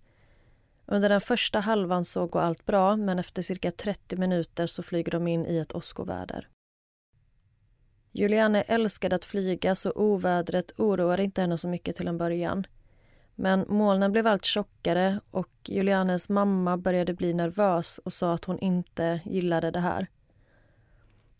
Under 0.85 1.09
den 1.09 1.21
första 1.21 1.59
halvan 1.59 2.05
så 2.05 2.27
går 2.27 2.39
allt 2.39 2.65
bra 2.65 2.95
men 2.95 3.19
efter 3.19 3.41
cirka 3.41 3.71
30 3.71 4.17
minuter 4.17 4.67
så 4.67 4.83
flyger 4.83 5.11
de 5.11 5.27
in 5.27 5.45
i 5.45 5.57
ett 5.57 5.75
åskoväder. 5.75 6.47
Juliane 8.11 8.61
älskade 8.61 9.15
att 9.15 9.25
flyga 9.25 9.75
så 9.75 9.91
ovädret 9.91 10.71
oroade 10.79 11.23
inte 11.23 11.41
henne 11.41 11.57
så 11.57 11.67
mycket 11.67 11.95
till 11.95 12.07
en 12.07 12.17
början. 12.17 12.67
Men 13.41 13.65
molnen 13.67 14.11
blev 14.11 14.27
allt 14.27 14.45
tjockare 14.45 15.19
och 15.31 15.49
Julianes 15.65 16.29
mamma 16.29 16.77
började 16.77 17.13
bli 17.13 17.33
nervös 17.33 17.97
och 17.97 18.13
sa 18.13 18.33
att 18.33 18.45
hon 18.45 18.59
inte 18.59 19.21
gillade 19.25 19.71
det 19.71 19.79
här. 19.79 20.07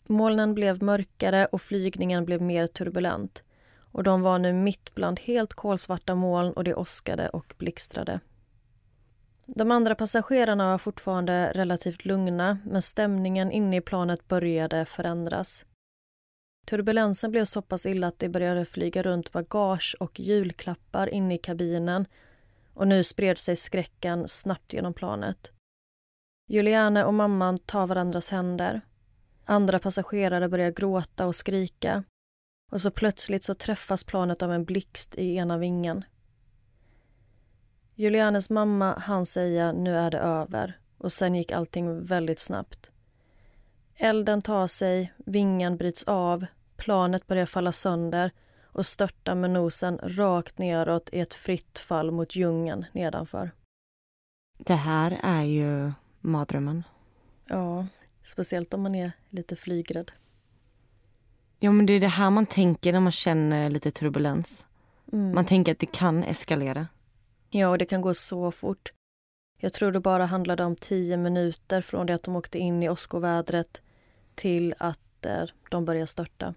Molnen 0.06 0.54
blev 0.54 0.82
mörkare 0.82 1.46
och 1.46 1.62
flygningen 1.62 2.24
blev 2.24 2.42
mer 2.42 2.66
turbulent. 2.66 3.44
Och 3.92 4.02
de 4.02 4.22
var 4.22 4.38
nu 4.38 4.52
mitt 4.52 4.94
bland 4.94 5.20
helt 5.20 5.54
kolsvarta 5.54 6.14
moln 6.14 6.52
och 6.52 6.64
det 6.64 6.74
åskade 6.74 7.28
och 7.28 7.54
blixtrade. 7.58 8.20
De 9.46 9.70
andra 9.70 9.94
passagerarna 9.94 10.70
var 10.70 10.78
fortfarande 10.78 11.52
relativt 11.54 12.04
lugna 12.04 12.58
men 12.64 12.82
stämningen 12.82 13.52
inne 13.52 13.76
i 13.76 13.80
planet 13.80 14.28
började 14.28 14.84
förändras. 14.84 15.64
Turbulensen 16.66 17.30
blev 17.30 17.44
så 17.44 17.62
pass 17.62 17.86
illa 17.86 18.06
att 18.06 18.18
det 18.18 18.28
började 18.28 18.64
flyga 18.64 19.02
runt 19.02 19.32
bagage 19.32 19.96
och 20.00 20.20
julklappar 20.20 21.06
inne 21.06 21.34
i 21.34 21.38
kabinen 21.38 22.06
och 22.74 22.88
nu 22.88 23.02
spred 23.02 23.38
sig 23.38 23.56
skräcken 23.56 24.28
snabbt 24.28 24.72
genom 24.72 24.94
planet. 24.94 25.52
Juliane 26.48 27.04
och 27.04 27.14
mamman 27.14 27.58
tar 27.58 27.86
varandras 27.86 28.30
händer. 28.30 28.80
Andra 29.44 29.78
passagerare 29.78 30.48
börjar 30.48 30.70
gråta 30.70 31.26
och 31.26 31.34
skrika 31.34 32.04
och 32.70 32.80
så 32.80 32.90
plötsligt 32.90 33.44
så 33.44 33.54
träffas 33.54 34.04
planet 34.04 34.42
av 34.42 34.52
en 34.52 34.64
blixt 34.64 35.14
i 35.18 35.36
ena 35.36 35.58
vingen. 35.58 36.04
Julianes 37.94 38.50
mamma 38.50 38.98
hann 38.98 39.26
säga 39.26 39.72
nu 39.72 39.96
är 39.96 40.10
det 40.10 40.18
över 40.18 40.78
och 40.98 41.12
sen 41.12 41.34
gick 41.34 41.52
allting 41.52 42.04
väldigt 42.04 42.38
snabbt. 42.38 42.92
Elden 44.02 44.42
tar 44.42 44.66
sig, 44.66 45.12
vingen 45.16 45.76
bryts 45.76 46.04
av, 46.04 46.46
planet 46.76 47.26
börjar 47.26 47.46
falla 47.46 47.72
sönder 47.72 48.30
och 48.62 48.86
störtar 48.86 49.34
med 49.34 49.50
nosen 49.50 49.98
rakt 50.02 50.58
neråt 50.58 51.08
i 51.12 51.20
ett 51.20 51.34
fritt 51.34 51.78
fall 51.78 52.10
mot 52.10 52.36
djungeln 52.36 52.86
nedanför. 52.92 53.50
Det 54.58 54.74
här 54.74 55.18
är 55.22 55.42
ju 55.42 55.92
mardrömmen. 56.20 56.84
Ja, 57.46 57.86
speciellt 58.24 58.74
om 58.74 58.82
man 58.82 58.94
är 58.94 59.12
lite 59.30 59.56
flygrädd. 59.56 60.12
Ja, 61.58 61.70
men 61.70 61.86
det 61.86 61.92
är 61.92 62.00
det 62.00 62.06
här 62.06 62.30
man 62.30 62.46
tänker 62.46 62.92
när 62.92 63.00
man 63.00 63.12
känner 63.12 63.70
lite 63.70 63.90
turbulens. 63.90 64.66
Mm. 65.12 65.34
Man 65.34 65.44
tänker 65.44 65.72
att 65.72 65.78
det 65.78 65.92
kan 65.92 66.24
eskalera. 66.24 66.86
Ja, 67.50 67.68
och 67.68 67.78
det 67.78 67.84
kan 67.84 68.00
gå 68.00 68.14
så 68.14 68.50
fort. 68.50 68.92
Jag 69.58 69.72
tror 69.72 69.92
det 69.92 70.00
bara 70.00 70.26
handlade 70.26 70.64
om 70.64 70.76
tio 70.76 71.16
minuter 71.16 71.80
från 71.80 72.06
det 72.06 72.14
att 72.14 72.22
de 72.22 72.36
åkte 72.36 72.58
in 72.58 72.82
i 72.82 72.88
åskovädret 72.88 73.82
till 74.40 74.74
att 74.78 75.26
eh, 75.26 75.44
de 75.70 75.84
börjar 75.84 76.06
störta. 76.06 76.54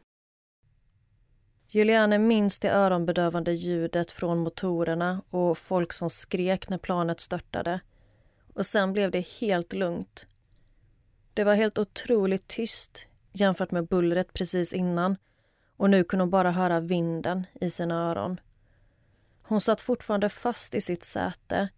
Juliane 1.67 2.19
minns 2.19 2.59
det 2.59 2.71
öronbedövande 2.71 3.53
ljudet 3.53 4.11
från 4.11 4.39
motorerna 4.39 5.21
och 5.29 5.57
folk 5.57 5.93
som 5.93 6.09
skrek 6.09 6.69
när 6.69 6.77
planet 6.77 7.19
störtade. 7.19 7.79
Och 8.53 8.65
sen 8.65 8.93
blev 8.93 9.11
det 9.11 9.27
helt 9.41 9.73
lugnt. 9.73 10.27
Det 11.33 11.43
var 11.43 11.55
helt 11.55 11.77
otroligt 11.77 12.47
tyst 12.47 13.07
jämfört 13.33 13.71
med 13.71 13.87
bullret 13.87 14.33
precis 14.33 14.73
innan 14.73 15.17
och 15.77 15.89
nu 15.89 16.03
kunde 16.03 16.23
hon 16.23 16.29
bara 16.29 16.51
höra 16.51 16.79
vinden 16.79 17.47
i 17.61 17.69
sina 17.69 18.09
öron. 18.09 18.39
Hon 19.41 19.61
satt 19.61 19.81
fortfarande 19.81 20.29
fast 20.29 20.75
i 20.75 20.81
sitt 20.81 21.03
säte 21.03 21.69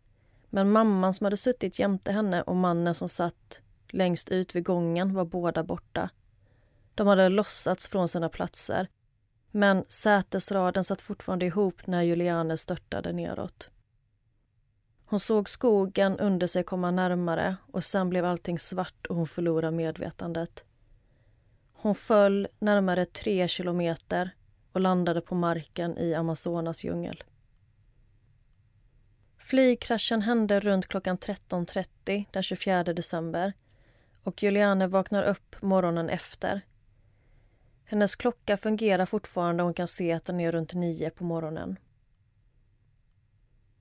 men 0.50 0.72
mamman 0.72 1.14
som 1.14 1.26
hade 1.26 1.38
suttit 1.38 1.80
jämte 1.80 2.12
henne 2.12 2.42
och 2.42 2.56
mannen 2.56 2.96
som 2.96 3.10
satt 3.10 3.62
längst 3.96 4.30
ut 4.30 4.56
vid 4.56 4.66
gången 4.66 5.14
var 5.14 5.26
båda 5.26 5.64
borta. 5.64 6.10
De 6.96 7.08
hade 7.08 7.30
lossats 7.30 7.88
från 7.88 8.08
sina 8.08 8.30
platser 8.30 8.88
men 9.52 9.86
sätesraden 9.88 10.84
satt 10.84 11.02
fortfarande 11.02 11.46
ihop 11.46 11.88
när 11.88 12.02
Juliane 12.04 12.58
störtade 12.58 13.14
neråt. 13.14 13.70
Hon 15.06 15.20
såg 15.20 15.50
skogen 15.50 16.20
under 16.20 16.48
sig 16.48 16.64
komma 16.64 16.92
närmare 16.92 17.56
och 17.72 17.84
sen 17.84 18.10
blev 18.10 18.26
allting 18.26 18.60
svart 18.60 19.06
och 19.06 19.16
hon 19.16 19.28
förlorade 19.28 19.78
medvetandet. 19.78 20.64
Hon 21.74 21.96
föll 21.96 22.48
närmare 22.60 23.06
tre 23.06 23.48
kilometer 23.48 24.30
och 24.72 24.82
landade 24.82 25.22
på 25.22 25.36
marken 25.36 25.98
i 25.98 26.14
Amazonas 26.14 26.84
djungel. 26.84 27.24
Flygkraschen 29.38 30.22
hände 30.22 30.60
runt 30.60 30.88
klockan 30.88 31.18
13.30 31.18 32.26
den 32.32 32.44
24 32.44 32.84
december 32.84 33.54
och 34.26 34.44
Juliane 34.44 34.88
vaknar 34.88 35.24
upp 35.24 35.62
morgonen 35.62 36.10
efter. 36.10 36.62
Hennes 37.84 38.16
klocka 38.16 38.58
fungerar 38.58 39.06
fortfarande 39.06 39.64
och 39.64 39.68
hon 39.68 39.74
kan 39.74 39.88
se 39.88 40.12
att 40.12 40.24
den 40.24 40.40
är 40.40 40.52
runt 40.52 40.74
nio 40.74 41.10
på 41.10 41.24
morgonen. 41.24 41.80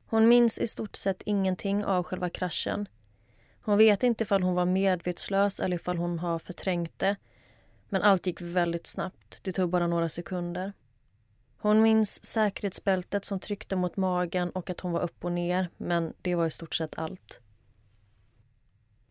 Hon 0.06 0.28
minns 0.28 0.58
i 0.58 0.66
stort 0.66 0.96
sett 0.96 1.22
ingenting 1.26 1.84
av 1.84 2.02
själva 2.02 2.30
kraschen. 2.30 2.88
Hon 3.60 3.78
vet 3.78 4.02
inte 4.02 4.24
ifall 4.24 4.42
hon 4.42 4.54
var 4.54 4.64
medvetslös 4.64 5.60
eller 5.60 5.76
ifall 5.76 5.96
hon 5.96 6.18
har 6.18 6.38
förträngt 6.38 6.98
det. 6.98 7.16
Men 7.88 8.02
allt 8.02 8.26
gick 8.26 8.40
väldigt 8.40 8.86
snabbt. 8.86 9.38
Det 9.42 9.52
tog 9.52 9.70
bara 9.70 9.86
några 9.86 10.08
sekunder. 10.08 10.72
Hon 11.56 11.82
minns 11.82 12.24
säkerhetsbältet 12.24 13.24
som 13.24 13.40
tryckte 13.40 13.76
mot 13.76 13.96
magen 13.96 14.50
och 14.50 14.70
att 14.70 14.80
hon 14.80 14.92
var 14.92 15.00
upp 15.00 15.24
och 15.24 15.32
ner, 15.32 15.68
men 15.76 16.14
det 16.22 16.34
var 16.34 16.46
i 16.46 16.50
stort 16.50 16.74
sett 16.74 16.98
allt. 16.98 17.40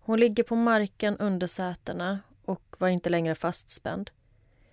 Hon 0.05 0.19
ligger 0.19 0.43
på 0.43 0.55
marken 0.55 1.17
under 1.17 1.47
sätena 1.47 2.19
och 2.45 2.75
var 2.77 2.87
inte 2.87 3.09
längre 3.09 3.35
fastspänd. 3.35 4.09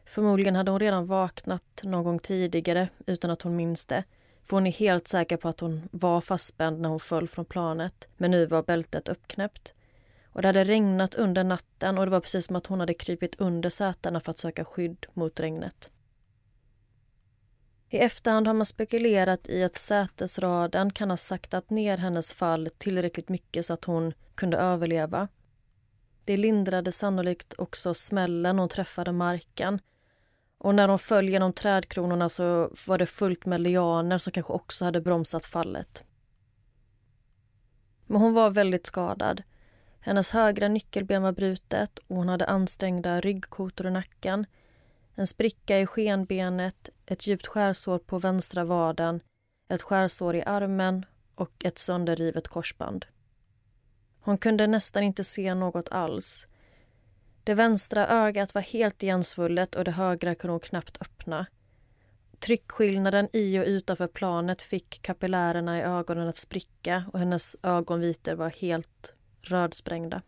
Förmodligen 0.05 0.57
hade 0.57 0.71
hon 0.71 0.81
redan 0.81 1.07
vaknat 1.07 1.81
någon 1.83 2.05
gång 2.05 2.19
tidigare 2.19 2.89
utan 3.07 3.31
att 3.31 3.43
hon 3.43 3.57
minns 3.57 3.87
det. 3.87 4.05
För 4.43 4.57
hon 4.57 4.67
är 4.67 4.73
helt 4.73 5.09
säker 5.09 5.37
på 5.37 5.49
att 5.49 5.61
hon 5.61 5.89
var 5.93 6.21
fastspänd 6.21 6.81
när 6.81 6.89
hon 6.89 7.01
föll 7.01 7.29
från 7.29 7.45
planet. 7.45 8.09
Men 8.17 8.31
nu 8.31 8.47
var 8.47 8.63
bältet 8.63 9.09
uppknäppt. 9.09 9.75
Och 10.33 10.43
det 10.43 10.49
hade 10.49 10.65
regnat 10.65 11.15
under 11.15 11.45
natten 11.45 11.99
och 11.99 12.05
det 12.05 12.11
var 12.11 12.21
precis 12.21 12.47
som 12.47 12.57
att 12.57 12.67
hon 12.67 12.81
hade 12.81 12.95
krypit 12.95 13.41
under 13.41 13.71
sätena 13.71 14.21
för 14.21 14.31
att 14.31 14.39
söka 14.39 14.65
skydd 14.65 15.07
mot 15.13 15.41
regnet. 15.41 15.91
I 17.93 17.99
efterhand 17.99 18.47
har 18.47 18.55
man 18.55 18.67
spekulerat 18.67 19.49
i 19.49 19.65
att 19.65 19.77
sätesraden 19.77 20.93
kan 20.93 21.11
ha 21.11 21.17
saktat 21.17 21.71
ner 21.71 21.97
hennes 21.97 22.35
fall 22.35 22.69
tillräckligt 22.79 23.29
mycket 23.29 23.67
så 23.67 23.73
att 23.73 23.85
hon 23.85 24.13
kunde 24.35 24.57
överleva. 24.57 25.29
Det 26.25 26.37
lindrade 26.37 26.93
sannolikt 26.93 27.55
också 27.59 27.95
smällen 27.95 28.59
hon 28.59 28.69
träffade 28.69 29.13
marken 29.13 29.81
och 30.59 30.75
när 30.75 30.89
hon 30.89 30.99
föll 30.99 31.29
genom 31.29 31.53
trädkronorna 31.53 32.29
så 32.29 32.71
var 32.87 32.99
det 32.99 33.07
fullt 33.07 33.47
med 33.47 33.61
lianer 33.61 34.19
som 34.19 34.33
kanske 34.33 34.53
också 34.53 34.85
hade 34.85 35.01
bromsat 35.01 35.45
fallet. 35.45 36.05
Men 38.07 38.21
hon 38.21 38.35
var 38.35 38.51
väldigt 38.51 38.87
skadad. 38.87 39.43
Hennes 40.01 40.31
högra 40.31 40.69
nyckelben 40.69 41.23
var 41.23 41.33
brutet 41.33 41.99
och 41.99 42.17
hon 42.17 42.29
hade 42.29 42.47
ansträngda 42.47 43.21
ryggkotor 43.21 43.87
i 43.87 43.91
nacken, 43.91 44.47
en 45.21 45.27
spricka 45.27 45.81
i 45.81 45.87
skenbenet, 45.87 46.89
ett 47.07 47.27
djupt 47.27 47.47
skärsår 47.47 47.99
på 47.99 48.19
vänstra 48.19 48.65
vaden, 48.65 49.21
ett 49.69 49.83
skärsår 49.83 50.37
i 50.37 50.43
armen 50.43 51.07
och 51.35 51.65
ett 51.65 51.79
sönderrivet 51.79 52.49
korsband. 52.49 53.07
Hon 54.21 54.39
kunde 54.39 54.67
nästan 54.67 55.03
inte 55.03 55.25
se 55.25 55.55
något 55.55 55.89
alls. 55.89 56.47
Det 57.45 57.55
vänstra 57.55 58.09
ögat 58.09 58.55
var 58.55 58.63
helt 58.63 59.03
igensvullet 59.03 59.75
och 59.75 59.85
det 59.85 59.91
högra 59.91 60.35
kunde 60.35 60.53
hon 60.53 60.61
knappt 60.61 61.03
öppna. 61.03 61.47
Tryckskillnaden 62.39 63.29
i 63.33 63.59
och 63.59 63.65
utanför 63.65 64.07
planet 64.07 64.63
fick 64.63 65.03
kapillärerna 65.03 65.79
i 65.79 65.83
ögonen 65.83 66.29
att 66.29 66.37
spricka 66.37 67.05
och 67.13 67.19
hennes 67.19 67.57
ögonvitor 67.63 68.35
var 68.35 68.51
helt 68.51 69.15
rödsprängda. 69.43 70.23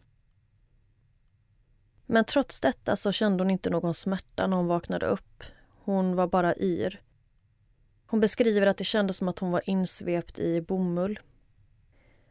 Men 2.13 2.25
trots 2.25 2.61
detta 2.61 2.97
så 2.97 3.13
kände 3.13 3.43
hon 3.43 3.51
inte 3.51 3.71
någon 3.71 3.95
smärta 3.95 4.47
när 4.47 4.57
hon 4.57 4.67
vaknade 4.67 5.07
upp. 5.07 5.43
Hon 5.85 6.17
var 6.17 6.27
bara 6.27 6.57
yr. 6.57 7.01
Hon 8.07 8.21
beskriver 8.21 8.67
att 8.67 8.77
det 8.77 8.85
kändes 8.85 9.17
som 9.17 9.29
att 9.29 9.39
hon 9.39 9.51
var 9.51 9.63
insvept 9.67 10.39
i 10.39 10.61
bomull. 10.61 11.21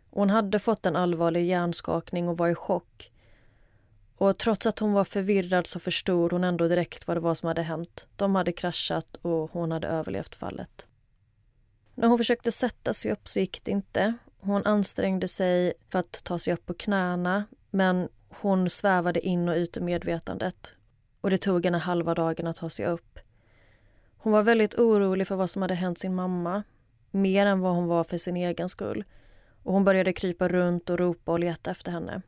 Hon 0.09 0.29
hade 0.29 0.59
fått 0.59 0.85
en 0.85 0.95
allvarlig 0.95 1.45
hjärnskakning 1.45 2.27
och 2.27 2.37
var 2.37 2.47
i 2.47 2.55
chock 2.55 3.11
och 4.17 4.37
trots 4.37 4.65
att 4.65 4.79
hon 4.79 4.93
var 4.93 5.03
förvirrad 5.03 5.67
så 5.67 5.79
förstod 5.79 6.31
hon 6.31 6.43
ändå 6.43 6.67
direkt 6.67 7.07
vad 7.07 7.17
det 7.17 7.21
var 7.21 7.35
som 7.35 7.47
hade 7.47 7.61
hänt. 7.61 8.07
De 8.15 8.35
hade 8.35 8.51
kraschat 8.51 9.15
och 9.15 9.51
hon 9.51 9.71
hade 9.71 9.87
överlevt 9.87 10.35
fallet. 10.35 10.87
När 11.95 12.07
hon 12.07 12.17
försökte 12.17 12.51
sätta 12.51 12.93
sig 12.93 13.11
upp 13.11 13.27
så 13.27 13.39
gick 13.39 13.63
det 13.63 13.71
inte. 13.71 14.13
Hon 14.39 14.65
ansträngde 14.65 15.27
sig 15.27 15.73
för 15.89 15.99
att 15.99 16.23
ta 16.23 16.39
sig 16.39 16.53
upp 16.53 16.65
på 16.65 16.73
knäna 16.73 17.45
men 17.69 18.09
hon 18.39 18.69
svävade 18.69 19.19
in 19.19 19.49
och 19.49 19.55
ut 19.55 19.77
ur 19.77 19.81
medvetandet 19.81 20.75
och 21.21 21.29
det 21.29 21.37
tog 21.37 21.65
henne 21.65 21.77
halva 21.77 22.13
dagen 22.13 22.47
att 22.47 22.55
ta 22.55 22.69
sig 22.69 22.85
upp. 22.85 23.19
Hon 24.17 24.33
var 24.33 24.43
väldigt 24.43 24.75
orolig 24.75 25.27
för 25.27 25.35
vad 25.35 25.49
som 25.49 25.61
hade 25.61 25.73
hänt 25.73 25.99
sin 25.99 26.15
mamma, 26.15 26.63
mer 27.11 27.45
än 27.45 27.59
vad 27.59 27.75
hon 27.75 27.87
var 27.87 28.03
för 28.03 28.17
sin 28.17 28.37
egen 28.37 28.69
skull. 28.69 29.03
Och 29.63 29.73
hon 29.73 29.83
började 29.83 30.13
krypa 30.13 30.47
runt 30.47 30.89
och 30.89 30.99
ropa 30.99 31.31
och 31.31 31.39
leta 31.39 31.71
efter 31.71 31.91
henne. 31.91 32.21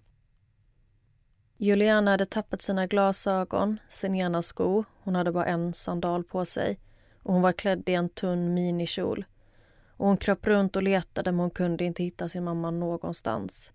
Juliana 1.58 2.12
hade 2.12 2.26
tappat 2.26 2.62
sina 2.62 2.88
glasögon, 2.88 3.80
sin 3.88 4.16
ena 4.16 4.42
sko, 4.42 4.84
hon 5.04 5.16
hade 5.16 5.32
bara 5.32 5.46
en 5.46 5.74
sandal 5.74 6.24
på 6.24 6.46
sig 6.46 6.80
och 7.24 7.34
hon 7.34 7.42
var 7.42 7.52
klädd 7.52 7.90
i 7.90 7.94
en 7.94 8.10
tunn 8.10 8.54
minikjol. 8.54 9.26
Och 9.98 10.08
hon 10.08 10.18
kröp 10.18 10.48
runt 10.48 10.76
och 10.76 10.84
letade 10.84 11.32
men 11.32 11.40
hon 11.40 11.50
kunde 11.50 11.84
inte 11.84 12.04
hitta 12.04 12.30
sin 12.30 12.44
mamma 12.44 12.72
någonstans. 12.72 13.72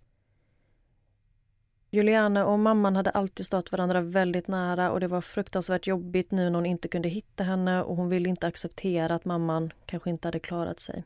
Juliana 1.91 2.47
och 2.47 2.59
mamman 2.59 2.97
hade 2.97 3.11
alltid 3.11 3.47
stått 3.47 3.73
varandra 3.73 4.01
väldigt 4.01 4.49
nära 4.49 4.91
och 4.91 5.01
det 5.01 5.09
var 5.09 5.21
fruktansvärt 5.21 5.87
jobbigt 5.87 6.31
nu 6.31 6.51
när 6.51 6.55
hon 6.55 6.67
inte 6.67 6.89
kunde 6.89 7.09
hitta 7.09 7.45
henne 7.45 7.83
och 7.83 7.97
hon 7.97 8.09
ville 8.09 8.29
inte 8.29 8.47
acceptera 8.47 9.15
att 9.15 9.25
mamman 9.25 9.73
kanske 9.87 10.11
inte 10.11 10.29
hade 10.29 10.39
klarat 10.39 10.81
sig. 10.81 11.05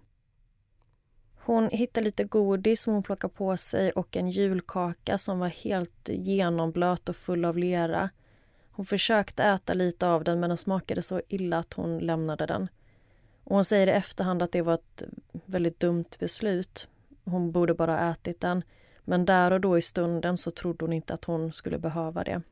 Hon 1.45 1.69
hittade 1.71 2.05
lite 2.05 2.25
godis 2.25 2.83
som 2.83 2.93
hon 2.93 3.03
plockade 3.03 3.35
på 3.35 3.57
sig 3.57 3.93
och 3.93 4.17
en 4.17 4.31
julkaka 4.31 5.19
som 5.19 5.39
var 5.39 5.49
helt 5.49 6.09
genomblöt 6.09 7.09
och 7.09 7.17
full 7.17 7.45
av 7.45 7.59
lera. 7.59 8.11
Hon 8.71 8.87
försökte 8.87 9.43
äta 9.43 9.75
lite 9.75 10.09
av 10.09 10.25
den 10.25 10.41
men 10.41 10.51
den 10.51 10.57
smakade 10.57 11.03
så 11.03 11.23
illa 11.29 11.59
att 11.59 11.73
hon 11.73 11.99
lämnade 11.99 12.47
den. 12.47 12.69
Och 13.45 13.55
hon 13.55 13.65
säger 13.65 13.87
i 13.87 13.91
efterhand 13.91 14.43
att 14.43 14.53
det 14.53 14.63
var 14.63 14.75
ett 14.75 15.03
väldigt 15.45 15.81
dumt 15.81 16.05
beslut. 16.19 16.89
Hon 17.25 17.53
borde 17.53 17.75
bara 17.75 17.93
ha 17.97 18.11
ätit 18.11 18.41
den. 18.41 18.63
Men 19.05 19.25
där 19.25 19.51
och 19.51 19.61
då 19.61 19.79
i 19.79 19.83
stunden 19.83 20.37
så 20.37 20.51
trodde 20.51 20.85
hon 20.85 20.93
inte 20.93 21.15
att 21.15 21.25
hon 21.25 21.53
skulle 21.53 21.79
behöva 21.79 22.25
det. 22.25 22.43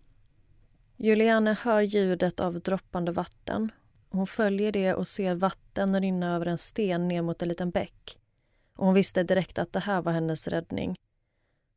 Juliane 0.96 1.57
hör 1.62 1.80
ljudet 1.80 2.40
av 2.40 2.61
droppande 2.61 3.12
vatten. 3.12 3.72
Hon 4.11 4.26
följer 4.26 4.72
det 4.72 4.94
och 4.94 5.09
ser 5.09 5.34
vatten 5.34 6.01
rinna 6.01 6.34
över 6.34 6.46
en 6.46 6.59
sten 6.59 7.09
ner 7.09 7.22
mot 7.22 7.42
en 7.42 7.48
liten 7.48 7.70
bäck. 7.70 8.18
Och 8.76 8.86
hon 8.86 8.94
visste 8.94 9.22
direkt 9.22 9.59
att 9.59 9.72
det 9.72 9.80
här 9.80 10.03
var 10.03 10.12
hennes 10.12 10.48
räddning. 10.48 10.96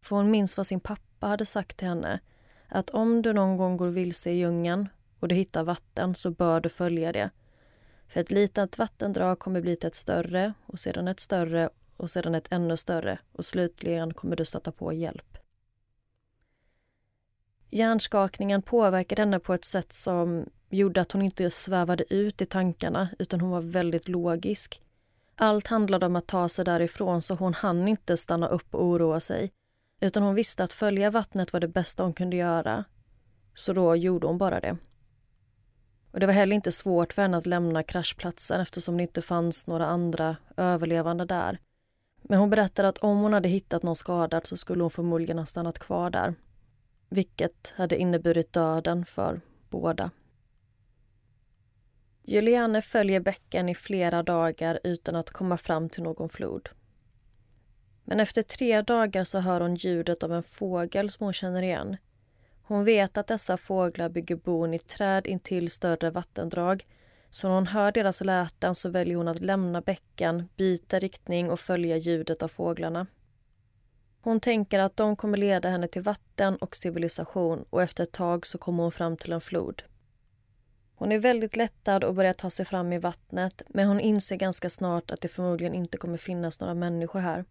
För 0.03 0.15
hon 0.15 0.32
minns 0.32 0.57
vad 0.57 0.67
sin 0.67 0.80
pappa 0.80 1.28
hade 1.28 1.45
sagt 1.45 1.78
till 1.78 1.88
henne. 1.88 2.19
Att 2.67 2.89
om 2.89 3.21
du 3.21 3.34
någon 3.34 3.57
gång 3.57 3.78
går 3.78 3.88
vilse 3.88 4.32
i 4.32 4.38
djungeln 4.38 4.89
och 5.19 5.28
du 5.28 5.36
hittar 5.36 5.63
vatten 5.63 6.15
så 6.15 6.32
bör 6.32 6.61
du 6.61 6.69
följa 6.69 7.11
det. 7.11 7.30
För 8.07 8.19
ett 8.19 8.32
litet 8.32 8.78
vattendrag 8.78 9.39
kommer 9.39 9.61
bli 9.61 9.76
till 9.76 9.88
ett 9.88 9.95
större 9.95 10.53
och 10.65 10.80
sedan 10.80 11.07
ett 11.07 11.19
större 11.19 11.69
och 12.04 12.10
sedan 12.10 12.36
ett 12.36 12.51
ännu 12.51 12.78
större 12.78 13.20
och 13.32 13.45
slutligen 13.45 14.14
kommer 14.14 14.36
du 14.36 14.45
stöta 14.45 14.72
på 14.72 14.93
hjälp. 14.93 15.38
Hjärnskakningen 17.70 18.62
påverkade 18.62 19.22
henne 19.22 19.39
på 19.39 19.54
ett 19.54 19.66
sätt 19.66 19.93
som 19.93 20.49
gjorde 20.70 21.01
att 21.01 21.12
hon 21.12 21.22
inte 21.22 21.49
svävade 21.49 22.14
ut 22.14 22.41
i 22.41 22.45
tankarna 22.45 23.10
utan 23.20 23.41
hon 23.41 23.49
var 23.49 23.62
väldigt 23.62 24.08
logisk. 24.08 24.82
Allt 25.36 25.68
handlade 25.68 26.06
om 26.06 26.16
att 26.16 26.28
ta 26.28 26.49
sig 26.49 26.66
därifrån 26.66 27.22
så 27.22 27.36
hon 27.36 27.54
hann 27.54 27.88
inte 27.88 28.18
stanna 28.18 28.47
upp 28.47 28.76
och 28.76 28.86
oroa 28.86 29.20
sig. 29.20 29.51
Utan 30.01 30.24
hon 30.24 30.36
visste 30.36 30.64
att 30.64 30.74
följa 30.74 31.12
vattnet 31.12 31.54
var 31.54 31.60
det 31.60 31.68
bästa 31.68 32.04
hon 32.04 32.14
kunde 32.14 32.36
göra. 32.36 32.84
Så 33.54 33.74
då 33.74 33.95
gjorde 33.95 34.28
hon 34.28 34.38
bara 34.38 34.60
det. 34.60 34.78
Och 36.12 36.20
Det 36.20 36.26
var 36.26 36.34
heller 36.34 36.56
inte 36.56 36.72
svårt 36.72 37.14
för 37.14 37.22
henne 37.22 37.38
att 37.38 37.45
lämna 37.45 37.84
kraschplatsen 37.84 38.62
eftersom 38.62 38.97
det 38.97 39.04
inte 39.04 39.22
fanns 39.22 39.68
några 39.68 39.86
andra 39.86 40.36
överlevande 40.58 41.26
där. 41.26 41.60
Men 42.24 42.39
hon 42.39 42.49
berättade 42.49 42.88
att 42.88 42.97
om 42.97 43.17
hon 43.17 43.34
hade 43.34 43.49
hittat 43.49 43.84
någon 43.84 43.95
skadad 43.95 44.47
så 44.47 44.57
skulle 44.57 44.84
hon 44.84 44.91
förmodligen 44.91 45.38
ha 45.38 45.45
stannat 45.45 45.80
kvar 45.80 46.09
där. 46.09 46.36
Vilket 47.09 47.74
hade 47.78 47.97
inneburit 47.97 48.53
döden 48.53 49.05
för 49.05 49.41
båda. 49.69 50.11
Juliane 52.24 52.82
följer 52.82 53.19
bäcken 53.19 53.69
i 53.69 53.76
flera 53.76 54.24
dagar 54.24 54.80
utan 54.84 55.15
att 55.15 55.30
komma 55.30 55.57
fram 55.57 55.89
till 55.89 56.03
någon 56.03 56.30
flod. 56.30 56.69
Men 58.03 58.19
efter 58.19 58.41
tre 58.41 58.82
dagar 58.82 59.24
så 59.24 59.39
hör 59.39 59.61
hon 59.61 59.76
ljudet 59.76 60.24
av 60.24 60.34
en 60.34 60.43
fågel 60.43 61.09
som 61.09 61.24
hon 61.24 61.34
känner 61.34 61.63
igen. 61.63 61.97
Hon 62.63 62.84
vet 62.84 63.17
att 63.17 63.28
dessa 63.28 63.57
fåglar 63.57 64.09
bygger 64.09 64.36
bon 64.36 64.74
i 64.74 64.80
träd 64.80 65.28
intill 65.28 65.69
större 65.69 66.09
vattendrag 66.09 66.86
så 67.34 67.47
när 67.47 67.55
hon 67.55 67.67
hör 67.67 67.91
deras 67.91 68.21
läten 68.21 68.75
så 68.75 68.89
väljer 68.89 69.17
hon 69.17 69.27
att 69.27 69.39
lämna 69.39 69.81
bäcken, 69.81 70.49
byta 70.55 70.99
riktning 70.99 71.49
och 71.49 71.59
följa 71.59 71.97
ljudet 71.97 72.43
av 72.43 72.47
fåglarna. 72.47 73.07
Hon 74.21 74.39
tänker 74.39 74.79
att 74.79 74.97
de 74.97 75.15
kommer 75.15 75.38
leda 75.38 75.69
henne 75.69 75.88
till 75.88 76.01
vatten 76.01 76.55
och 76.55 76.75
civilisation 76.75 77.65
och 77.69 77.81
efter 77.81 78.03
ett 78.03 78.11
tag 78.11 78.45
så 78.45 78.57
kommer 78.57 78.84
hon 78.84 78.91
fram 78.91 79.17
till 79.17 79.34
en 79.34 79.41
flod. 79.41 79.84
Hon 80.95 81.11
är 81.11 81.19
väldigt 81.19 81.55
lättad 81.55 82.03
och 82.03 82.13
börjar 82.15 82.34
ta 82.34 82.49
sig 82.49 82.65
fram 82.65 82.93
i 82.93 82.99
vattnet 82.99 83.61
men 83.67 83.88
hon 83.88 83.99
inser 83.99 84.36
ganska 84.36 84.69
snart 84.69 85.11
att 85.11 85.21
det 85.21 85.27
förmodligen 85.27 85.73
inte 85.73 85.97
kommer 85.97 86.17
finnas 86.17 86.59
några 86.59 86.73
människor 86.73 87.19
här. 87.19 87.45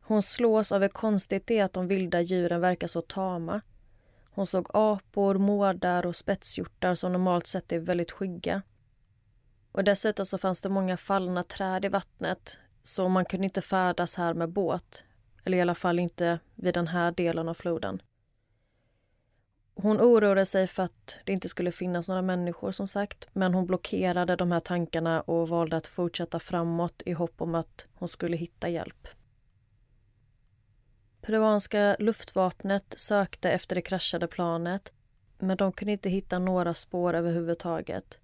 Hon 0.00 0.22
slås 0.22 0.72
av 0.72 0.80
hur 0.80 0.88
konstigt 0.88 1.46
det 1.46 1.58
är 1.58 1.64
att 1.64 1.72
de 1.72 1.86
vilda 1.88 2.20
djuren 2.20 2.60
verkar 2.60 2.86
så 2.86 3.00
tama. 3.00 3.60
Hon 4.34 4.46
såg 4.46 4.66
apor, 4.72 5.34
mårdar 5.34 6.06
och 6.06 6.16
spetshjortar 6.16 6.94
som 6.94 7.12
normalt 7.12 7.46
sett 7.46 7.72
är 7.72 7.78
väldigt 7.78 8.12
skygga. 8.12 8.62
Och 9.72 9.84
dessutom 9.84 10.26
så 10.26 10.38
fanns 10.38 10.60
det 10.60 10.68
många 10.68 10.96
fallna 10.96 11.42
träd 11.42 11.84
i 11.84 11.88
vattnet 11.88 12.58
så 12.82 13.08
man 13.08 13.24
kunde 13.24 13.44
inte 13.44 13.62
färdas 13.62 14.16
här 14.16 14.34
med 14.34 14.48
båt. 14.48 15.04
Eller 15.44 15.58
i 15.58 15.60
alla 15.60 15.74
fall 15.74 15.98
inte 15.98 16.38
vid 16.54 16.74
den 16.74 16.86
här 16.86 17.12
delen 17.12 17.48
av 17.48 17.54
floden. 17.54 18.02
Hon 19.74 20.00
oroade 20.00 20.46
sig 20.46 20.66
för 20.66 20.82
att 20.82 21.18
det 21.24 21.32
inte 21.32 21.48
skulle 21.48 21.72
finnas 21.72 22.08
några 22.08 22.22
människor 22.22 22.72
som 22.72 22.88
sagt 22.88 23.26
men 23.32 23.54
hon 23.54 23.66
blockerade 23.66 24.36
de 24.36 24.52
här 24.52 24.60
tankarna 24.60 25.20
och 25.20 25.48
valde 25.48 25.76
att 25.76 25.86
fortsätta 25.86 26.38
framåt 26.38 27.02
i 27.06 27.12
hopp 27.12 27.40
om 27.40 27.54
att 27.54 27.86
hon 27.94 28.08
skulle 28.08 28.36
hitta 28.36 28.68
hjälp. 28.68 29.08
Peruanska 31.22 31.96
luftvapnet 31.98 32.94
sökte 32.96 33.50
efter 33.50 33.74
det 33.74 33.82
kraschade 33.82 34.26
planet 34.26 34.92
men 35.38 35.56
de 35.56 35.72
kunde 35.72 35.92
inte 35.92 36.10
hitta 36.10 36.38
några 36.38 36.74
spår 36.74 37.14
överhuvudtaget. 37.14 38.18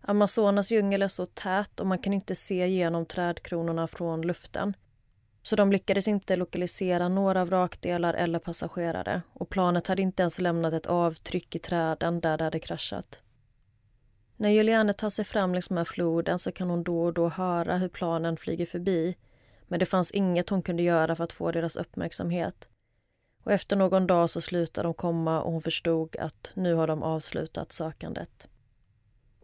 Amazonas 0.00 0.72
djungel 0.72 1.02
är 1.02 1.08
så 1.08 1.26
tät 1.26 1.80
och 1.80 1.86
man 1.86 1.98
kan 1.98 2.12
inte 2.12 2.34
se 2.34 2.68
genom 2.68 3.06
trädkronorna 3.06 3.86
från 3.86 4.22
luften. 4.22 4.76
Så 5.42 5.56
de 5.56 5.72
lyckades 5.72 6.08
inte 6.08 6.36
lokalisera 6.36 7.08
några 7.08 7.44
vrakdelar 7.44 8.14
eller 8.14 8.38
passagerare 8.38 9.22
och 9.32 9.48
planet 9.48 9.86
hade 9.86 10.02
inte 10.02 10.22
ens 10.22 10.38
lämnat 10.38 10.72
ett 10.72 10.86
avtryck 10.86 11.54
i 11.56 11.58
träden 11.58 12.20
där 12.20 12.38
det 12.38 12.44
hade 12.44 12.58
kraschat. 12.58 13.20
När 14.36 14.50
Juliane 14.50 14.92
tar 14.92 15.10
sig 15.10 15.24
fram 15.24 15.52
längs 15.52 15.70
med 15.70 15.88
floden 15.88 16.38
så 16.38 16.52
kan 16.52 16.70
hon 16.70 16.82
då 16.82 17.02
och 17.02 17.12
då 17.12 17.28
höra 17.28 17.76
hur 17.76 17.88
planen 17.88 18.36
flyger 18.36 18.66
förbi 18.66 19.16
men 19.72 19.78
det 19.78 19.86
fanns 19.86 20.10
inget 20.10 20.48
hon 20.48 20.62
kunde 20.62 20.82
göra 20.82 21.16
för 21.16 21.24
att 21.24 21.32
få 21.32 21.52
deras 21.52 21.76
uppmärksamhet. 21.76 22.68
Och 23.44 23.52
efter 23.52 23.76
någon 23.76 24.06
dag 24.06 24.30
så 24.30 24.40
slutade 24.40 24.88
de 24.88 24.94
komma 24.94 25.42
och 25.42 25.52
hon 25.52 25.60
förstod 25.60 26.16
att 26.16 26.50
nu 26.54 26.74
har 26.74 26.86
de 26.86 27.02
avslutat 27.02 27.72
sökandet. 27.72 28.48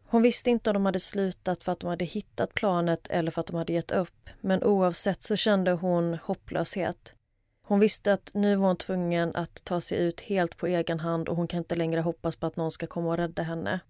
Hon 0.02 0.22
visste 0.22 0.50
inte 0.50 0.70
om 0.70 0.74
de 0.74 0.86
hade 0.86 1.00
slutat 1.00 1.62
för 1.62 1.72
att 1.72 1.80
de 1.80 1.86
hade 1.86 2.04
hittat 2.04 2.54
planet 2.54 3.06
eller 3.10 3.30
för 3.30 3.40
att 3.40 3.46
de 3.46 3.56
hade 3.56 3.72
gett 3.72 3.90
upp. 3.90 4.28
Men 4.40 4.64
oavsett 4.64 5.22
så 5.22 5.36
kände 5.36 5.72
hon 5.72 6.18
hopplöshet. 6.22 7.14
Hon 7.62 7.80
visste 7.80 8.12
att 8.12 8.30
nu 8.34 8.56
var 8.56 8.66
hon 8.66 8.76
tvungen 8.76 9.36
att 9.36 9.64
ta 9.64 9.80
sig 9.80 9.98
ut 9.98 10.20
helt 10.20 10.56
på 10.56 10.66
egen 10.66 11.00
hand 11.00 11.28
och 11.28 11.36
hon 11.36 11.48
kan 11.48 11.58
inte 11.58 11.74
längre 11.74 12.00
hoppas 12.00 12.36
på 12.36 12.46
att 12.46 12.56
någon 12.56 12.70
ska 12.70 12.86
komma 12.86 13.08
och 13.08 13.16
rädda 13.16 13.42
henne. 13.42 13.80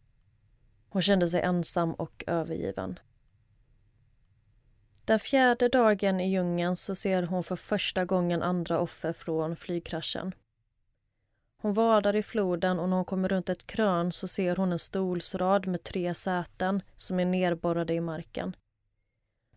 Hon 0.89 1.03
kände 1.03 1.28
sig 1.28 1.41
ensam 1.41 1.95
och 1.95 2.24
övergiven. 2.26 2.99
Den 5.09 5.18
fjärde 5.18 5.68
dagen 5.68 6.20
i 6.20 6.30
djungeln 6.30 6.76
så 6.76 6.94
ser 6.94 7.22
hon 7.22 7.44
för 7.44 7.56
första 7.56 8.04
gången 8.04 8.42
andra 8.42 8.80
offer 8.80 9.12
från 9.12 9.56
flygkraschen. 9.56 10.34
Hon 11.62 11.74
vadar 11.74 12.16
i 12.16 12.22
floden 12.22 12.78
och 12.78 12.88
när 12.88 12.96
hon 12.96 13.04
kommer 13.04 13.28
runt 13.28 13.48
ett 13.48 13.66
krön 13.66 14.12
så 14.12 14.28
ser 14.28 14.56
hon 14.56 14.72
en 14.72 14.78
stolsrad 14.78 15.66
med 15.66 15.82
tre 15.82 16.14
säten 16.14 16.82
som 16.96 17.20
är 17.20 17.24
nerborrade 17.24 17.94
i 17.94 18.00
marken. 18.00 18.56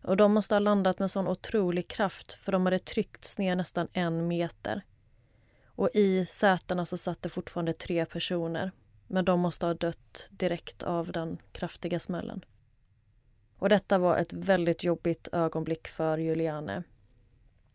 Och 0.02 0.16
de 0.16 0.32
måste 0.32 0.54
ha 0.54 0.60
landat 0.60 0.98
med 0.98 1.10
sån 1.10 1.28
otrolig 1.28 1.88
kraft 1.88 2.32
för 2.32 2.52
de 2.52 2.66
hade 2.66 2.78
tryckts 2.78 3.38
ner 3.38 3.56
nästan 3.56 3.88
en 3.92 4.28
meter. 4.28 4.82
Och 5.66 5.90
i 5.94 6.26
sätena 6.26 6.86
så 6.86 6.96
satt 6.96 7.22
det 7.22 7.28
fortfarande 7.28 7.72
tre 7.72 8.06
personer 8.06 8.72
men 9.06 9.24
de 9.24 9.40
måste 9.40 9.66
ha 9.66 9.74
dött 9.74 10.28
direkt 10.30 10.82
av 10.82 11.12
den 11.12 11.38
kraftiga 11.52 12.00
smällen. 12.00 12.44
Och 13.62 13.68
detta 13.68 13.98
var 13.98 14.16
ett 14.16 14.32
väldigt 14.32 14.84
jobbigt 14.84 15.28
ögonblick 15.32 15.88
för 15.88 16.18
Juliane. 16.18 16.82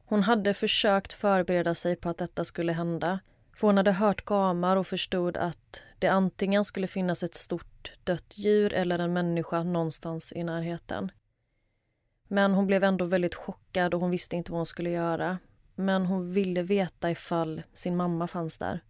Hon 0.06 0.24
hade 0.24 0.54
försökt 0.54 1.14
förbereda 1.14 1.76
sig 1.76 1.96
på 1.96 2.10
att 2.10 2.18
detta 2.18 2.46
skulle 2.46 2.74
hända 2.74 3.20
för 3.56 3.68
hon 3.68 3.78
hade 3.78 3.92
hört 3.92 4.26
gamar 4.26 4.78
och 4.78 4.88
förstod 4.88 5.38
att 5.38 5.84
det 6.00 6.08
antingen 6.08 6.66
skulle 6.66 6.88
finnas 6.88 7.24
ett 7.24 7.34
stort 7.34 7.94
dött 8.04 8.34
djur 8.38 8.74
eller 8.74 9.00
en 9.00 9.14
människa 9.14 9.64
någonstans 9.64 10.34
i 10.36 10.44
närheten. 10.44 11.12
Men 12.28 12.54
hon 12.54 12.68
blev 12.68 12.84
ändå 12.84 13.06
väldigt 13.06 13.36
chockad 13.36 13.94
och 13.94 14.02
hon 14.02 14.12
visste 14.12 14.36
inte 14.36 14.52
vad 14.52 14.60
hon 14.60 14.66
skulle 14.66 14.90
göra. 14.90 15.38
Men 15.76 16.06
hon 16.06 16.32
ville 16.32 16.62
veta 16.62 17.12
ifall 17.12 17.64
sin 17.74 17.96
mamma 17.96 18.28
fanns 18.28 18.58
där. 18.58 18.84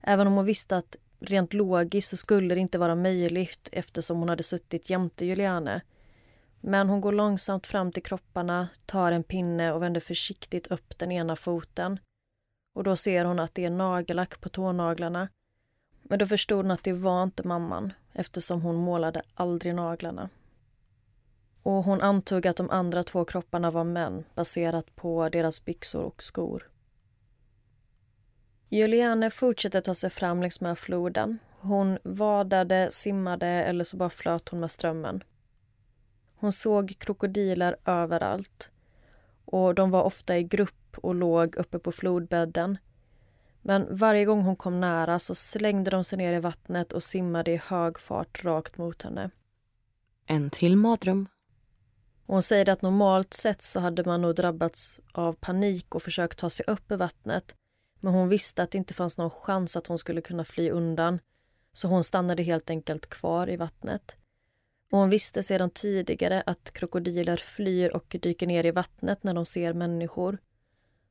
Även 0.00 0.26
om 0.26 0.32
hon 0.32 0.46
visste 0.46 0.76
att 0.76 0.96
rent 1.20 1.52
logiskt 1.52 2.10
så 2.10 2.16
skulle 2.16 2.54
det 2.54 2.60
inte 2.60 2.78
vara 2.78 2.94
möjligt 2.94 3.68
eftersom 3.72 4.18
hon 4.18 4.28
hade 4.28 4.42
suttit 4.42 4.90
jämte 4.90 5.24
Juliane. 5.24 5.82
Men 6.60 6.88
hon 6.88 7.00
går 7.00 7.12
långsamt 7.12 7.66
fram 7.66 7.92
till 7.92 8.02
kropparna, 8.02 8.68
tar 8.86 9.12
en 9.12 9.24
pinne 9.24 9.72
och 9.72 9.82
vänder 9.82 10.00
försiktigt 10.00 10.66
upp 10.66 10.98
den 10.98 11.12
ena 11.12 11.36
foten 11.36 11.98
och 12.78 12.84
då 12.84 12.96
ser 12.96 13.24
hon 13.24 13.38
att 13.38 13.54
det 13.54 13.64
är 13.64 13.70
nagellack 13.70 14.40
på 14.40 14.48
tånaglarna. 14.48 15.28
Men 16.02 16.18
då 16.18 16.26
förstod 16.26 16.64
hon 16.64 16.70
att 16.70 16.82
det 16.82 16.92
var 16.92 17.22
inte 17.22 17.48
mamman 17.48 17.92
eftersom 18.12 18.62
hon 18.62 18.76
målade 18.76 19.22
aldrig 19.34 19.74
naglarna. 19.74 20.28
Och 21.62 21.84
hon 21.84 22.00
antog 22.00 22.46
att 22.46 22.56
de 22.56 22.70
andra 22.70 23.04
två 23.04 23.24
kropparna 23.24 23.70
var 23.70 23.84
män 23.84 24.24
baserat 24.34 24.96
på 24.96 25.28
deras 25.28 25.64
byxor 25.64 26.02
och 26.02 26.22
skor. 26.22 26.70
Juliane 28.68 29.30
fortsätter 29.30 29.80
ta 29.80 29.94
sig 29.94 30.10
fram 30.10 30.40
längs 30.40 30.60
med 30.60 30.78
floden. 30.78 31.38
Hon 31.60 31.98
vadade, 32.02 32.88
simmade 32.90 33.46
eller 33.46 33.84
så 33.84 33.96
bara 33.96 34.10
flöt 34.10 34.48
hon 34.48 34.60
med 34.60 34.70
strömmen. 34.70 35.24
Hon 36.40 36.52
såg 36.52 36.94
krokodiler 36.98 37.76
överallt 37.84 38.70
och 39.44 39.74
de 39.74 39.90
var 39.90 40.02
ofta 40.02 40.38
i 40.38 40.42
grupp 40.42 40.98
och 40.98 41.14
låg 41.14 41.56
uppe 41.56 41.78
på 41.78 41.92
flodbädden. 41.92 42.78
Men 43.62 43.96
varje 43.96 44.24
gång 44.24 44.42
hon 44.42 44.56
kom 44.56 44.80
nära 44.80 45.18
så 45.18 45.34
slängde 45.34 45.90
de 45.90 46.04
sig 46.04 46.18
ner 46.18 46.34
i 46.34 46.40
vattnet 46.40 46.92
och 46.92 47.02
simmade 47.02 47.50
i 47.50 47.56
hög 47.56 47.98
fart 48.00 48.44
rakt 48.44 48.78
mot 48.78 49.02
henne. 49.02 49.30
En 50.26 50.50
till 50.50 50.76
mardröm. 50.76 51.28
hon 52.26 52.42
säger 52.42 52.68
att 52.68 52.82
normalt 52.82 53.34
sett 53.34 53.62
så 53.62 53.80
hade 53.80 54.04
man 54.04 54.22
nog 54.22 54.34
drabbats 54.34 55.00
av 55.12 55.32
panik 55.32 55.94
och 55.94 56.02
försökt 56.02 56.38
ta 56.38 56.50
sig 56.50 56.66
upp 56.66 56.92
ur 56.92 56.96
vattnet. 56.96 57.54
Men 58.00 58.14
hon 58.14 58.28
visste 58.28 58.62
att 58.62 58.70
det 58.70 58.78
inte 58.78 58.94
fanns 58.94 59.18
någon 59.18 59.30
chans 59.30 59.76
att 59.76 59.86
hon 59.86 59.98
skulle 59.98 60.20
kunna 60.20 60.44
fly 60.44 60.70
undan. 60.70 61.18
Så 61.72 61.88
hon 61.88 62.04
stannade 62.04 62.42
helt 62.42 62.70
enkelt 62.70 63.08
kvar 63.08 63.50
i 63.50 63.56
vattnet. 63.56 64.16
Och 64.90 64.98
hon 64.98 65.10
visste 65.10 65.42
sedan 65.42 65.70
tidigare 65.70 66.42
att 66.46 66.70
krokodiler 66.72 67.36
flyr 67.36 67.96
och 67.96 68.16
dyker 68.22 68.46
ner 68.46 68.66
i 68.66 68.70
vattnet 68.70 69.24
när 69.24 69.34
de 69.34 69.46
ser 69.46 69.72
människor. 69.72 70.38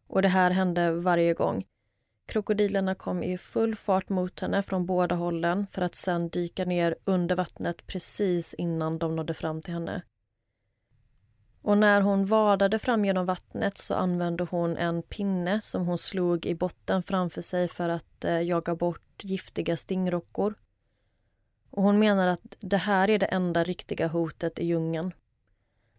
Och 0.07 0.21
det 0.21 0.27
här 0.27 0.51
hände 0.51 0.91
varje 0.91 1.33
gång. 1.33 1.65
Krokodilerna 2.27 2.95
kom 2.95 3.23
i 3.23 3.37
full 3.37 3.75
fart 3.75 4.09
mot 4.09 4.39
henne 4.39 4.61
från 4.61 4.85
båda 4.85 5.15
hållen 5.15 5.67
för 5.71 5.81
att 5.81 5.95
sedan 5.95 6.29
dyka 6.29 6.65
ner 6.65 6.95
under 7.05 7.35
vattnet 7.35 7.87
precis 7.87 8.53
innan 8.53 8.99
de 8.99 9.15
nådde 9.15 9.33
fram 9.33 9.61
till 9.61 9.73
henne. 9.73 10.01
Och 11.61 11.77
när 11.77 12.01
hon 12.01 12.25
vadade 12.25 12.79
fram 12.79 13.05
genom 13.05 13.25
vattnet 13.25 13.77
så 13.77 13.93
använde 13.93 14.43
hon 14.43 14.77
en 14.77 15.01
pinne 15.01 15.61
som 15.61 15.85
hon 15.85 15.97
slog 15.97 16.45
i 16.45 16.55
botten 16.55 17.03
framför 17.03 17.41
sig 17.41 17.67
för 17.67 17.89
att 17.89 18.25
eh, 18.25 18.41
jaga 18.41 18.75
bort 18.75 19.23
giftiga 19.23 19.77
stingrockor. 19.77 20.55
Och 21.69 21.83
hon 21.83 21.99
menar 21.99 22.27
att 22.27 22.55
det 22.59 22.77
här 22.77 23.09
är 23.09 23.19
det 23.19 23.25
enda 23.25 23.63
riktiga 23.63 24.07
hotet 24.07 24.59
i 24.59 24.65
djungeln. 24.65 25.13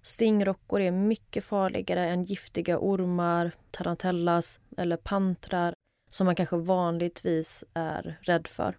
Stingrockor 0.03 0.81
är 0.81 0.91
mycket 0.91 1.45
farligare 1.45 2.09
än 2.09 2.25
giftiga 2.25 2.79
ormar, 2.79 3.53
tarantellas 3.71 4.61
eller 4.77 4.97
pantrar 4.97 5.75
som 6.11 6.25
man 6.25 6.35
kanske 6.35 6.57
vanligtvis 6.57 7.65
är 7.75 8.19
rädd 8.23 8.47
för. 8.47 8.79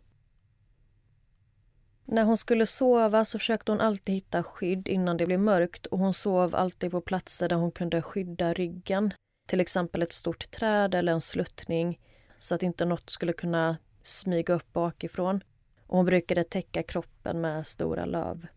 När 2.06 2.24
hon 2.24 2.38
skulle 2.38 2.66
sova 2.66 3.26
så 3.26 3.40
försökte 3.40 3.72
hon 3.72 3.82
alltid 3.82 4.16
hitta 4.16 4.44
skydd 4.44 4.88
innan 4.88 5.18
det 5.18 5.26
blev 5.26 5.40
mörkt 5.40 5.86
och 5.86 6.00
hon 6.00 6.14
sov 6.14 6.56
alltid 6.56 6.92
på 6.92 7.02
platser 7.02 7.50
där 7.50 7.56
hon 7.56 7.72
kunde 7.72 8.02
skydda 8.02 8.54
ryggen. 8.54 9.14
Till 9.48 9.60
exempel 9.60 10.02
ett 10.02 10.14
stort 10.14 10.52
träd 10.52 10.96
eller 10.96 11.12
en 11.12 11.22
sluttning 11.22 12.00
så 12.40 12.56
att 12.56 12.64
inte 12.64 12.86
något 12.86 13.10
skulle 13.10 13.34
kunna 13.34 13.78
smyga 14.02 14.54
upp 14.54 14.74
bakifrån. 14.74 15.44
Och 15.90 15.98
hon 15.98 16.06
brukade 16.06 16.44
täcka 16.44 16.84
kroppen 16.84 17.42
med 17.42 17.68
stora 17.68 18.06
löv. 18.06 18.48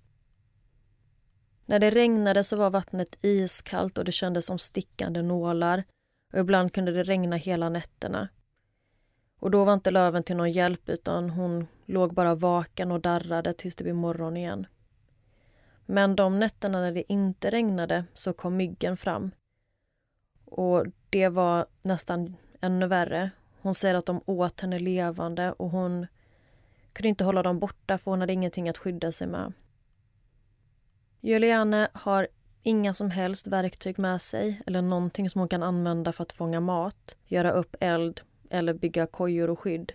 När 1.66 1.78
det 1.78 1.90
regnade 1.90 2.44
så 2.44 2.56
var 2.56 2.70
vattnet 2.70 3.18
iskallt 3.22 3.98
och 3.98 4.04
det 4.04 4.12
kändes 4.12 4.46
som 4.46 4.58
stickande 4.58 5.22
nålar. 5.22 5.84
Och 6.32 6.38
ibland 6.38 6.72
kunde 6.72 6.92
det 6.92 7.02
regna 7.02 7.36
hela 7.36 7.68
nätterna. 7.68 8.28
Och 9.38 9.50
då 9.50 9.64
var 9.64 9.74
inte 9.74 9.90
löven 9.90 10.22
till 10.22 10.36
någon 10.36 10.50
hjälp 10.50 10.88
utan 10.88 11.30
hon 11.30 11.66
låg 11.86 12.14
bara 12.14 12.34
vaken 12.34 12.92
och 12.92 13.00
darrade 13.00 13.52
tills 13.52 13.76
det 13.76 13.84
blev 13.84 13.96
morgon 13.96 14.36
igen. 14.36 14.66
Men 15.86 16.16
de 16.16 16.38
nätterna 16.38 16.80
när 16.80 16.92
det 16.92 17.12
inte 17.12 17.50
regnade 17.50 18.04
så 18.14 18.32
kom 18.32 18.56
myggen 18.56 18.96
fram. 18.96 19.30
Och 20.44 20.86
det 21.10 21.28
var 21.28 21.66
nästan 21.82 22.36
ännu 22.60 22.86
värre. 22.86 23.30
Hon 23.60 23.74
säger 23.74 23.94
att 23.94 24.06
de 24.06 24.20
åt 24.26 24.60
henne 24.60 24.78
levande 24.78 25.52
och 25.52 25.70
hon 25.70 26.06
kunde 26.93 27.09
inte 27.09 27.24
hålla 27.24 27.43
dem 27.43 27.59
borta 27.59 27.99
för 27.99 28.11
hon 28.11 28.20
hade 28.20 28.32
ingenting 28.32 28.68
att 28.68 28.78
skydda 28.78 29.12
sig 29.12 29.26
med. 29.26 29.53
Juliane 31.20 31.88
har 31.93 32.28
inga 32.62 32.95
som 32.95 33.11
helst 33.11 33.47
verktyg 33.47 33.99
med 33.99 34.22
sig 34.22 34.62
eller 34.66 34.82
någonting 34.82 35.30
som 35.30 35.38
hon 35.38 35.49
kan 35.49 35.62
använda 35.62 36.12
för 36.12 36.22
att 36.22 36.32
fånga 36.32 36.61
mat, 36.61 37.16
göra 37.26 37.51
upp 37.53 37.76
eld 37.80 38.20
eller 38.51 38.74
bygga 38.74 39.07
kojor 39.07 39.51
och 39.51 39.59
skydd. 39.59 39.93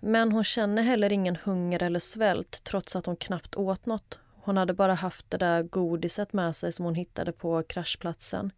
Men 0.00 0.32
hon 0.32 0.44
känner 0.44 0.82
heller 0.82 1.12
ingen 1.12 1.36
hunger 1.36 1.82
eller 1.82 2.00
svält 2.00 2.64
trots 2.64 2.96
att 2.96 3.06
hon 3.06 3.16
knappt 3.16 3.56
åt 3.56 3.86
något. 3.86 4.18
Hon 4.42 4.56
hade 4.56 4.74
bara 4.74 4.94
haft 4.94 5.30
det 5.30 5.38
där 5.38 5.62
godiset 5.62 6.32
med 6.32 6.56
sig 6.56 6.72
som 6.72 6.84
hon 6.84 6.94
hittade 6.94 7.32
på 7.32 7.62
kraschplatsen. 7.62 8.52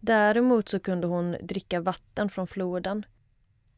Däremot 0.00 0.68
så 0.68 0.80
kunde 0.80 1.06
hon 1.06 1.36
dricka 1.42 1.80
vatten 1.80 2.28
från 2.28 2.46
floden. 2.46 3.06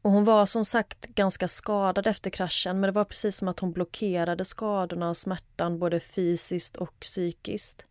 Och 0.07 0.13
hon 0.13 0.23
var 0.23 0.45
som 0.45 0.65
sagt 0.65 1.05
ganska 1.05 1.47
skadad 1.47 2.07
efter 2.07 2.29
kraschen 2.29 2.79
men 2.79 2.87
det 2.87 2.91
var 2.91 3.05
precis 3.05 3.37
som 3.37 3.47
att 3.47 3.59
hon 3.59 3.71
blockerade 3.71 4.45
skadorna 4.45 5.09
och 5.09 5.17
smärtan 5.17 5.79
både 5.79 5.99
fysiskt 5.99 6.77
och 6.77 6.99
psykiskt. 6.99 7.85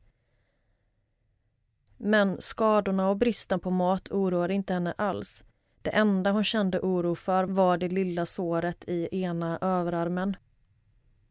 Men 1.96 2.40
skadorna 2.40 3.08
och 3.08 3.16
bristen 3.16 3.60
på 3.60 3.70
mat 3.70 4.08
oroade 4.10 4.54
inte 4.54 4.74
henne 4.74 4.94
alls. 4.98 5.44
Det 5.82 5.90
enda 5.90 6.30
hon 6.30 6.44
kände 6.44 6.80
oro 6.80 7.14
för 7.14 7.44
var 7.44 7.76
det 7.78 7.88
lilla 7.88 8.26
såret 8.26 8.84
i 8.88 9.08
ena 9.22 9.58
överarmen. 9.60 10.36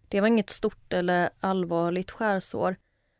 Det 0.08 0.22
var 0.22 0.28
inget 0.28 0.50
stort 0.50 0.94
eller 0.94 1.30
allvarligt 1.40 2.12
skärsår 2.12 2.76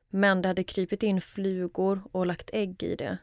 men 0.10 0.42
det 0.42 0.48
hade 0.48 0.64
krypit 0.64 1.04
in 1.04 1.22
flugor 1.22 2.04
och 2.12 2.26
lagt 2.26 2.50
ägg 2.54 2.84
i 2.84 2.96
det. 2.96 3.18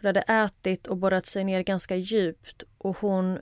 Det 0.00 0.08
hade 0.08 0.20
ätit 0.20 0.86
och 0.86 0.96
borrat 0.96 1.26
sig 1.26 1.44
ner 1.44 1.62
ganska 1.62 1.96
djupt 1.96 2.62
och 2.78 2.98
hon 2.98 3.38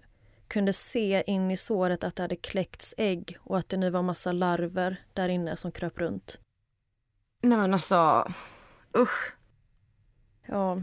kunde 0.48 0.72
se 0.72 1.22
in 1.26 1.50
i 1.50 1.56
såret 1.56 2.04
att 2.04 2.16
det 2.16 2.22
hade 2.22 2.36
kläckts 2.36 2.94
ägg 2.96 3.38
och 3.40 3.58
att 3.58 3.68
det 3.68 3.76
nu 3.76 3.90
var 3.90 4.02
massa 4.02 4.32
larver 4.32 5.04
där 5.12 5.28
inne 5.28 5.56
som 5.56 5.72
kröp 5.72 5.98
runt. 5.98 6.40
Nej 7.42 7.58
men 7.58 7.74
alltså, 7.74 8.28
usch. 8.98 9.36
Ja, 10.46 10.82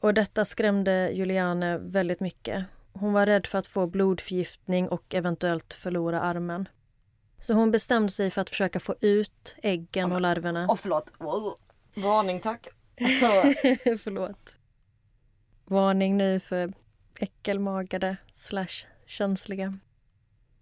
och 0.00 0.14
detta 0.14 0.44
skrämde 0.44 1.10
Juliane 1.12 1.78
väldigt 1.78 2.20
mycket. 2.20 2.64
Hon 2.92 3.12
var 3.12 3.26
rädd 3.26 3.46
för 3.46 3.58
att 3.58 3.66
få 3.66 3.86
blodförgiftning 3.86 4.88
och 4.88 5.14
eventuellt 5.14 5.72
förlora 5.72 6.20
armen. 6.20 6.68
Så 7.38 7.54
hon 7.54 7.70
bestämde 7.70 8.08
sig 8.08 8.30
för 8.30 8.40
att 8.40 8.50
försöka 8.50 8.80
få 8.80 8.94
ut 9.00 9.56
äggen 9.62 10.12
och 10.12 10.20
larverna. 10.20 10.66
Åh 10.68 10.74
oh, 10.74 10.76
förlåt. 10.76 11.12
Varning 11.94 12.40
tack. 12.40 12.68
förlåt. 14.04 14.54
Varning 15.70 16.16
nu 16.16 16.40
för 16.40 16.72
äckelmagade 17.20 18.16
slash 18.32 18.86
känsliga. 19.06 19.78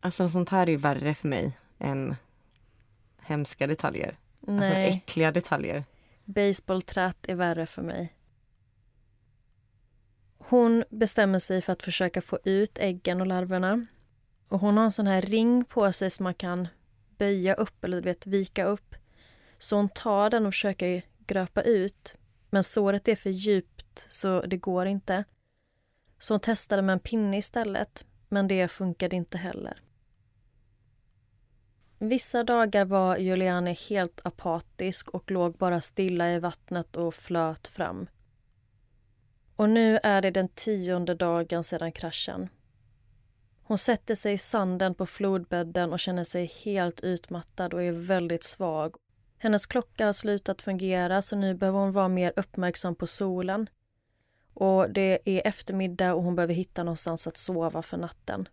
Alltså 0.00 0.28
sånt 0.28 0.48
här 0.48 0.68
är 0.68 0.76
värre 0.76 1.14
för 1.14 1.28
mig 1.28 1.58
än 1.78 2.16
hemska 3.18 3.66
detaljer. 3.66 4.08
Alltså, 4.08 4.52
Nej. 4.52 4.86
Alltså 4.86 4.98
äckliga 4.98 5.32
detaljer. 5.32 5.84
Baseballträt 6.24 7.28
är 7.28 7.34
värre 7.34 7.66
för 7.66 7.82
mig. 7.82 8.14
Hon 10.38 10.84
bestämmer 10.90 11.38
sig 11.38 11.62
för 11.62 11.72
att 11.72 11.82
försöka 11.82 12.20
få 12.20 12.38
ut 12.44 12.78
äggen 12.78 13.20
och 13.20 13.26
larverna. 13.26 13.86
Och 14.48 14.60
hon 14.60 14.76
har 14.76 14.84
en 14.84 14.92
sån 14.92 15.06
här 15.06 15.22
ring 15.22 15.64
på 15.64 15.92
sig 15.92 16.10
som 16.10 16.24
man 16.24 16.34
kan 16.34 16.68
böja 17.18 17.54
upp 17.54 17.84
eller 17.84 18.02
vet, 18.02 18.26
vika 18.26 18.64
upp. 18.64 18.94
Så 19.58 19.76
hon 19.76 19.88
tar 19.88 20.30
den 20.30 20.46
och 20.46 20.52
försöker 20.52 21.02
gröpa 21.26 21.62
ut. 21.62 22.14
Men 22.50 22.64
såret 22.64 23.08
är 23.08 23.16
för 23.16 23.30
djupt 23.30 23.77
så 24.08 24.40
det 24.40 24.56
går 24.56 24.86
inte. 24.86 25.24
Så 26.18 26.34
hon 26.34 26.40
testade 26.40 26.82
med 26.82 26.92
en 26.92 27.00
pinne 27.00 27.36
istället. 27.38 28.04
Men 28.28 28.48
det 28.48 28.68
funkade 28.68 29.16
inte 29.16 29.38
heller. 29.38 29.82
Vissa 31.98 32.44
dagar 32.44 32.84
var 32.84 33.16
Juliane 33.16 33.76
helt 33.90 34.20
apatisk 34.24 35.08
och 35.08 35.30
låg 35.30 35.56
bara 35.56 35.80
stilla 35.80 36.32
i 36.32 36.38
vattnet 36.38 36.96
och 36.96 37.14
flöt 37.14 37.66
fram. 37.66 38.06
Och 39.56 39.70
nu 39.70 39.98
är 40.02 40.22
det 40.22 40.30
den 40.30 40.48
tionde 40.48 41.14
dagen 41.14 41.64
sedan 41.64 41.92
kraschen. 41.92 42.48
Hon 43.62 43.78
sätter 43.78 44.14
sig 44.14 44.32
i 44.32 44.38
sanden 44.38 44.94
på 44.94 45.06
flodbädden 45.06 45.92
och 45.92 46.00
känner 46.00 46.24
sig 46.24 46.46
helt 46.64 47.00
utmattad 47.00 47.74
och 47.74 47.82
är 47.82 47.92
väldigt 47.92 48.44
svag. 48.44 48.96
Hennes 49.38 49.66
klocka 49.66 50.06
har 50.06 50.12
slutat 50.12 50.62
fungera 50.62 51.22
så 51.22 51.36
nu 51.36 51.54
behöver 51.54 51.78
hon 51.78 51.92
vara 51.92 52.08
mer 52.08 52.32
uppmärksam 52.36 52.94
på 52.94 53.06
solen. 53.06 53.68
Och 54.60 54.90
Det 54.90 55.18
är 55.24 55.46
eftermiddag 55.46 56.14
och 56.14 56.22
hon 56.22 56.34
behöver 56.36 56.54
hitta 56.54 56.84
någonstans 56.84 57.26
att 57.26 57.36
sova 57.36 57.82
för 57.82 57.96
natten. 57.96 58.48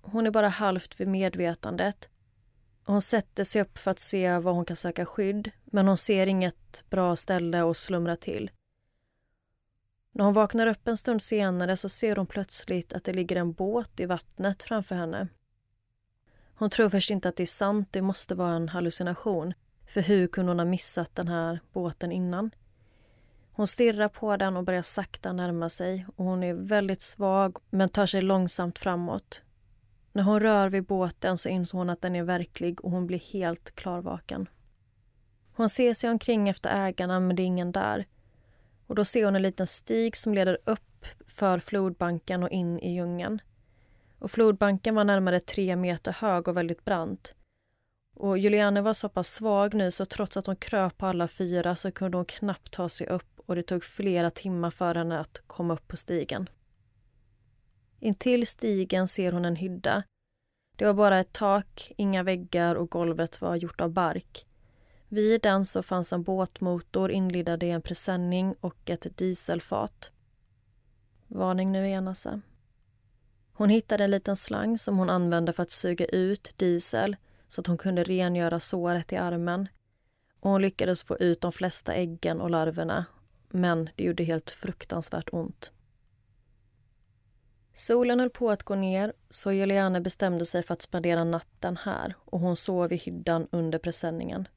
Hon 0.00 0.26
är 0.26 0.30
bara 0.30 0.48
halvt 0.48 1.00
vid 1.00 1.08
medvetandet. 1.08 2.08
Hon 2.84 3.02
sätter 3.02 3.44
sig 3.44 3.62
upp 3.62 3.78
för 3.78 3.90
att 3.90 4.00
se 4.00 4.38
var 4.38 4.52
hon 4.52 4.64
kan 4.64 4.76
söka 4.76 5.06
skydd 5.06 5.50
men 5.64 5.88
hon 5.88 5.96
ser 5.96 6.26
inget 6.26 6.84
bra 6.90 7.16
ställe 7.16 7.70
att 7.70 7.76
slumra 7.76 8.16
till. 8.16 8.50
När 10.12 10.24
hon 10.24 10.34
vaknar 10.34 10.66
upp 10.66 10.88
en 10.88 10.96
stund 10.96 11.22
senare 11.22 11.76
så 11.76 11.88
ser 11.88 12.16
hon 12.16 12.26
plötsligt 12.26 12.92
att 12.92 13.04
det 13.04 13.12
ligger 13.12 13.36
en 13.36 13.52
båt 13.52 14.00
i 14.00 14.06
vattnet 14.06 14.62
framför 14.62 14.94
henne. 14.94 15.28
Hon 16.54 16.70
tror 16.70 16.88
först 16.88 17.10
inte 17.10 17.28
att 17.28 17.36
det 17.36 17.42
är 17.42 17.46
sant, 17.46 17.88
det 17.92 18.02
måste 18.02 18.34
vara 18.34 18.54
en 18.54 18.68
hallucination. 18.68 19.54
För 19.86 20.00
hur 20.00 20.26
kunde 20.26 20.50
hon 20.50 20.58
ha 20.58 20.66
missat 20.66 21.14
den 21.14 21.28
här 21.28 21.60
båten 21.72 22.12
innan? 22.12 22.50
Hon 23.56 23.66
stirrar 23.66 24.08
på 24.08 24.36
den 24.36 24.56
och 24.56 24.64
börjar 24.64 24.82
sakta 24.82 25.32
närma 25.32 25.68
sig 25.68 26.06
och 26.16 26.24
hon 26.24 26.42
är 26.42 26.54
väldigt 26.54 27.02
svag 27.02 27.56
men 27.70 27.88
tar 27.88 28.06
sig 28.06 28.22
långsamt 28.22 28.78
framåt. 28.78 29.42
När 30.12 30.22
hon 30.22 30.40
rör 30.40 30.68
vid 30.68 30.84
båten 30.84 31.38
så 31.38 31.48
inser 31.48 31.78
hon 31.78 31.90
att 31.90 32.00
den 32.00 32.16
är 32.16 32.22
verklig 32.22 32.84
och 32.84 32.90
hon 32.90 33.06
blir 33.06 33.32
helt 33.32 33.74
klarvaken. 33.74 34.48
Hon 35.52 35.68
ser 35.68 35.94
sig 35.94 36.10
omkring 36.10 36.48
efter 36.48 36.86
ägarna, 36.86 37.20
men 37.20 37.36
det 37.36 37.42
är 37.42 37.44
ingen 37.44 37.72
där. 37.72 38.06
Och 38.86 38.94
Då 38.94 39.04
ser 39.04 39.24
hon 39.24 39.36
en 39.36 39.42
liten 39.42 39.66
stig 39.66 40.16
som 40.16 40.34
leder 40.34 40.58
upp 40.64 41.06
för 41.26 41.58
flodbanken 41.58 42.42
och 42.42 42.50
in 42.50 42.78
i 42.78 42.94
djungeln. 42.94 43.40
Och 44.18 44.30
flodbanken 44.30 44.94
var 44.94 45.04
närmare 45.04 45.40
tre 45.40 45.76
meter 45.76 46.12
hög 46.12 46.48
och 46.48 46.56
väldigt 46.56 46.84
brant. 46.84 47.34
Och 48.14 48.38
Juliane 48.38 48.80
var 48.80 48.94
så 48.94 49.08
pass 49.08 49.28
svag 49.28 49.74
nu 49.74 49.90
så 49.90 50.04
trots 50.04 50.36
att 50.36 50.46
hon 50.46 50.56
kröp 50.56 50.98
på 50.98 51.06
alla 51.06 51.28
fyra 51.28 51.76
så 51.76 51.92
kunde 51.92 52.16
hon 52.16 52.24
knappt 52.24 52.72
ta 52.72 52.88
sig 52.88 53.06
upp 53.06 53.35
och 53.46 53.56
det 53.56 53.62
tog 53.62 53.84
flera 53.84 54.30
timmar 54.30 54.70
för 54.70 54.94
henne 54.94 55.18
att 55.18 55.42
komma 55.46 55.74
upp 55.74 55.88
på 55.88 55.96
stigen. 55.96 56.48
Intill 58.00 58.46
stigen 58.46 59.08
ser 59.08 59.32
hon 59.32 59.44
en 59.44 59.56
hydda. 59.56 60.02
Det 60.76 60.84
var 60.84 60.94
bara 60.94 61.18
ett 61.20 61.32
tak, 61.32 61.92
inga 61.96 62.22
väggar 62.22 62.74
och 62.74 62.90
golvet 62.90 63.40
var 63.40 63.56
gjort 63.56 63.80
av 63.80 63.90
bark. 63.90 64.46
Vid 65.08 65.42
den 65.42 65.64
så 65.64 65.82
fanns 65.82 66.12
en 66.12 66.22
båtmotor 66.22 67.10
inlindad 67.10 67.62
i 67.62 67.70
en 67.70 67.82
presenning 67.82 68.54
och 68.60 68.90
ett 68.90 69.16
dieselfat. 69.18 70.10
Varning 71.26 71.72
nu 71.72 71.86
igen, 71.86 72.08
Assa. 72.08 72.40
Hon 73.52 73.68
hittade 73.68 74.04
en 74.04 74.10
liten 74.10 74.36
slang 74.36 74.78
som 74.78 74.98
hon 74.98 75.10
använde 75.10 75.52
för 75.52 75.62
att 75.62 75.70
suga 75.70 76.06
ut 76.06 76.52
diesel 76.56 77.16
så 77.48 77.60
att 77.60 77.66
hon 77.66 77.78
kunde 77.78 78.04
rengöra 78.04 78.60
såret 78.60 79.12
i 79.12 79.16
armen. 79.16 79.68
Och 80.40 80.50
hon 80.50 80.62
lyckades 80.62 81.02
få 81.02 81.16
ut 81.16 81.40
de 81.40 81.52
flesta 81.52 81.94
äggen 81.94 82.40
och 82.40 82.50
larverna 82.50 83.04
men 83.48 83.90
det 83.96 84.04
gjorde 84.04 84.24
helt 84.24 84.50
fruktansvärt 84.50 85.28
ont. 85.32 85.72
Solen 87.72 88.20
höll 88.20 88.30
på 88.30 88.50
att 88.50 88.62
gå 88.62 88.74
ner 88.74 89.12
så 89.30 89.52
Juliane 89.52 90.00
bestämde 90.00 90.44
sig 90.44 90.62
för 90.62 90.74
att 90.74 90.82
spendera 90.82 91.24
natten 91.24 91.76
här 91.76 92.14
och 92.24 92.40
hon 92.40 92.56
sov 92.56 92.92
i 92.92 92.96
hyddan 92.96 93.48
under 93.50 93.78
presenningen. 93.78 94.48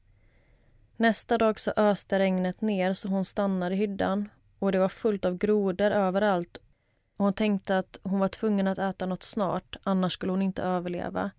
Nästa 0.96 1.38
dag 1.38 1.60
så 1.60 1.72
öste 1.76 2.18
regnet 2.18 2.60
ner 2.60 2.92
så 2.92 3.08
hon 3.08 3.24
stannade 3.24 3.74
i 3.74 3.78
hyddan 3.78 4.28
och 4.58 4.72
det 4.72 4.78
var 4.78 4.88
fullt 4.88 5.24
av 5.24 5.38
grodor 5.38 5.90
överallt 5.90 6.58
och 7.16 7.24
hon 7.24 7.34
tänkte 7.34 7.78
att 7.78 8.00
hon 8.02 8.20
var 8.20 8.28
tvungen 8.28 8.66
att 8.66 8.78
äta 8.78 9.06
något 9.06 9.22
snart, 9.22 9.76
annars 9.82 10.12
skulle 10.12 10.32
hon 10.32 10.42
inte 10.42 10.62
överleva. 10.62 11.30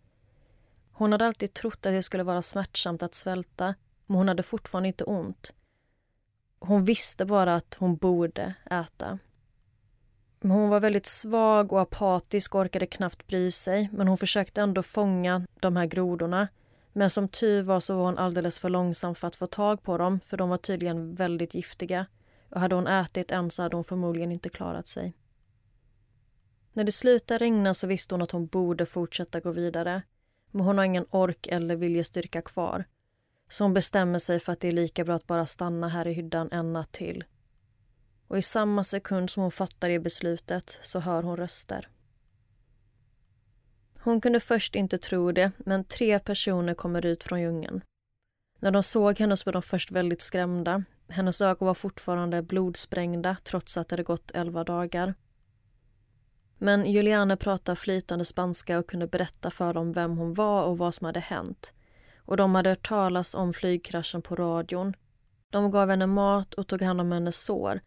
Hon 0.92 1.12
hade 1.12 1.26
alltid 1.26 1.54
trott 1.54 1.86
att 1.86 1.94
det 1.94 2.04
skulle 2.04 2.24
vara 2.24 2.42
smärtsamt 2.42 3.04
att 3.04 3.14
svälta, 3.14 3.76
men 4.06 4.18
hon 4.18 4.28
hade 4.28 4.44
fortfarande 4.44 4.88
inte 4.88 5.04
ont. 5.04 5.54
Hon 6.64 6.84
visste 6.84 7.26
bara 7.26 7.56
att 7.56 7.74
hon 7.80 7.96
borde 7.96 8.54
äta. 8.66 9.20
Men 10.40 10.52
hon 10.52 10.70
var 10.70 10.80
väldigt 10.80 11.06
svag 11.06 11.74
och 11.74 11.82
apatisk 11.82 12.56
och 12.56 12.62
orkade 12.62 12.86
knappt 12.86 13.28
bry 13.28 13.52
sig, 13.52 13.90
men 13.94 14.08
hon 14.08 14.18
försökte 14.18 14.62
ändå 14.62 14.84
fånga 14.84 15.48
de 15.60 15.76
här 15.76 15.86
grodorna. 15.86 16.48
Men 16.94 17.10
som 17.10 17.28
tur 17.28 17.62
var 17.62 17.80
så 17.80 17.96
var 17.96 18.06
hon 18.06 18.18
alldeles 18.18 18.60
för 18.60 18.70
långsam 18.70 19.16
för 19.16 19.28
att 19.28 19.36
få 19.36 19.48
tag 19.48 19.84
på 19.84 19.98
dem, 19.98 20.20
för 20.20 20.38
de 20.38 20.50
var 20.50 20.58
tydligen 20.58 21.16
väldigt 21.16 21.54
giftiga. 21.54 22.06
Och 22.50 22.62
hade 22.62 22.76
hon 22.76 22.88
ätit 22.88 23.32
en 23.32 23.52
så 23.52 23.62
hade 23.62 23.76
hon 23.76 23.84
förmodligen 23.84 24.32
inte 24.32 24.50
klarat 24.50 24.88
sig. 24.88 25.14
När 26.74 26.84
det 26.84 26.92
slutade 26.92 27.38
regna 27.38 27.74
så 27.74 27.88
visste 27.88 28.14
hon 28.14 28.22
att 28.22 28.32
hon 28.32 28.48
borde 28.48 28.86
fortsätta 28.86 29.40
gå 29.40 29.52
vidare. 29.52 30.02
Men 30.52 30.66
hon 30.66 30.78
har 30.78 30.86
ingen 30.86 31.06
ork 31.10 31.48
eller 31.48 31.76
viljestyrka 31.76 32.42
kvar. 32.42 32.86
Så 33.52 33.64
hon 33.64 33.74
bestämmer 33.74 34.20
sig 34.20 34.40
för 34.40 34.54
att 34.54 34.60
det 34.60 34.68
är 34.68 34.72
lika 34.72 35.04
bra 35.04 35.16
att 35.16 35.28
bara 35.28 35.46
stanna 35.46 35.88
här 35.88 36.08
i 36.08 36.14
hyddan 36.14 36.50
en 36.52 36.74
natt 36.74 36.92
till. 36.92 37.24
Och 38.28 38.38
i 38.38 38.42
samma 38.42 38.84
sekund 38.84 39.30
som 39.30 39.42
hon 39.42 39.52
fattar 39.52 39.90
det 39.90 40.00
beslutet 40.00 40.80
så 40.82 41.00
hör 41.00 41.24
hon 41.24 41.38
röster. 41.38 41.90
Hon 44.00 44.22
kunde 44.22 44.40
först 44.40 44.76
inte 44.76 44.98
tro 44.98 45.32
det, 45.32 45.52
men 45.58 45.84
tre 45.84 46.20
personer 46.20 46.74
kommer 46.74 47.06
ut 47.06 47.24
från 47.24 47.42
djungeln. 47.42 47.82
När 48.60 48.72
de 48.72 48.84
såg 48.84 49.20
henne 49.20 49.38
så 49.38 49.46
var 49.46 49.54
de 49.54 49.62
först 49.62 49.92
väldigt 49.92 50.22
skrämda. 50.22 50.84
Hennes 51.08 51.42
ögon 51.42 51.66
var 51.66 51.74
fortfarande 51.74 52.42
blodsprängda 52.42 53.38
trots 53.44 53.78
att 53.78 53.88
det 53.88 53.94
hade 53.94 54.04
gått 54.04 54.32
elva 54.32 54.64
dagar. 54.64 55.14
Men 56.58 56.86
Juliane 56.86 57.38
pratade 57.38 57.76
flytande 57.76 58.26
spanska 58.26 58.80
och 58.80 58.88
kunde 58.88 59.08
berätta 59.08 59.52
för 59.52 59.74
dem 59.74 59.92
vem 59.92 60.18
hon 60.18 60.34
var 60.34 60.64
och 60.64 60.78
vad 60.78 60.96
som 60.96 61.06
hade 61.06 61.20
hänt. 61.20 61.74
Och 62.32 62.38
de 62.38 62.56
hade 62.56 62.70
hört 62.70 62.88
talas 62.88 63.36
om 63.36 63.54
flygkraschen 63.54 64.22
på 64.22 64.36
radion. 64.36 64.94
De 65.50 65.72
gav 65.72 65.90
henne 65.90 66.08
mat 66.08 66.54
och 66.54 66.68
tog 66.68 66.82
hand 66.82 67.02
om 67.02 67.12
hennes 67.12 67.44
sår. 67.44 67.82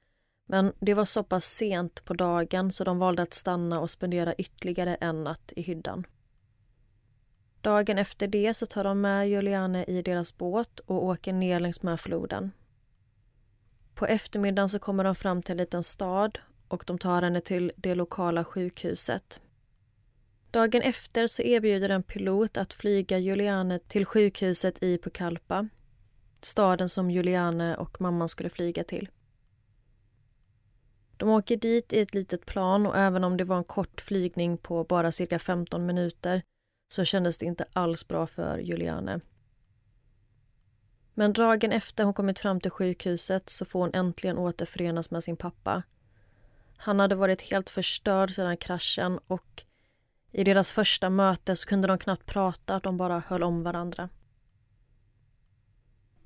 Men 0.49 0.73
det 0.81 0.95
var 0.95 1.05
så 1.05 1.23
pass 1.23 1.45
sent 1.45 2.05
på 2.05 2.15
dagen 2.15 2.73
så 2.73 2.85
de 2.85 2.99
valde 2.99 3.23
att 3.23 3.35
stanna 3.35 3.81
och 3.81 3.91
spendera 3.91 4.35
ytterligare 4.35 4.95
en 4.95 5.25
natt 5.25 5.53
i 5.57 5.63
hyddan. 5.63 6.07
Dagen 7.61 7.99
efter 7.99 8.27
det 8.27 8.55
så 8.55 8.67
tar 8.67 8.85
de 8.85 9.01
med 9.01 9.29
Juliane 9.29 9.85
i 9.85 10.03
deras 10.03 10.37
båt 10.37 10.81
och 10.81 11.05
åker 11.05 11.33
ner 11.33 11.61
längs 11.61 11.83
med 11.83 12.01
floden. 12.01 12.53
På 13.95 14.07
eftermiddagen 14.07 14.69
så 14.69 14.79
kommer 14.79 15.05
de 15.05 15.15
fram 15.15 15.43
till 15.43 15.53
en 15.53 15.59
liten 15.59 15.83
stad 15.83 16.39
och 16.69 16.85
de 16.87 16.99
tar 16.99 17.23
henne 17.23 17.41
till 17.41 17.73
det 17.77 17.95
lokala 17.95 18.45
sjukhuset. 18.45 19.41
Dagen 20.55 20.83
efter 20.83 21.27
så 21.27 21.43
erbjuder 21.43 21.89
en 21.89 22.03
pilot 22.03 22.57
att 22.57 22.73
flyga 22.73 23.19
Juliane 23.19 23.79
till 23.79 24.07
sjukhuset 24.07 24.83
i 24.83 24.99
Pucallpa. 24.99 25.69
Staden 26.41 26.89
som 26.89 27.11
Juliane 27.11 27.77
och 27.77 28.01
mamman 28.01 28.29
skulle 28.29 28.51
flyga 28.51 28.85
till. 28.85 29.09
De 31.17 31.29
åker 31.29 31.57
dit 31.57 31.93
i 31.93 32.01
ett 32.01 32.15
litet 32.15 32.47
plan 32.47 32.87
och 32.87 32.97
även 32.97 33.25
om 33.25 33.37
det 33.37 33.45
var 33.45 33.57
en 33.57 33.65
kort 33.65 34.01
flygning 34.01 34.59
på 34.59 34.85
bara 34.85 35.13
cirka 35.13 35.39
15 35.39 35.87
minuter 35.87 36.43
så 36.89 37.05
kändes 37.05 37.39
det 37.39 37.47
inte 37.47 37.65
alls 37.73 38.09
bra 38.09 38.27
för 38.27 38.59
Juliane. 38.59 39.21
Men 41.15 41.33
dagen 41.33 41.73
efter 41.73 42.05
hon 42.05 42.15
kommit 42.15 42.39
fram 42.39 42.61
till 42.61 42.71
sjukhuset 42.71 43.49
så 43.49 43.65
får 43.65 43.81
hon 43.81 43.95
äntligen 43.95 44.39
återförenas 44.39 45.11
med 45.11 45.25
sin 45.25 45.37
pappa. 45.37 45.83
Han 46.77 47.01
hade 47.01 47.15
varit 47.15 47.43
helt 47.43 47.71
förstörd 47.71 48.31
sedan 48.31 48.57
kraschen 48.57 49.19
och 49.27 49.65
i 50.35 50.45
deras 50.45 50.73
första 50.73 51.11
möte 51.11 51.57
så 51.57 51.69
kunde 51.69 51.89
de 51.89 51.99
knappt 51.99 52.27
prata, 52.27 52.79
de 52.79 52.97
bara 52.97 53.23
höll 53.27 53.43
om 53.43 53.63
varandra. 53.63 54.09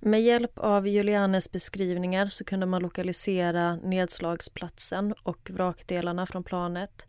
Med 0.01 0.23
hjälp 0.23 0.59
av 0.59 0.89
Julianes 0.89 1.53
beskrivningar 1.53 2.27
så 2.27 2.45
kunde 2.45 2.67
man 2.67 2.83
lokalisera 2.83 3.77
nedslagsplatsen 3.77 5.15
och 5.23 5.51
vrakdelarna 5.51 6.27
från 6.27 6.45
planet. 6.45 7.07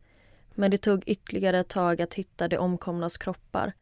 Men 0.56 0.72
det 0.72 0.78
tog 0.78 1.04
ytterligare 1.08 1.60
ett 1.60 1.70
tag 1.70 2.02
att 2.02 2.14
hitta 2.14 2.48
de 2.48 2.58
omkomnas 2.58 3.18
kroppar 3.18 3.74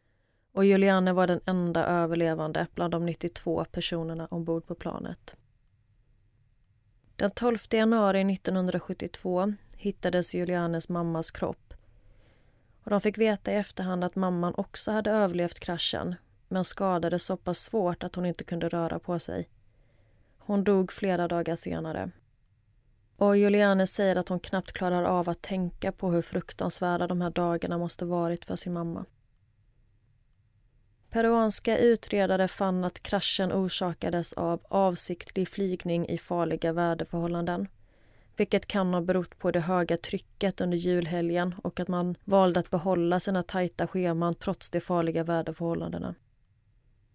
och 0.58 0.66
Juliane 0.66 1.14
var 1.14 1.28
den 1.28 1.40
enda 1.46 1.86
överlevande 1.86 2.68
bland 2.76 2.94
de 2.94 3.06
92 3.06 3.66
personerna 3.66 4.26
ombord 4.26 4.68
på 4.68 4.76
planet. 4.76 5.36
Den 7.16 7.30
12 7.30 7.58
januari 7.70 8.34
1972 8.34 9.54
hittades 9.78 10.36
Julianes 10.36 10.90
mammas 10.90 11.32
kropp. 11.32 11.67
Och 12.88 12.92
de 12.92 13.02
fick 13.02 13.18
veta 13.18 13.52
i 13.52 13.56
efterhand 13.56 14.04
att 14.04 14.16
mamman 14.16 14.54
också 14.58 14.92
hade 14.92 15.12
överlevt 15.12 15.60
kraschen 15.60 16.16
men 16.48 16.64
skadades 16.64 17.26
så 17.26 17.38
pass 17.38 17.60
svårt 17.60 18.04
att 18.04 18.16
hon 18.16 18.26
inte 18.26 18.44
kunde 18.44 18.70
röra 18.70 19.00
på 19.00 19.20
sig. 19.20 19.50
Hon 20.38 20.64
dog 20.64 20.92
flera 20.92 21.28
dagar 21.28 21.56
senare. 21.56 22.12
Och 23.18 23.38
Juliane 23.38 23.88
säger 23.88 24.16
att 24.16 24.30
hon 24.30 24.40
knappt 24.40 24.72
klarar 24.72 25.04
av 25.04 25.30
att 25.30 25.42
tänka 25.42 25.92
på 25.92 26.12
hur 26.12 26.22
fruktansvärda 26.22 27.08
de 27.08 27.22
här 27.22 27.30
dagarna 27.30 27.78
måste 27.78 28.06
varit 28.06 28.46
för 28.46 28.56
sin 28.56 28.74
mamma. 28.74 29.06
Peruanska 31.10 31.78
utredare 31.78 32.48
fann 32.48 32.84
att 32.84 33.04
kraschen 33.04 33.54
orsakades 33.54 34.34
av 34.34 34.62
avsiktlig 34.70 35.48
flygning 35.48 36.10
i 36.10 36.18
farliga 36.18 36.74
väderförhållanden 36.74 37.68
vilket 38.38 38.66
kan 38.66 38.94
ha 38.94 39.02
berott 39.02 39.40
på 39.40 39.52
det 39.52 39.60
höga 39.60 39.98
trycket 39.98 40.62
under 40.62 40.78
julhelgen 40.78 41.56
och 41.64 41.80
att 41.80 41.88
man 41.88 42.16
valde 42.24 42.60
att 42.60 42.70
behålla 42.70 43.20
sina 43.20 43.44
tajta 43.44 43.88
scheman 43.88 44.34
trots 44.34 44.70
de 44.70 44.80
farliga 44.82 45.24
väderförhållandena. 45.24 46.16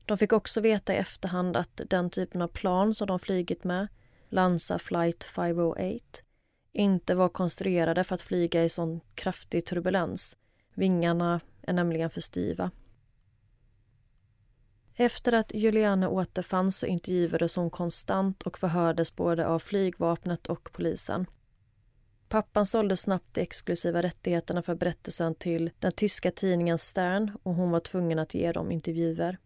De 0.05 0.19
fick 0.19 0.33
också 0.33 0.61
veta 0.61 0.95
i 0.95 0.97
efterhand 0.97 1.57
att 1.57 1.81
den 1.91 2.11
typen 2.11 2.43
av 2.43 2.49
plan 2.49 2.95
som 2.95 3.07
de 3.07 3.19
flygit 3.19 3.65
med, 3.65 3.89
Lanza 4.29 4.79
flight 4.79 5.25
508, 5.25 5.99
inte 6.73 7.15
var 7.15 7.29
konstruerade 7.29 8.05
för 8.05 8.15
att 8.15 8.23
flyga 8.23 8.65
i 8.65 8.69
sån 8.69 9.01
kraftig 9.15 9.67
turbulens. 9.67 10.37
Vingarna 10.75 11.41
är 11.63 11.73
nämligen 11.73 12.11
för 12.11 12.21
styva. 12.21 12.71
Efter 14.97 15.33
att 15.33 15.55
Juliane 15.55 16.07
återfanns 16.07 16.79
så 16.79 16.87
intervjuades 16.87 17.57
hon 17.57 17.71
konstant 17.71 18.43
och 18.43 18.59
förhördes 18.59 19.17
både 19.17 19.47
av 19.47 19.59
flygvapnet 19.59 20.47
och 20.47 20.73
polisen. 20.73 21.27
Pappan 22.29 22.67
sålde 22.67 22.97
snabbt 22.97 23.35
de 23.35 23.41
exklusiva 23.41 24.03
rättigheterna 24.03 24.63
för 24.63 24.75
berättelsen 24.75 25.35
till 25.35 25.71
den 25.79 25.93
tyska 25.93 26.31
tidningen 26.31 26.79
Stern 26.79 27.31
och 27.43 27.55
hon 27.55 27.71
var 27.71 27.81
tvungen 27.81 28.19
att 28.19 28.35
ge 28.35 28.53
dem 28.53 28.71
intervjuer. 28.73 29.39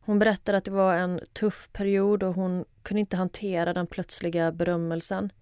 Hon 0.00 0.18
berättade 0.18 0.58
att 0.58 0.64
det 0.64 0.70
var 0.70 0.94
en 0.94 1.20
tuff 1.32 1.68
period 1.72 2.22
och 2.22 2.34
hon 2.34 2.64
kunde 2.82 3.00
inte 3.00 3.16
hantera 3.16 3.72
den 3.72 3.86
plötsliga 3.86 4.52
berömmelsen. 4.52 5.32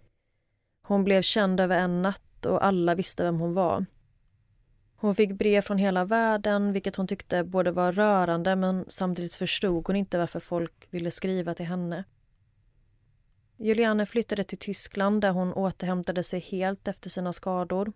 Hon 0.83 1.05
blev 1.05 1.23
känd 1.23 1.61
över 1.61 1.79
en 1.79 2.03
natt 2.03 2.47
och 2.47 2.65
alla 2.65 2.95
visste 2.95 3.25
vem 3.25 3.41
hon 3.41 3.53
var. 3.53 3.87
Hon 4.99 5.15
fick 5.15 5.33
brev 5.33 5.61
från 5.61 5.79
hela 5.79 6.05
världen, 6.05 6.73
vilket 6.73 6.97
hon 6.97 7.07
tyckte 7.07 7.45
både 7.45 7.71
var 7.71 7.93
rörande 7.93 8.57
men 8.57 8.85
samtidigt 8.89 9.35
förstod 9.35 9.87
hon 9.87 9.97
inte 9.97 10.19
varför 10.19 10.41
folk 10.41 10.87
ville 10.91 11.11
skriva 11.11 11.55
till 11.55 11.67
henne. 11.67 12.05
Juliane 13.57 14.07
flyttade 14.07 14.45
till 14.45 14.59
Tyskland 14.59 15.21
där 15.21 15.31
hon 15.31 15.53
återhämtade 15.53 16.23
sig 16.23 16.41
helt 16.41 16.89
efter 16.89 17.11
sina 17.11 17.33
skador. 17.33 17.93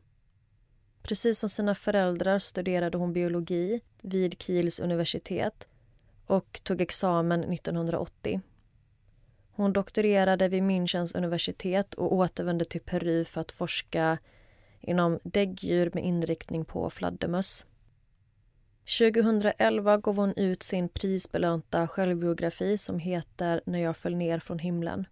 Precis 1.03 1.39
som 1.39 1.49
sina 1.49 1.75
föräldrar 1.75 2.39
studerade 2.39 2.99
hon 2.99 3.13
biologi 3.13 3.81
vid 4.03 4.43
Kiels 4.43 4.81
universitet 4.81 5.69
och 6.27 6.61
tog 6.63 6.81
examen 6.81 7.53
1980. 7.53 8.41
Hon 9.53 9.73
doktorerade 9.73 10.49
vid 10.49 10.63
Münchens 10.63 11.17
universitet 11.17 11.95
och 11.95 12.15
återvände 12.15 12.65
till 12.65 12.81
Peru 12.81 13.25
för 13.25 13.41
att 13.41 13.53
forska 13.53 14.19
inom 14.81 15.19
däggdjur 15.23 15.91
med 15.95 16.05
inriktning 16.05 16.65
på 16.65 16.91
fladdermöss. 16.91 17.67
2011 18.99 19.97
gav 19.97 20.17
hon 20.17 20.35
ut 20.37 20.63
sin 20.63 20.89
prisbelönta 20.89 21.89
självbiografi 21.89 22.79
som 22.79 22.99
heter 22.99 23.61
När 23.67 23.79
jag 23.79 23.97
föll 23.97 24.17
ner 24.17 24.39
från 24.39 24.59
himlen. 24.59 25.07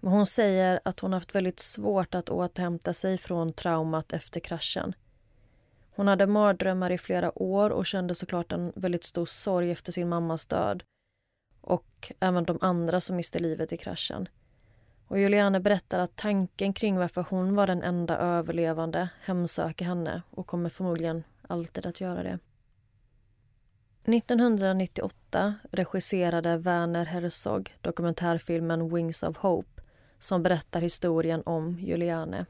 Men 0.00 0.12
hon 0.12 0.26
säger 0.26 0.80
att 0.84 1.00
hon 1.00 1.12
haft 1.12 1.34
väldigt 1.34 1.60
svårt 1.60 2.14
att 2.14 2.30
återhämta 2.30 2.92
sig 2.92 3.18
från 3.18 3.52
traumat 3.52 4.12
efter 4.12 4.40
kraschen. 4.40 4.94
Hon 5.90 6.08
hade 6.08 6.26
mardrömmar 6.26 6.90
i 6.90 6.98
flera 6.98 7.42
år 7.42 7.70
och 7.70 7.86
kände 7.86 8.14
såklart 8.14 8.52
en 8.52 8.72
väldigt 8.76 9.04
stor 9.04 9.26
sorg 9.26 9.70
efter 9.70 9.92
sin 9.92 10.08
mammas 10.08 10.46
död 10.46 10.82
och 11.60 12.12
även 12.20 12.44
de 12.44 12.58
andra 12.60 13.00
som 13.00 13.16
miste 13.16 13.38
livet 13.38 13.72
i 13.72 13.76
kraschen. 13.76 14.28
Och 15.08 15.18
Juliane 15.18 15.60
berättar 15.60 16.00
att 16.00 16.16
tanken 16.16 16.72
kring 16.72 16.96
varför 16.96 17.26
hon 17.30 17.54
var 17.54 17.66
den 17.66 17.82
enda 17.82 18.18
överlevande 18.18 19.08
hemsöker 19.20 19.84
henne 19.84 20.22
och 20.30 20.46
kommer 20.46 20.68
förmodligen 20.68 21.24
alltid 21.48 21.86
att 21.86 22.00
göra 22.00 22.22
det. 22.22 22.38
1998 24.04 25.54
regisserade 25.72 26.56
Werner 26.56 27.04
Herzog 27.04 27.76
dokumentärfilmen 27.80 28.94
Wings 28.94 29.22
of 29.22 29.36
Hope 29.36 29.82
som 30.18 30.42
berättar 30.42 30.80
historien 30.80 31.42
om 31.46 31.78
Juliane. 31.78 32.46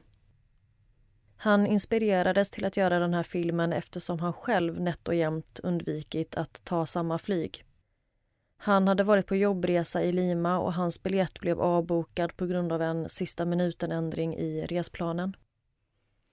Han 1.37 1.67
inspirerades 1.67 2.51
till 2.51 2.65
att 2.65 2.77
göra 2.77 2.99
den 2.99 3.13
här 3.13 3.23
filmen 3.23 3.73
eftersom 3.73 4.19
han 4.19 4.33
själv 4.33 4.81
nätt 4.81 5.07
och 5.07 5.15
jämnt 5.15 5.59
undvikit 5.63 6.35
att 6.35 6.61
ta 6.63 6.85
samma 6.85 7.17
flyg. 7.17 7.64
Han 8.57 8.87
hade 8.87 9.03
varit 9.03 9.27
på 9.27 9.35
jobbresa 9.35 10.03
i 10.03 10.11
Lima 10.11 10.59
och 10.59 10.73
hans 10.73 11.03
biljett 11.03 11.39
blev 11.39 11.61
avbokad 11.61 12.37
på 12.37 12.45
grund 12.45 12.71
av 12.71 12.81
en 12.81 13.09
sista 13.09 13.45
minuten-ändring 13.45 14.35
i 14.35 14.65
resplanen. 14.65 15.35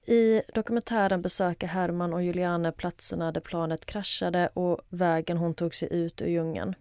I 0.07 0.43
dokumentären 0.55 1.23
besöker 1.23 1.67
Herman 1.67 2.13
och 2.13 2.23
Juliane 2.23 2.73
platserna 2.73 3.33
där 3.33 3.41
planet 3.41 3.87
kraschade 3.87 4.49
och 4.55 4.81
vägen 4.89 5.37
hon 5.37 5.55
tog 5.55 5.75
sig 5.75 5.89
ut 5.93 6.23
ur 6.23 6.27
djungeln. 6.27 6.75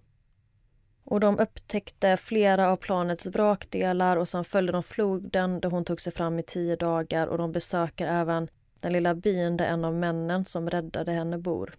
Och 1.03 1.19
de 1.19 1.39
upptäckte 1.39 2.17
flera 2.17 2.69
av 2.69 2.77
planets 2.77 3.25
vrakdelar 3.25 4.17
och 4.17 4.29
sen 4.29 4.43
följde 4.43 4.73
de 4.73 4.83
floden 4.83 5.59
där 5.59 5.69
hon 5.69 5.85
tog 5.85 6.01
sig 6.01 6.13
fram 6.13 6.39
i 6.39 6.43
tio 6.43 6.75
dagar 6.75 7.27
och 7.27 7.37
de 7.37 7.51
besöker 7.51 8.07
även 8.07 8.47
den 8.79 8.93
lilla 8.93 9.15
byn 9.15 9.57
där 9.57 9.65
en 9.65 9.85
av 9.85 9.95
männen 9.95 10.45
som 10.45 10.69
räddade 10.69 11.11
henne 11.11 11.37
bor. 11.37 11.75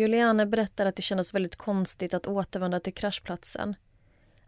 Juliane 0.00 0.46
berättar 0.46 0.86
att 0.86 0.96
det 0.96 1.02
kändes 1.02 1.34
väldigt 1.34 1.56
konstigt 1.56 2.14
att 2.14 2.26
återvända 2.26 2.80
till 2.80 2.94
kraschplatsen. 2.94 3.76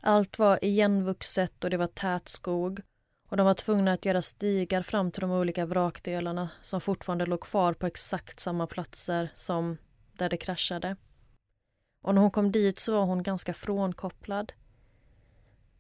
Allt 0.01 0.39
var 0.39 0.65
igenvuxet 0.65 1.65
och 1.65 1.71
det 1.71 1.77
var 1.77 1.87
tät 1.87 2.29
skog 2.29 2.81
och 3.29 3.37
de 3.37 3.47
var 3.47 3.55
tvungna 3.55 3.93
att 3.93 4.05
göra 4.05 4.23
stigar 4.23 4.83
fram 4.83 5.11
till 5.11 5.21
de 5.21 5.31
olika 5.31 5.67
vrakdelarna 5.67 6.51
som 6.63 6.81
fortfarande 6.81 7.27
låg 7.27 7.41
kvar 7.41 7.73
på 7.73 7.87
exakt 7.87 8.41
samma 8.41 8.67
platser 8.67 9.31
som 9.35 9.77
där 10.13 10.29
det 10.29 10.37
kraschade. 10.37 10.97
Och 12.03 12.15
när 12.15 12.23
hon 12.23 12.31
kom 12.31 12.53
dit 12.53 12.79
så 12.79 12.93
var 12.93 13.05
hon 13.05 13.23
ganska 13.23 13.55
frånkopplad. 13.55 14.53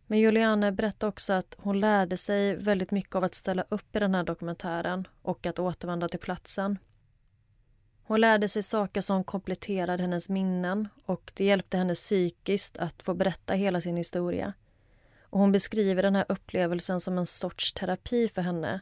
Men 0.07 0.19
Juliane 0.19 0.73
berättade 0.73 1.09
också 1.09 1.33
att 1.33 1.57
hon 1.59 1.81
lärde 1.81 2.17
sig 2.17 2.57
väldigt 2.57 2.91
mycket 2.91 3.15
av 3.15 3.25
att 3.25 3.35
ställa 3.35 3.65
upp 3.69 3.97
i 3.97 3.99
den 3.99 4.15
här 4.15 4.25
dokumentären 4.25 5.09
och 5.23 5.47
att 5.47 5.59
återvända 5.59 6.09
till 6.09 6.21
platsen. 6.21 6.79
Hon 8.13 8.21
lärde 8.21 8.49
sig 8.49 8.63
saker 8.63 9.01
som 9.01 9.25
kompletterade 9.25 10.03
hennes 10.03 10.29
minnen 10.29 10.89
och 11.07 11.33
det 11.35 11.45
hjälpte 11.45 11.79
henne 11.79 11.95
psykiskt 11.95 12.79
att 12.79 13.03
få 13.03 13.15
berätta 13.15 13.55
hela 13.55 13.81
sin 13.81 13.97
historia. 13.97 14.53
Och 15.23 15.41
hon 15.41 15.53
beskriver 15.53 16.03
den 16.03 16.17
här 16.17 16.25
upplevelsen 16.29 17.01
som 17.01 17.19
en 17.19 17.27
sorts 17.27 17.73
terapi 17.73 18.29
för 18.29 18.43
henne. 18.43 18.81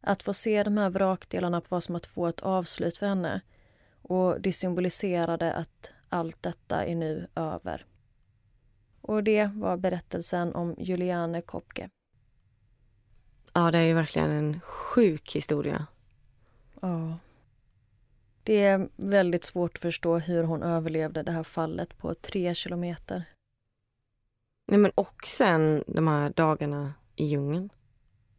Att 0.00 0.22
få 0.22 0.34
se 0.34 0.62
de 0.62 0.78
här 0.78 0.90
vrakdelarna 0.90 1.62
var 1.68 1.80
som 1.80 1.96
att 1.96 2.06
få 2.06 2.26
ett 2.26 2.40
avslut 2.40 2.98
för 2.98 3.06
henne 3.06 3.40
och 4.02 4.40
det 4.40 4.52
symboliserade 4.52 5.52
att 5.52 5.90
allt 6.08 6.42
detta 6.42 6.84
är 6.84 6.94
nu 6.94 7.28
över. 7.34 7.86
Och 9.00 9.24
det 9.24 9.46
var 9.46 9.76
berättelsen 9.76 10.54
om 10.54 10.74
Juliane 10.78 11.40
Kopke. 11.40 11.90
Ja, 13.52 13.70
det 13.70 13.78
är 13.78 13.84
ju 13.84 13.94
verkligen 13.94 14.30
en 14.30 14.60
sjuk 14.60 15.36
historia. 15.36 15.86
Ja. 16.80 17.18
Det 18.44 18.64
är 18.64 18.88
väldigt 18.96 19.44
svårt 19.44 19.76
att 19.76 19.82
förstå 19.82 20.18
hur 20.18 20.44
hon 20.44 20.62
överlevde 20.62 21.22
det 21.22 21.32
här 21.32 21.42
fallet 21.42 21.98
på 21.98 22.14
tre 22.14 22.54
kilometer. 22.54 23.24
Nej, 24.66 24.78
men 24.78 24.90
och 24.94 25.26
sen 25.26 25.84
de 25.86 26.08
här 26.08 26.30
dagarna 26.30 26.94
i 27.16 27.24
djungeln. 27.24 27.70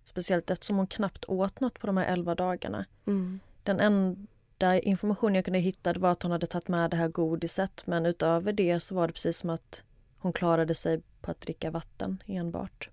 Speciellt 0.03 0.51
eftersom 0.51 0.77
hon 0.77 0.87
knappt 0.87 1.25
åt 1.25 1.59
något 1.59 1.79
på 1.79 1.87
de 1.87 1.97
här 1.97 2.05
elva 2.05 2.35
dagarna. 2.35 2.85
Mm. 3.05 3.39
Den 3.63 3.79
enda 3.79 4.79
information 4.79 5.35
jag 5.35 5.45
kunde 5.45 5.59
hitta 5.59 5.93
var 5.93 6.11
att 6.11 6.23
hon 6.23 6.31
hade 6.31 6.47
tagit 6.47 6.67
med 6.67 6.89
det 6.91 6.97
här 6.97 7.07
godiset 7.07 7.87
men 7.87 8.05
utöver 8.05 8.53
det 8.53 8.79
så 8.79 8.95
var 8.95 9.07
det 9.07 9.13
precis 9.13 9.37
som 9.37 9.49
att 9.49 9.83
hon 10.17 10.33
klarade 10.33 10.75
sig 10.75 11.01
på 11.21 11.31
att 11.31 11.41
dricka 11.41 11.71
vatten 11.71 12.23
enbart. 12.25 12.89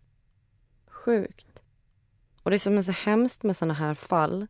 Sjukt. 0.87 1.63
Och 2.43 2.51
det 2.51 2.59
som 2.59 2.79
är 2.79 2.83
så 2.83 2.93
hemskt 2.93 3.43
med 3.43 3.57
såna 3.57 3.75
här 3.75 3.95
fall 3.95 4.47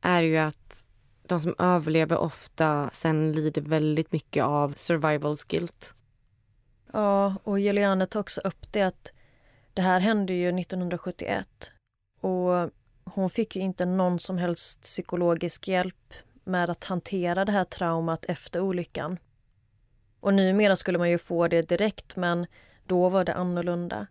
är 0.00 0.22
ju 0.22 0.36
att 0.36 0.84
de 1.28 1.42
som 1.42 1.54
överlever 1.58 2.18
ofta 2.18 2.90
sen 2.92 3.32
lider 3.32 3.62
väldigt 3.62 4.12
mycket 4.12 4.44
av 4.44 4.72
survival 4.72 5.36
guilt. 5.48 5.94
Ja, 6.92 7.36
och 7.44 7.60
Juliane 7.60 8.06
tar 8.06 8.20
också 8.20 8.40
upp 8.40 8.72
det 8.72 8.82
att 8.82 9.12
det 9.74 9.82
här 9.82 10.00
hände 10.00 10.32
ju 10.32 10.48
1971 10.48 11.70
och 12.20 12.70
hon 13.04 13.30
fick 13.30 13.56
ju 13.56 13.62
inte 13.62 13.86
någon 13.86 14.18
som 14.18 14.38
helst 14.38 14.82
psykologisk 14.82 15.68
hjälp 15.68 16.14
med 16.44 16.70
att 16.70 16.84
hantera 16.84 17.44
det 17.44 17.52
här 17.52 17.64
traumat 17.64 18.24
efter 18.24 18.60
olyckan. 18.60 19.18
Och 20.20 20.34
numera 20.34 20.76
skulle 20.76 20.98
man 20.98 21.10
ju 21.10 21.18
få 21.18 21.48
det 21.48 21.62
direkt 21.62 22.16
men 22.16 22.46
då 22.86 23.08
var 23.08 23.24
det 23.24 23.34
annorlunda. 23.34 24.06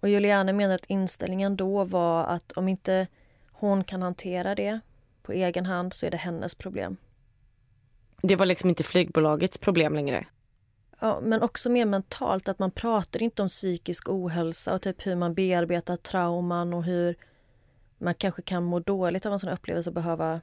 Och 0.00 0.08
Juliane 0.08 0.52
menar 0.52 0.74
att 0.74 0.86
inställningen 0.86 1.56
då 1.56 1.84
var 1.84 2.24
att 2.24 2.52
om 2.52 2.68
inte 2.68 3.06
hon 3.52 3.84
kan 3.84 4.02
hantera 4.02 4.54
det 4.54 4.80
på 5.28 5.32
egen 5.32 5.66
hand 5.66 5.92
så 5.92 6.06
är 6.06 6.10
det 6.10 6.16
hennes 6.16 6.54
problem. 6.54 6.96
Det 8.22 8.36
var 8.36 8.46
liksom 8.46 8.68
inte 8.68 8.82
flygbolagets 8.82 9.58
problem 9.58 9.94
längre? 9.94 10.26
Ja, 11.00 11.20
men 11.22 11.42
också 11.42 11.70
mer 11.70 11.86
mentalt, 11.86 12.48
att 12.48 12.58
man 12.58 12.70
pratar 12.70 13.22
inte 13.22 13.42
om 13.42 13.48
psykisk 13.48 14.08
ohälsa 14.08 14.74
och 14.74 14.82
typ 14.82 15.06
hur 15.06 15.14
man 15.14 15.34
bearbetar 15.34 15.96
trauman 15.96 16.74
och 16.74 16.84
hur 16.84 17.16
man 17.98 18.14
kanske 18.14 18.42
kan 18.42 18.64
må 18.64 18.80
dåligt 18.80 19.26
av 19.26 19.32
en 19.32 19.38
sån 19.38 19.50
upplevelse 19.50 19.90
och 19.90 19.94
behöva, 19.94 20.40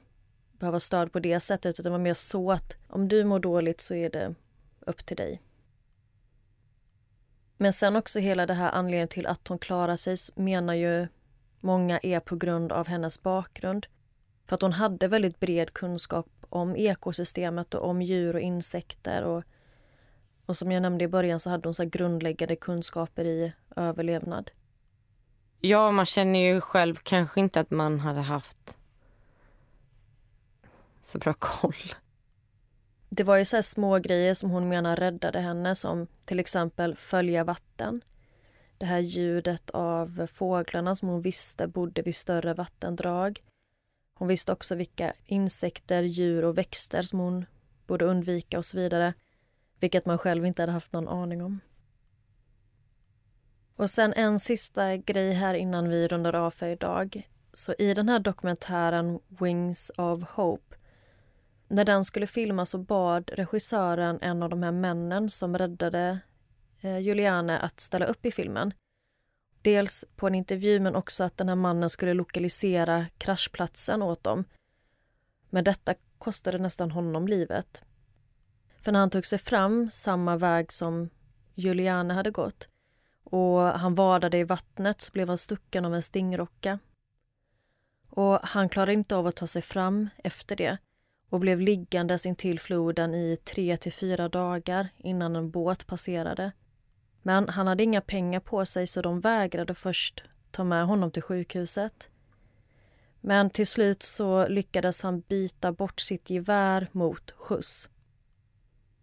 behöva 0.52 0.80
stöd 0.80 1.12
på 1.12 1.20
det 1.20 1.40
sättet. 1.40 1.80
Utan 1.80 1.84
det 1.84 1.90
var 1.90 2.04
mer 2.04 2.14
så 2.14 2.52
att 2.52 2.76
om 2.88 3.08
du 3.08 3.24
mår 3.24 3.38
dåligt 3.38 3.80
så 3.80 3.94
är 3.94 4.10
det 4.10 4.34
upp 4.80 5.06
till 5.06 5.16
dig. 5.16 5.42
Men 7.56 7.72
sen 7.72 7.96
också 7.96 8.18
hela 8.18 8.46
det 8.46 8.54
här 8.54 8.70
anledningen 8.70 9.08
till 9.08 9.26
att 9.26 9.48
hon 9.48 9.58
klarar 9.58 9.96
sig 9.96 10.16
menar 10.34 10.74
ju 10.74 11.06
många 11.60 11.98
är 12.02 12.20
på 12.20 12.36
grund 12.36 12.72
av 12.72 12.88
hennes 12.88 13.22
bakgrund. 13.22 13.86
För 14.46 14.54
att 14.54 14.62
hon 14.62 14.72
hade 14.72 15.08
väldigt 15.08 15.40
bred 15.40 15.72
kunskap 15.72 16.26
om 16.48 16.76
ekosystemet 16.76 17.74
och 17.74 17.88
om 17.88 18.02
djur 18.02 18.34
och 18.34 18.40
insekter. 18.40 19.24
Och, 19.24 19.44
och 20.46 20.56
som 20.56 20.72
jag 20.72 20.82
nämnde 20.82 21.04
i 21.04 21.08
början 21.08 21.40
så 21.40 21.50
hade 21.50 21.68
hon 21.68 21.74
så 21.74 21.84
grundläggande 21.84 22.56
kunskaper 22.56 23.24
i 23.24 23.52
överlevnad. 23.76 24.50
Ja, 25.60 25.90
man 25.90 26.06
känner 26.06 26.38
ju 26.38 26.60
själv 26.60 26.94
kanske 27.02 27.40
inte 27.40 27.60
att 27.60 27.70
man 27.70 28.00
hade 28.00 28.20
haft 28.20 28.76
så 31.02 31.18
bra 31.18 31.34
koll. 31.38 31.74
Det 33.08 33.24
var 33.24 33.36
ju 33.36 33.44
så 33.44 33.62
små 33.62 33.98
grejer 33.98 34.34
som 34.34 34.50
hon 34.50 34.68
menar 34.68 34.96
räddade 34.96 35.40
henne 35.40 35.74
som 35.74 36.06
till 36.24 36.40
exempel 36.40 36.96
följa 36.96 37.44
vatten. 37.44 38.02
Det 38.78 38.86
här 38.86 38.98
ljudet 38.98 39.70
av 39.70 40.26
fåglarna 40.32 40.94
som 40.94 41.08
hon 41.08 41.20
visste 41.20 41.66
bodde 41.66 42.02
vid 42.02 42.16
större 42.16 42.54
vattendrag. 42.54 43.40
Hon 44.18 44.28
visste 44.28 44.52
också 44.52 44.74
vilka 44.74 45.12
insekter, 45.24 46.02
djur 46.02 46.44
och 46.44 46.58
växter 46.58 47.02
som 47.02 47.18
hon 47.18 47.46
borde 47.86 48.04
undvika 48.04 48.58
och 48.58 48.64
så 48.64 48.76
vidare. 48.76 49.14
Vilket 49.80 50.06
man 50.06 50.18
själv 50.18 50.46
inte 50.46 50.62
hade 50.62 50.72
haft 50.72 50.92
någon 50.92 51.08
aning 51.08 51.42
om. 51.42 51.60
Och 53.76 53.90
sen 53.90 54.12
en 54.12 54.38
sista 54.38 54.96
grej 54.96 55.32
här 55.32 55.54
innan 55.54 55.88
vi 55.88 56.08
rundar 56.08 56.34
av 56.34 56.50
för 56.50 56.68
idag 56.68 57.28
Så 57.52 57.74
i 57.78 57.94
den 57.94 58.08
här 58.08 58.18
dokumentären 58.18 59.20
Wings 59.28 59.92
of 59.96 60.22
Hope 60.30 60.76
när 61.68 61.84
den 61.84 62.04
skulle 62.04 62.26
filmas 62.26 62.70
så 62.70 62.78
bad 62.78 63.30
regissören 63.34 64.18
en 64.22 64.42
av 64.42 64.50
de 64.50 64.62
här 64.62 64.72
männen 64.72 65.30
som 65.30 65.58
räddade 65.58 66.18
eh, 66.80 66.98
Juliane 66.98 67.58
att 67.58 67.80
ställa 67.80 68.06
upp 68.06 68.26
i 68.26 68.30
filmen. 68.30 68.72
Dels 69.66 70.04
på 70.16 70.26
en 70.26 70.34
intervju 70.34 70.80
men 70.80 70.96
också 70.96 71.24
att 71.24 71.36
den 71.36 71.48
här 71.48 71.56
mannen 71.56 71.90
skulle 71.90 72.14
lokalisera 72.14 73.06
kraschplatsen 73.18 74.02
åt 74.02 74.24
dem. 74.24 74.44
Men 75.50 75.64
detta 75.64 75.94
kostade 76.18 76.58
nästan 76.58 76.90
honom 76.90 77.28
livet. 77.28 77.82
För 78.80 78.92
när 78.92 79.00
han 79.00 79.10
tog 79.10 79.26
sig 79.26 79.38
fram 79.38 79.90
samma 79.92 80.36
väg 80.36 80.72
som 80.72 81.10
Juliane 81.54 82.14
hade 82.14 82.30
gått 82.30 82.68
och 83.24 83.60
han 83.60 83.94
vadade 83.94 84.38
i 84.38 84.44
vattnet 84.44 85.00
så 85.00 85.12
blev 85.12 85.28
han 85.28 85.38
stucken 85.38 85.84
av 85.84 85.94
en 85.94 86.02
stingrocka. 86.02 86.78
Och 88.10 88.38
han 88.42 88.68
klarade 88.68 88.92
inte 88.92 89.16
av 89.16 89.26
att 89.26 89.36
ta 89.36 89.46
sig 89.46 89.62
fram 89.62 90.08
efter 90.16 90.56
det 90.56 90.78
och 91.28 91.40
blev 91.40 91.60
liggandes 91.60 92.26
intill 92.26 92.60
floden 92.60 93.14
i 93.14 93.36
tre 93.36 93.76
till 93.76 93.92
fyra 93.92 94.28
dagar 94.28 94.88
innan 94.96 95.36
en 95.36 95.50
båt 95.50 95.86
passerade. 95.86 96.52
Men 97.26 97.48
han 97.48 97.66
hade 97.66 97.82
inga 97.82 98.00
pengar 98.00 98.40
på 98.40 98.66
sig 98.66 98.86
så 98.86 99.02
de 99.02 99.20
vägrade 99.20 99.74
först 99.74 100.22
ta 100.50 100.64
med 100.64 100.86
honom 100.86 101.10
till 101.10 101.22
sjukhuset. 101.22 102.10
Men 103.20 103.50
till 103.50 103.66
slut 103.66 104.02
så 104.02 104.48
lyckades 104.48 105.02
han 105.02 105.20
byta 105.20 105.72
bort 105.72 106.00
sitt 106.00 106.30
gevär 106.30 106.88
mot 106.92 107.30
skjuts. 107.30 107.88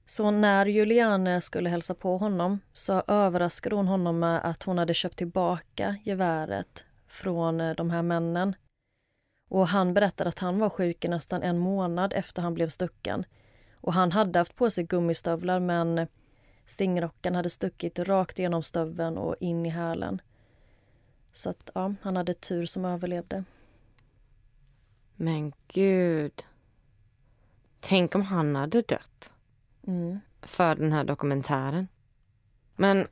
Så 0.05 0.31
när 0.31 0.65
Juliane 0.65 1.41
skulle 1.41 1.69
hälsa 1.69 1.95
på 1.95 2.17
honom 2.17 2.59
så 2.73 3.03
överraskade 3.07 3.75
hon 3.75 3.87
honom 3.87 4.19
med 4.19 4.45
att 4.45 4.63
hon 4.63 4.77
hade 4.77 4.93
köpt 4.93 5.17
tillbaka 5.17 5.95
geväret 6.03 6.85
från 7.07 7.61
eh, 7.61 7.75
de 7.75 7.89
här 7.89 8.01
männen. 8.01 8.55
Och 9.49 9.67
han 9.67 9.93
berättade 9.93 10.27
att 10.27 10.39
han 10.39 10.59
var 10.59 10.69
sjuk 10.69 11.05
i 11.05 11.07
nästan 11.07 11.43
en 11.43 11.57
månad 11.57 12.13
efter 12.13 12.41
han 12.41 12.53
blev 12.53 12.69
stucken. 12.69 13.25
Och 13.73 13.93
han 13.93 14.11
hade 14.11 14.39
haft 14.39 14.55
på 14.55 14.69
sig 14.69 14.83
gummistövlar 14.83 15.59
men 15.59 16.07
stingrockan 16.65 17.35
hade 17.35 17.49
stuckit 17.49 17.99
rakt 17.99 18.39
igenom 18.39 18.63
stöveln 18.63 19.17
och 19.17 19.35
in 19.39 19.65
i 19.65 19.69
hälen. 19.69 20.21
Så 21.31 21.49
att 21.49 21.69
ja, 21.75 21.93
han 22.01 22.17
hade 22.17 22.33
tur 22.33 22.65
som 22.65 22.85
överlevde. 22.85 23.43
Men 25.15 25.53
gud. 25.67 26.43
Tänk 27.79 28.15
om 28.15 28.21
han 28.21 28.55
hade 28.55 28.81
dött. 28.81 29.33
Mm. 29.87 30.19
För 30.41 30.75
den 30.75 30.93
här 30.93 31.03
dokumentären. 31.03 31.87
Men 32.75 33.07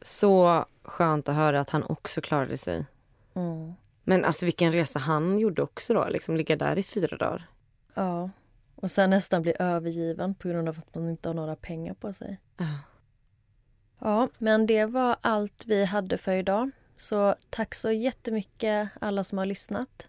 så 0.00 0.66
skönt 0.82 1.28
att 1.28 1.34
höra 1.34 1.60
att 1.60 1.70
han 1.70 1.82
också 1.82 2.20
klarade 2.20 2.56
sig. 2.56 2.86
Mm. 3.34 3.74
Men 4.04 4.24
alltså 4.24 4.44
vilken 4.44 4.72
resa 4.72 4.98
han 4.98 5.38
gjorde 5.38 5.62
också 5.62 5.94
då, 5.94 6.08
liksom 6.08 6.36
ligga 6.36 6.56
där 6.56 6.78
i 6.78 6.82
fyra 6.82 7.16
dagar. 7.16 7.48
Ja. 7.94 8.30
Och 8.82 8.90
sen 8.90 9.10
nästan 9.10 9.42
bli 9.42 9.54
övergiven 9.58 10.34
på 10.34 10.48
grund 10.48 10.68
av 10.68 10.78
att 10.78 10.94
man 10.94 11.10
inte 11.10 11.28
har 11.28 11.34
några 11.34 11.56
pengar 11.56 11.94
på 11.94 12.12
sig. 12.12 12.40
Ja. 12.56 12.78
Ja, 13.98 14.28
men 14.38 14.66
det 14.66 14.86
var 14.86 15.16
allt 15.20 15.66
vi 15.66 15.84
hade 15.84 16.18
för 16.18 16.32
idag. 16.32 16.70
Så 16.96 17.34
tack 17.50 17.74
så 17.74 17.90
jättemycket 17.90 18.88
alla 19.00 19.24
som 19.24 19.38
har 19.38 19.46
lyssnat. 19.46 20.08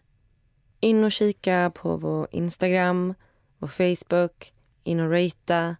In 0.80 1.04
och 1.04 1.12
kika 1.12 1.72
på 1.76 1.98
vår 1.98 2.28
Instagram, 2.32 3.14
vår 3.58 3.68
Facebook, 3.68 4.54
in 4.84 5.00
och 5.00 5.12
ratea, 5.12 5.76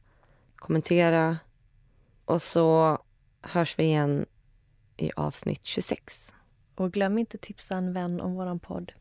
kommentera. 0.56 1.38
Och 2.26 2.42
så 2.42 2.98
hörs 3.42 3.80
vi 3.80 3.84
igen 3.84 4.26
i 4.98 5.12
avsnitt 5.16 5.66
26. 5.66 6.34
Och 6.76 6.92
glöm 6.92 7.18
inte 7.18 7.38
tipsa 7.38 7.78
en 7.78 7.94
vän 7.94 8.22
om 8.22 8.36
våran 8.36 8.60
podd. 8.60 8.92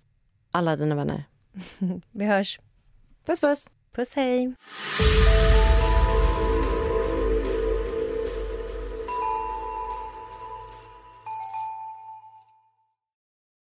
Alla 0.50 0.76
dina 0.76 0.94
vänner. 0.94 1.24
Vi 2.10 2.24
hörs. 2.24 2.60
Puss 3.24 3.40
puss! 3.40 3.70
Puss 3.92 4.14
hej! 4.14 4.54